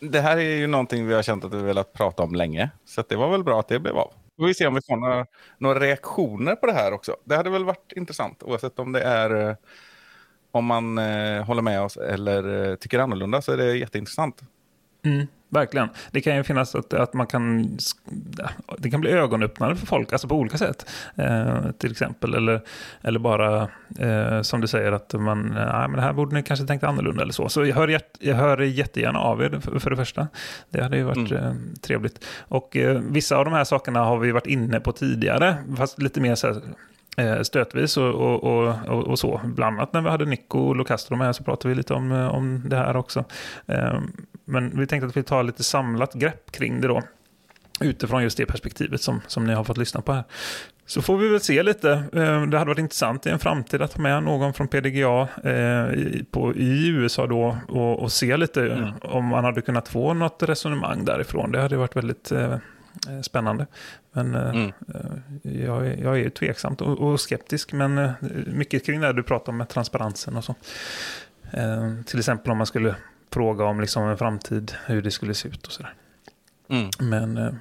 Det 0.00 0.20
här 0.20 0.36
är 0.36 0.56
ju 0.56 0.66
någonting 0.66 1.06
vi 1.06 1.14
har 1.14 1.22
känt 1.22 1.44
att 1.44 1.54
vi 1.54 1.62
velat 1.62 1.92
prata 1.92 2.22
om 2.22 2.34
länge. 2.34 2.70
Så 2.84 3.04
det 3.08 3.16
var 3.16 3.30
väl 3.30 3.44
bra 3.44 3.60
att 3.60 3.68
det 3.68 3.78
blev 3.78 3.96
av. 3.96 4.12
Då 4.36 4.42
får 4.42 4.46
vi 4.46 4.54
se 4.54 4.66
om 4.66 4.74
vi 4.74 4.80
får 4.88 4.96
några, 4.96 5.26
några 5.58 5.80
reaktioner 5.80 6.54
på 6.54 6.66
det 6.66 6.72
här 6.72 6.92
också. 6.92 7.16
Det 7.24 7.36
hade 7.36 7.50
väl 7.50 7.64
varit 7.64 7.92
intressant 7.96 8.42
oavsett 8.42 8.78
om 8.78 8.92
det 8.92 9.02
är 9.02 9.56
om 10.50 10.64
man 10.64 10.98
eh, 10.98 11.44
håller 11.44 11.62
med 11.62 11.80
oss 11.80 11.96
eller 11.96 12.70
eh, 12.70 12.74
tycker 12.74 12.98
annorlunda 12.98 13.42
så 13.42 13.52
är 13.52 13.56
det 13.56 13.76
jätteintressant. 13.76 14.42
Mm, 15.04 15.26
verkligen. 15.48 15.88
Det 16.10 16.20
kan 16.20 16.36
ju 16.36 16.42
finnas 16.42 16.74
att, 16.74 16.94
att 16.94 17.14
man 17.14 17.26
kan... 17.26 17.78
Det 18.78 18.90
kan 18.90 19.00
bli 19.00 19.10
ögonöppnare 19.10 19.76
för 19.76 19.86
folk, 19.86 20.12
alltså 20.12 20.28
på 20.28 20.34
olika 20.34 20.58
sätt. 20.58 20.90
Eh, 21.16 21.70
till 21.78 21.90
exempel. 21.90 22.34
Eller, 22.34 22.60
eller 23.02 23.18
bara, 23.18 23.68
eh, 23.98 24.42
som 24.42 24.60
du 24.60 24.66
säger, 24.66 24.92
att 24.92 25.12
man... 25.12 25.42
Nej, 25.42 25.88
men 25.88 25.92
det 25.92 26.00
här 26.00 26.12
borde 26.12 26.34
ni 26.34 26.42
kanske 26.42 26.66
tänkt 26.66 26.84
annorlunda 26.84 27.22
eller 27.22 27.32
så. 27.32 27.48
Så 27.48 27.66
jag 27.66 27.76
hör, 27.76 28.00
jag 28.20 28.34
hör 28.34 28.58
jättegärna 28.58 29.18
av 29.18 29.42
er 29.42 29.60
för, 29.60 29.78
för 29.78 29.90
det 29.90 29.96
första. 29.96 30.28
Det 30.70 30.82
hade 30.82 30.96
ju 30.96 31.02
varit 31.02 31.32
eh, 31.32 31.52
trevligt. 31.80 32.24
Och 32.40 32.76
eh, 32.76 33.00
vissa 33.00 33.36
av 33.36 33.44
de 33.44 33.54
här 33.54 33.64
sakerna 33.64 34.00
har 34.00 34.18
vi 34.18 34.32
varit 34.32 34.46
inne 34.46 34.80
på 34.80 34.92
tidigare, 34.92 35.56
fast 35.76 36.02
lite 36.02 36.20
mer 36.20 36.34
så 36.34 36.46
här, 36.46 36.62
eh, 37.18 37.42
stötvis 37.42 37.96
och, 37.96 38.14
och, 38.14 38.88
och, 38.88 39.06
och, 39.06 39.18
så. 39.18 39.40
Bland 39.44 39.76
annat 39.76 39.92
när 39.92 40.00
vi 40.00 40.08
hade 40.08 40.24
Nico 40.24 40.58
och 40.58 40.76
Locastro 40.76 41.16
med 41.16 41.36
så 41.36 41.44
pratade 41.44 41.68
vi 41.68 41.74
lite 41.74 41.94
om, 41.94 42.12
eh, 42.12 42.28
om 42.28 42.62
det 42.68 42.76
här 42.76 42.96
också. 42.96 43.24
Men 44.48 44.78
vi 44.80 44.86
tänkte 44.86 45.06
att 45.06 45.16
vi 45.16 45.22
tar 45.22 45.42
lite 45.42 45.64
samlat 45.64 46.14
grepp 46.14 46.50
kring 46.52 46.80
det 46.80 46.88
då. 46.88 47.02
Utifrån 47.80 48.22
just 48.22 48.36
det 48.36 48.46
perspektivet 48.46 49.00
som, 49.02 49.20
som 49.26 49.44
ni 49.44 49.54
har 49.54 49.64
fått 49.64 49.76
lyssna 49.78 50.00
på 50.00 50.12
här. 50.12 50.24
Så 50.86 51.02
får 51.02 51.18
vi 51.18 51.28
väl 51.28 51.40
se 51.40 51.62
lite. 51.62 51.90
Eh, 51.92 52.42
Det 52.46 52.58
hade 52.58 52.64
varit 52.64 52.78
intressant 52.78 53.26
i 53.26 53.30
en 53.30 53.38
framtid 53.38 53.82
att 53.82 53.92
ha 53.94 54.02
med 54.02 54.22
någon 54.22 54.54
från 54.54 54.68
PDGA 54.68 55.28
eh, 55.44 55.94
i, 55.94 56.26
på, 56.30 56.54
i 56.54 56.88
USA 56.88 57.26
då 57.26 57.58
och, 57.68 58.02
och 58.02 58.12
se 58.12 58.36
lite 58.36 58.92
om 59.02 59.24
man 59.24 59.44
hade 59.44 59.60
kunnat 59.60 59.88
få 59.88 60.14
något 60.14 60.42
resonemang 60.42 61.04
därifrån. 61.04 61.52
Det 61.52 61.60
hade 61.60 61.76
varit 61.76 61.96
väldigt 61.96 62.32
eh, 62.32 62.56
spännande. 63.22 63.66
Men 64.12 64.34
Mm. 64.34 64.72
jag, 65.42 65.86
är- 65.86 66.02
jag 66.02 66.12
är 66.14 66.18
ju 66.22 66.30
tveksamt 66.30 66.80
och, 66.80 66.98
och 66.98 67.20
skeptisk. 67.20 67.72
Men 67.72 68.10
mycket 68.46 68.86
kring 68.86 69.00
det 69.00 69.12
du 69.12 69.22
pratar 69.22 69.52
om 69.52 69.56
med 69.58 69.68
transparensen 69.68 70.36
och 70.36 70.44
så. 70.44 70.54
Till 72.06 72.18
exempel 72.18 72.50
om 72.52 72.58
man 72.58 72.66
skulle 72.66 72.94
fråga 73.30 73.64
om 73.64 73.80
liksom 73.80 74.02
en 74.02 74.18
framtid, 74.18 74.72
hur 74.86 75.02
det 75.02 75.10
skulle 75.10 75.34
se 75.34 75.48
ut 75.48 75.66
och 75.66 75.72
sådär. 75.72 75.94
Mm. 76.68 76.90
Men 76.98 77.36
eh, 77.36 77.52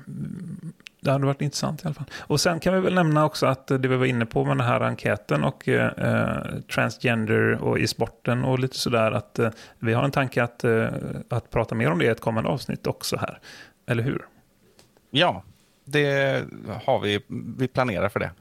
det 1.00 1.12
hade 1.12 1.26
varit 1.26 1.42
intressant 1.42 1.84
i 1.84 1.86
alla 1.86 1.94
fall. 1.94 2.06
Och 2.20 2.42
sen 2.42 2.60
kan 2.60 2.74
vi 2.74 2.80
väl 2.80 2.94
nämna 2.94 3.26
också 3.26 3.46
att 3.46 3.72
eh, 3.72 3.78
det 3.78 3.88
vi 3.88 3.96
var 3.96 4.06
inne 4.06 4.26
på 4.26 4.46
med 4.46 4.58
den 4.58 4.68
här 4.68 4.82
enkäten 4.82 5.44
och 5.44 5.68
eh, 5.68 5.92
eh, 5.98 6.60
transgender 6.74 7.64
och 7.64 7.80
i 7.80 7.88
sporten 7.88 8.44
och 8.44 8.60
lite 8.60 8.78
sådär 8.78 9.12
att 9.12 9.40
eh, 9.40 9.50
vi 9.80 9.94
har 9.94 10.04
en 10.04 10.12
tanke 10.12 10.44
att, 10.44 10.64
eh, 10.64 10.88
att 11.30 11.50
prata 11.50 11.76
mer 11.76 11.92
om 11.92 12.00
det 12.00 12.06
i 12.06 12.08
ett 12.08 12.22
kommande 12.22 12.50
avsnitt 12.50 12.88
också 12.88 13.18
här. 13.18 13.40
Eller 13.86 14.04
hur? 14.04 14.26
Ja, 15.10 15.44
det 15.86 16.46
har 16.86 17.00
vi. 17.00 17.22
Vi 17.58 17.68
planerar 17.68 18.10
för 18.10 18.20
det. 18.20 18.32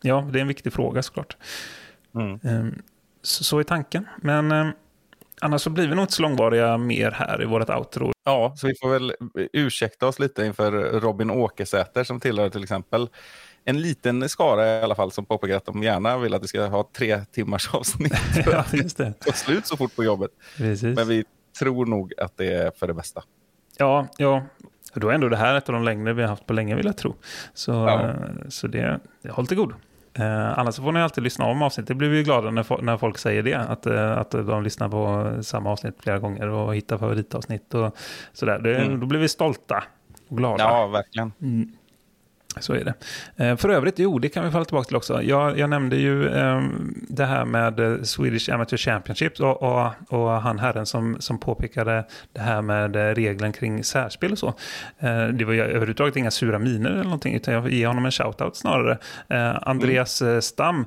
Ja, 0.00 0.28
det 0.32 0.38
är 0.38 0.40
en 0.40 0.48
viktig 0.48 0.72
fråga 0.72 1.02
såklart. 1.02 1.36
Mm. 2.14 2.40
Eh, 2.42 2.72
så, 3.22 3.44
så 3.44 3.58
är 3.58 3.64
tanken. 3.64 4.08
Men 4.16 4.52
eh, 4.52 4.68
annars 5.40 5.62
så 5.62 5.70
blir 5.70 5.88
vi 5.88 5.94
nog 5.94 6.02
inte 6.02 6.12
så 6.12 6.22
långvariga 6.22 6.78
mer 6.78 7.10
här 7.10 7.42
i 7.42 7.44
vårt 7.44 7.70
outro. 7.70 8.12
Ja, 8.24 8.54
så 8.56 8.66
vi 8.66 8.74
får 8.82 8.88
väl 8.90 9.12
ursäkta 9.52 10.06
oss 10.06 10.18
lite 10.18 10.44
inför 10.46 10.72
Robin 11.00 11.30
Åkesäter 11.30 12.04
som 12.04 12.20
tillhör 12.20 12.48
till 12.48 12.62
exempel 12.62 13.08
en 13.64 13.80
liten 13.82 14.28
skara 14.28 14.66
i 14.66 14.82
alla 14.82 14.94
fall 14.94 15.12
som 15.12 15.24
påpekar 15.26 15.56
att 15.56 15.64
de 15.64 15.82
gärna 15.82 16.18
vill 16.18 16.34
att 16.34 16.42
vi 16.42 16.46
ska 16.48 16.66
ha 16.66 16.88
tre 16.96 17.18
timmars 17.24 17.68
avsnitt 17.74 18.12
ja, 18.46 18.64
just 18.72 18.96
det. 18.96 19.12
ta 19.20 19.32
slut 19.32 19.66
så 19.66 19.76
fort 19.76 19.96
på 19.96 20.04
jobbet. 20.04 20.30
Precis. 20.56 20.96
Men 20.96 21.08
vi 21.08 21.24
tror 21.58 21.86
nog 21.86 22.12
att 22.18 22.36
det 22.36 22.52
är 22.52 22.70
för 22.70 22.86
det 22.86 22.94
bästa. 22.94 23.22
Ja, 23.78 24.06
ja. 24.16 24.42
Då 24.94 25.08
är 25.08 25.14
ändå 25.14 25.28
det 25.28 25.36
här 25.36 25.54
ett 25.54 25.68
av 25.68 25.72
de 25.72 25.84
längre 25.84 26.12
vi 26.12 26.22
har 26.22 26.28
haft 26.28 26.46
på 26.46 26.52
länge 26.52 26.74
vill 26.76 26.86
jag 26.86 26.96
tro. 26.96 27.14
Så, 27.54 27.72
Ja. 27.72 28.14
så 28.48 28.66
det, 28.66 29.00
det 29.22 29.30
håller 29.30 29.46
till 29.48 29.56
god. 29.56 29.72
Eh, 30.18 30.58
annars 30.58 30.74
så 30.74 30.82
får 30.82 30.92
ni 30.92 31.00
alltid 31.00 31.24
lyssna 31.24 31.44
om 31.44 31.62
avsnitt. 31.62 31.86
Det 31.86 31.94
blir 31.94 32.08
vi 32.08 32.22
glada 32.22 32.50
när, 32.50 32.82
när 32.82 32.96
folk 32.96 33.18
säger 33.18 33.42
det. 33.42 33.54
Att, 33.54 33.86
eh, 33.86 34.18
att 34.18 34.30
de 34.30 34.62
lyssnar 34.62 34.88
på 34.88 35.32
samma 35.42 35.70
avsnitt 35.72 35.94
flera 36.02 36.18
gånger 36.18 36.48
och 36.48 36.74
hittar 36.74 36.98
favoritavsnitt 36.98 37.74
och 37.74 37.96
sådär. 38.32 38.58
Det, 38.58 38.76
Mm. 38.76 39.00
Då 39.00 39.06
blir 39.06 39.20
vi 39.20 39.28
stolta 39.28 39.84
och 40.28 40.36
glada. 40.36 40.64
Ja, 40.64 40.86
verkligen. 40.86 41.32
Mm. 41.42 41.72
Så 42.60 42.72
är 42.72 42.84
det. 42.84 42.94
Eh, 43.44 43.56
för 43.56 43.68
övrigt, 43.68 43.98
jo, 43.98 44.18
det 44.18 44.28
kan 44.28 44.44
vi 44.44 44.50
falla 44.50 44.64
tillbaka 44.64 44.86
till 44.86 44.96
också. 44.96 45.22
Jag, 45.22 45.58
jag 45.58 45.70
nämnde 45.70 45.96
ju 45.96 46.28
eh, 46.28 46.62
det 47.08 47.24
här 47.24 47.44
med 47.44 47.80
eh, 47.80 48.02
Swedish 48.02 48.54
Amateur 48.54 48.76
Championship 48.76 49.40
och, 49.40 49.62
och, 49.62 49.92
och 50.08 50.30
han 50.30 50.58
herren 50.58 50.86
som, 50.86 51.16
som 51.20 51.38
påpekade 51.38 52.04
det 52.32 52.40
här 52.40 52.62
med 52.62 52.96
eh, 52.96 53.14
regeln 53.14 53.52
kring 53.52 53.84
särspel 53.84 54.32
och 54.32 54.38
så. 54.38 54.54
Eh, 54.98 55.26
det 55.26 55.44
var 55.44 55.52
ju 55.52 55.60
överhuvudtaget 55.60 56.16
inga 56.16 56.30
sura 56.30 56.58
miner 56.58 56.90
eller 56.90 57.04
någonting, 57.04 57.34
utan 57.34 57.54
jag 57.54 57.70
ger 57.70 57.86
honom 57.86 58.04
en 58.04 58.12
shoutout 58.12 58.56
snarare. 58.56 58.98
Eh, 59.28 59.68
Andreas 59.68 60.22
eh, 60.22 60.40
Stam, 60.40 60.84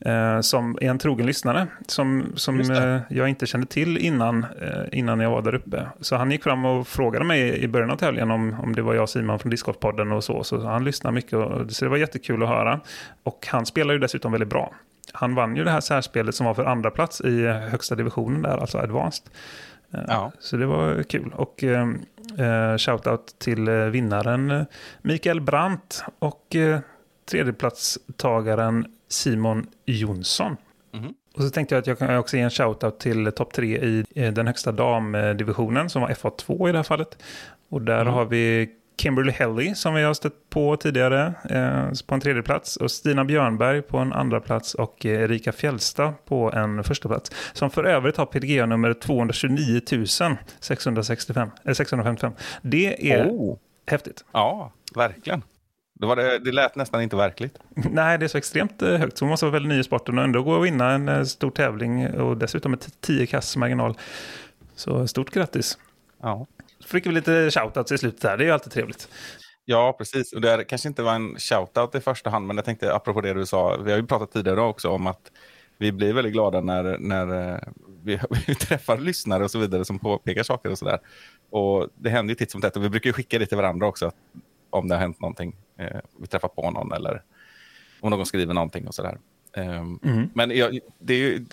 eh, 0.00 0.40
som 0.40 0.78
är 0.80 0.90
en 0.90 0.98
trogen 0.98 1.26
lyssnare, 1.26 1.66
som, 1.86 2.32
som 2.34 2.60
eh, 2.60 3.00
jag 3.08 3.28
inte 3.28 3.46
kände 3.46 3.66
till 3.66 3.98
innan, 3.98 4.46
eh, 4.60 4.98
innan 4.98 5.20
jag 5.20 5.30
var 5.30 5.42
där 5.42 5.54
uppe. 5.54 5.86
Så 6.00 6.16
han 6.16 6.30
gick 6.30 6.42
fram 6.42 6.64
och 6.64 6.88
frågade 6.88 7.24
mig 7.24 7.62
i 7.62 7.68
början 7.68 7.90
av 7.90 7.96
tävlingen 7.96 8.30
om, 8.30 8.56
om 8.60 8.74
det 8.74 8.82
var 8.82 8.94
jag 8.94 9.02
och 9.02 9.10
Simon 9.10 9.38
från 9.38 9.50
Discgolfpodden 9.50 10.12
och 10.12 10.24
så. 10.24 10.44
Så 10.44 10.66
han 10.66 10.84
lyssnade 10.84 11.14
mycket, 11.14 11.32
och, 11.32 11.70
så 11.70 11.84
det 11.84 11.88
var 11.88 11.96
jättekul 11.96 12.42
att 12.42 12.48
höra. 12.48 12.80
Och 13.22 13.46
han 13.50 13.66
spelar 13.66 13.94
ju 13.94 14.00
dessutom 14.00 14.32
väldigt 14.32 14.48
bra. 14.50 14.74
Han 15.12 15.34
vann 15.34 15.56
ju 15.56 15.64
det 15.64 15.70
här 15.70 15.80
särspelet 15.80 16.34
som 16.34 16.46
var 16.46 16.54
för 16.54 16.64
andra 16.64 16.90
plats 16.90 17.20
i 17.20 17.44
eh, 17.44 17.52
högsta 17.52 17.94
divisionen 17.94 18.42
där, 18.42 18.58
alltså 18.58 18.78
advanced. 18.78 19.26
Eh, 19.94 20.00
Ja. 20.08 20.32
Så 20.38 20.56
det 20.56 20.66
var 20.66 21.02
kul. 21.02 21.32
Och 21.34 21.64
eh, 21.64 21.88
eh, 22.38 22.76
shoutout 22.76 23.38
till 23.38 23.70
vinnaren 23.70 24.66
Mikael 25.02 25.40
Brandt 25.40 26.04
och 26.18 26.56
eh, 26.56 26.78
tredjeplatstagaren 27.30 28.86
Simon 29.08 29.66
Jonsson. 29.84 30.56
Mhm. 30.92 31.14
Och 31.34 31.42
så 31.42 31.50
tänkte 31.50 31.74
jag 31.74 31.80
att 31.80 31.86
jag 31.86 31.98
kan 31.98 32.16
också 32.16 32.36
ge 32.36 32.42
en 32.42 32.50
shoutout 32.50 33.00
till 33.00 33.32
topp 33.32 33.52
tre 33.52 33.76
i 33.78 34.04
eh, 34.14 34.32
den 34.32 34.46
högsta 34.46 34.72
damdivisionen 34.72 35.90
som 35.90 36.02
var 36.02 36.08
FA2 36.08 36.68
i 36.68 36.72
det 36.72 36.78
här 36.78 36.82
fallet. 36.82 37.18
Och 37.68 37.82
där 37.82 38.00
Mm. 38.00 38.12
har 38.14 38.24
vi 38.24 38.70
Kimberly 38.98 39.32
Helly 39.32 39.74
som 39.74 39.94
vi 39.94 40.02
har 40.02 40.14
stött 40.14 40.50
på 40.50 40.76
tidigare 40.76 41.34
eh, 41.50 41.88
på 42.06 42.14
en 42.14 42.20
tredje 42.20 42.42
plats 42.42 42.76
och 42.76 42.90
Stina 42.90 43.24
Björnberg 43.24 43.82
på 43.82 43.98
en 43.98 44.12
andra 44.12 44.40
plats 44.40 44.74
och 44.74 45.06
eh, 45.06 45.20
Erika 45.22 45.52
Fjällsta 45.52 46.14
på 46.24 46.52
en 46.52 46.84
första 46.84 47.08
plats 47.08 47.30
som 47.52 47.70
för 47.70 47.84
övrigt 47.84 48.16
har 48.16 48.26
PDGA-nummer 48.26 48.94
229 48.94 49.80
665, 50.60 51.50
eh, 51.64 51.72
655. 51.74 52.32
Det 52.62 53.12
är 53.12 53.26
Oh. 53.28 53.56
häftigt. 53.86 54.24
Ja, 54.32 54.72
verkligen. 54.94 55.42
Det, 56.00 56.06
var 56.06 56.16
det, 56.16 56.38
det 56.38 56.52
lät 56.52 56.76
nästan 56.76 57.02
inte 57.02 57.16
verkligt. 57.16 57.58
Nej, 57.74 58.18
det 58.18 58.26
är 58.26 58.28
så 58.28 58.38
extremt 58.38 58.82
eh, 58.82 58.96
högt 58.96 59.18
så 59.18 59.24
man 59.24 59.30
måste 59.30 59.46
vara 59.46 59.52
väldigt 59.52 59.72
ny 59.72 59.80
i 59.80 59.84
sporten 59.84 60.18
och 60.18 60.24
ändå 60.24 60.42
gå 60.42 60.52
och 60.52 60.64
vinna 60.64 60.90
en 60.90 61.08
eh, 61.08 61.22
stor 61.22 61.50
tävling 61.50 62.10
och 62.10 62.36
dessutom 62.36 62.70
med 62.70 63.00
10 63.00 63.26
kass 63.26 63.56
marginal. 63.56 63.98
Så 64.74 65.06
stort 65.06 65.30
grattis. 65.30 65.78
Ja. 66.22 66.46
Fick 66.86 67.06
vi 67.06 67.12
lite 67.12 67.50
shoutouts 67.50 67.92
i 67.92 67.98
slutet 67.98 68.24
här, 68.24 68.36
det 68.36 68.44
är 68.44 68.46
ju 68.46 68.52
alltid 68.52 68.72
trevligt. 68.72 69.08
Ja, 69.64 69.94
precis. 69.98 70.32
Och 70.32 70.40
det 70.40 70.64
kanske 70.64 70.88
inte 70.88 71.02
var 71.02 71.14
en 71.14 71.38
shoutout 71.38 71.94
i 71.94 72.00
första 72.00 72.30
hand, 72.30 72.46
men 72.46 72.56
jag 72.56 72.64
tänkte 72.64 72.94
apropå 72.94 73.20
det 73.20 73.34
du 73.34 73.46
sa, 73.46 73.76
vi 73.76 73.90
har 73.90 73.98
ju 73.98 74.06
pratat 74.06 74.32
tidigare 74.32 74.60
också 74.60 74.88
om 74.88 75.06
att 75.06 75.30
vi 75.78 75.92
blir 75.92 76.12
väldigt 76.12 76.32
glada 76.32 76.60
när, 76.60 76.98
när 76.98 77.52
eh, 77.52 77.58
vi, 78.02 78.20
vi 78.46 78.54
träffar 78.54 78.98
lyssnare 78.98 79.44
och 79.44 79.50
så 79.50 79.58
vidare 79.58 79.84
som 79.84 79.98
påpekar 79.98 80.42
saker 80.42 80.70
och 80.70 80.78
sådär. 80.78 80.98
Och 81.50 81.88
det 81.94 82.10
händer 82.10 82.30
ju 82.30 82.34
titt 82.34 82.50
som 82.50 82.60
tätt 82.60 82.76
och 82.76 82.84
vi 82.84 82.88
brukar 82.88 83.12
skicka 83.12 83.38
det 83.38 83.46
till 83.46 83.56
varandra 83.56 83.86
också, 83.86 84.12
om 84.70 84.88
det 84.88 84.94
har 84.94 85.00
hänt 85.00 85.20
någonting, 85.20 85.56
eh, 85.76 86.00
vi 86.20 86.26
träffar 86.26 86.48
på 86.48 86.70
någon 86.70 86.92
eller 86.92 87.22
om 88.00 88.10
någon 88.10 88.26
skriver 88.26 88.54
någonting 88.54 88.88
och 88.88 88.94
sådär. 88.94 89.18
Ehm, 89.52 89.98
Mm. 90.02 90.30
Men 90.34 90.50
jag, 90.50 90.78
det 90.98 91.14
är 91.14 91.18
ju, 91.18 91.44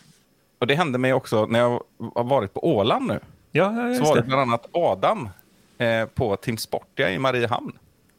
och 0.60 0.68
det 0.68 0.76
hände 0.76 0.98
mig 0.98 1.14
också 1.14 1.46
när 1.46 1.60
jag 1.60 1.84
har 2.16 2.24
varit 2.24 2.54
på 2.54 2.68
Åland 2.76 3.08
nu. 3.08 3.20
Ja, 3.52 3.90
ja, 3.90 3.96
Så 3.96 4.04
var 4.04 4.16
det 4.16 4.22
bland 4.22 4.42
annat 4.42 4.66
Adam 4.72 5.30
eh, 5.78 6.06
på 6.06 6.36
Team 6.36 6.58
Sportia 6.58 7.12
i 7.12 7.20
Mariehamn. 7.20 7.72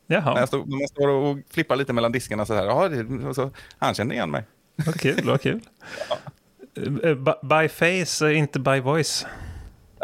När, 0.06 0.16
Jaha, 0.16 0.38
jag 0.38 0.48
stod, 0.48 0.68
när 0.68 0.76
man 0.78 0.88
står 0.88 1.08
och 1.08 1.38
flippar 1.50 1.76
lite 1.76 1.92
mellan 1.92 2.12
diskarna 2.12 2.46
så 2.46 2.54
här. 2.54 2.66
Ja, 2.66 2.88
det, 2.88 3.26
och 3.28 3.34
så, 3.34 3.50
han 3.78 3.94
kände 3.94 4.14
igen 4.14 4.30
mig. 4.30 4.42
vad 4.86 5.00
kul, 5.00 5.20
vad 5.24 5.40
kul. 5.40 5.60
Eh, 6.76 7.14
by- 7.14 7.32
By 7.42 7.68
face, 7.68 8.26
eh, 8.30 8.38
inte 8.38 8.58
by 8.58 8.80
voice. 8.80 9.26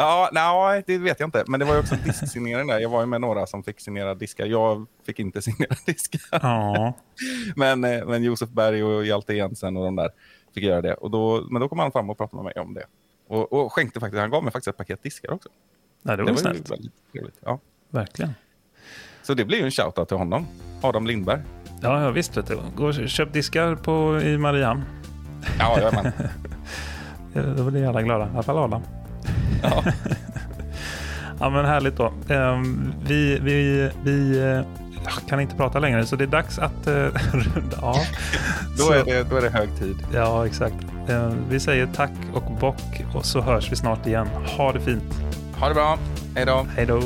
Ja, 0.01 0.29
nej, 0.33 0.83
det 0.87 0.99
vet 0.99 1.21
jag 1.21 1.27
inte. 1.27 1.45
Men 1.47 1.61
det 1.61 1.67
var 1.67 1.75
ju 1.75 1.81
också 1.81 1.95
disksignering 2.05 2.67
där. 2.67 2.81
Jag 2.81 2.89
var 2.89 3.01
ju 3.01 3.07
med 3.07 3.21
några 3.21 3.47
som 3.47 3.63
fick 3.63 3.81
signera 3.81 4.15
diskar. 4.15 4.47
Jag 4.47 4.87
fick 5.07 5.19
inte 5.19 5.43
signera 5.49 5.75
diskar. 5.87 6.21
Ja, 6.31 6.93
Men, 7.57 7.85
eh, 7.85 8.07
men 8.07 8.23
Josef 8.23 8.49
Berg 8.51 8.85
och 8.85 9.07
Hjalte 9.07 9.35
Jensen 9.35 9.77
och 9.77 9.85
de 9.85 9.97
där 9.97 10.11
fick 10.55 10.65
göra 10.65 10.83
det. 10.83 10.95
Och 10.95 11.11
då, 11.11 11.47
men 11.51 11.61
då 11.61 11.69
kom 11.69 11.79
han 11.79 11.93
fram 11.93 12.11
och 12.11 12.19
pratade 12.19 12.43
med 12.43 12.45
mig 12.45 12.65
om 12.65 12.75
det. 12.75 12.85
Och, 13.29 13.53
och 13.53 13.73
skänkte 13.73 14.01
faktiskt, 14.01 14.21
han 14.21 14.31
gav 14.31 14.45
mig 14.45 14.53
faktiskt 14.53 14.69
ett 14.69 14.77
paket 14.77 15.03
diskar 15.03 15.33
också. 15.33 15.49
Nej, 16.03 16.17
det 16.17 16.23
var, 16.23 16.31
det 16.31 16.33
var 16.43 16.51
ju 16.51 16.57
snällt. 16.57 16.71
väldigt 16.71 17.13
trevligt. 17.13 17.39
Ja. 17.41 17.59
Verkligen. 17.91 18.35
Så 19.23 19.35
det 19.35 19.45
blir 19.45 19.59
ju 19.59 19.65
en 19.65 19.71
shoutout 19.71 20.09
till 20.09 20.17
honom. 20.17 20.47
Adam 20.83 21.07
Lindberg. 21.07 21.41
Ja, 21.83 22.03
ja 22.03 22.11
visst. 22.11 22.37
Vet 22.37 22.47
du. 22.47 22.59
Gå 22.77 22.87
och 22.87 23.09
köp 23.09 23.33
diskar 23.33 23.75
på, 23.75 24.21
i 24.21 24.39
Mariehamn. 24.39 24.83
Ja, 25.59 25.79
jajamän. 25.81 26.13
Då 27.57 27.71
blir 27.71 27.89
alla 27.89 28.03
glada. 28.03 28.27
I 28.27 28.31
alla 28.31 28.43
fall 28.43 28.59
Adam. 28.59 28.83
Ja. 29.63 29.85
Ja, 31.43 31.51
men 31.51 31.65
härligt 31.65 31.97
då. 31.97 32.13
Ehm, 32.29 32.93
Vi, 33.07 33.39
vi, 33.39 33.91
vi 34.03 34.39
eh, 34.53 34.61
kan 35.29 35.41
inte 35.41 35.55
prata 35.57 35.79
längre, 35.79 36.07
så 36.07 36.17
det 36.17 36.25
är 36.25 36.29
dags 36.29 36.59
att 36.59 36.87
eh, 36.87 36.93
runda 37.33 37.77
av. 37.81 37.97
Då, 38.79 38.91
är 38.93 39.05
det, 39.05 39.31
då 39.31 39.37
är 39.37 39.41
det 39.43 39.51
hög 39.51 39.69
tid. 39.79 39.97
Ja, 40.15 40.47
exakt. 40.47 40.75
Ehm, 41.09 41.45
Vi 41.49 41.61
säger 41.61 41.87
tack 41.95 42.11
och 42.35 42.53
bock 42.61 43.05
och 43.15 43.25
så 43.25 43.41
hörs 43.41 43.73
vi 43.73 43.77
snart 43.77 44.07
igen. 44.07 44.29
Ha 44.57 44.73
det 44.73 44.81
fint. 44.81 45.15
Ha 45.59 45.69
det 45.69 45.75
bra. 45.75 45.99
Hej 46.35 46.47
då. 46.47 46.67
Hej 46.77 46.87
då. 46.87 47.01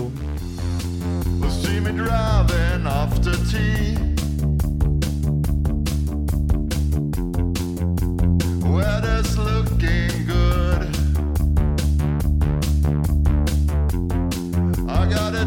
See 1.50 1.80
me 1.80 1.90
driving 1.90 2.86
after 2.86 3.32
tea. 3.32 3.98
Weather's 8.62 9.36
looking 9.38 10.23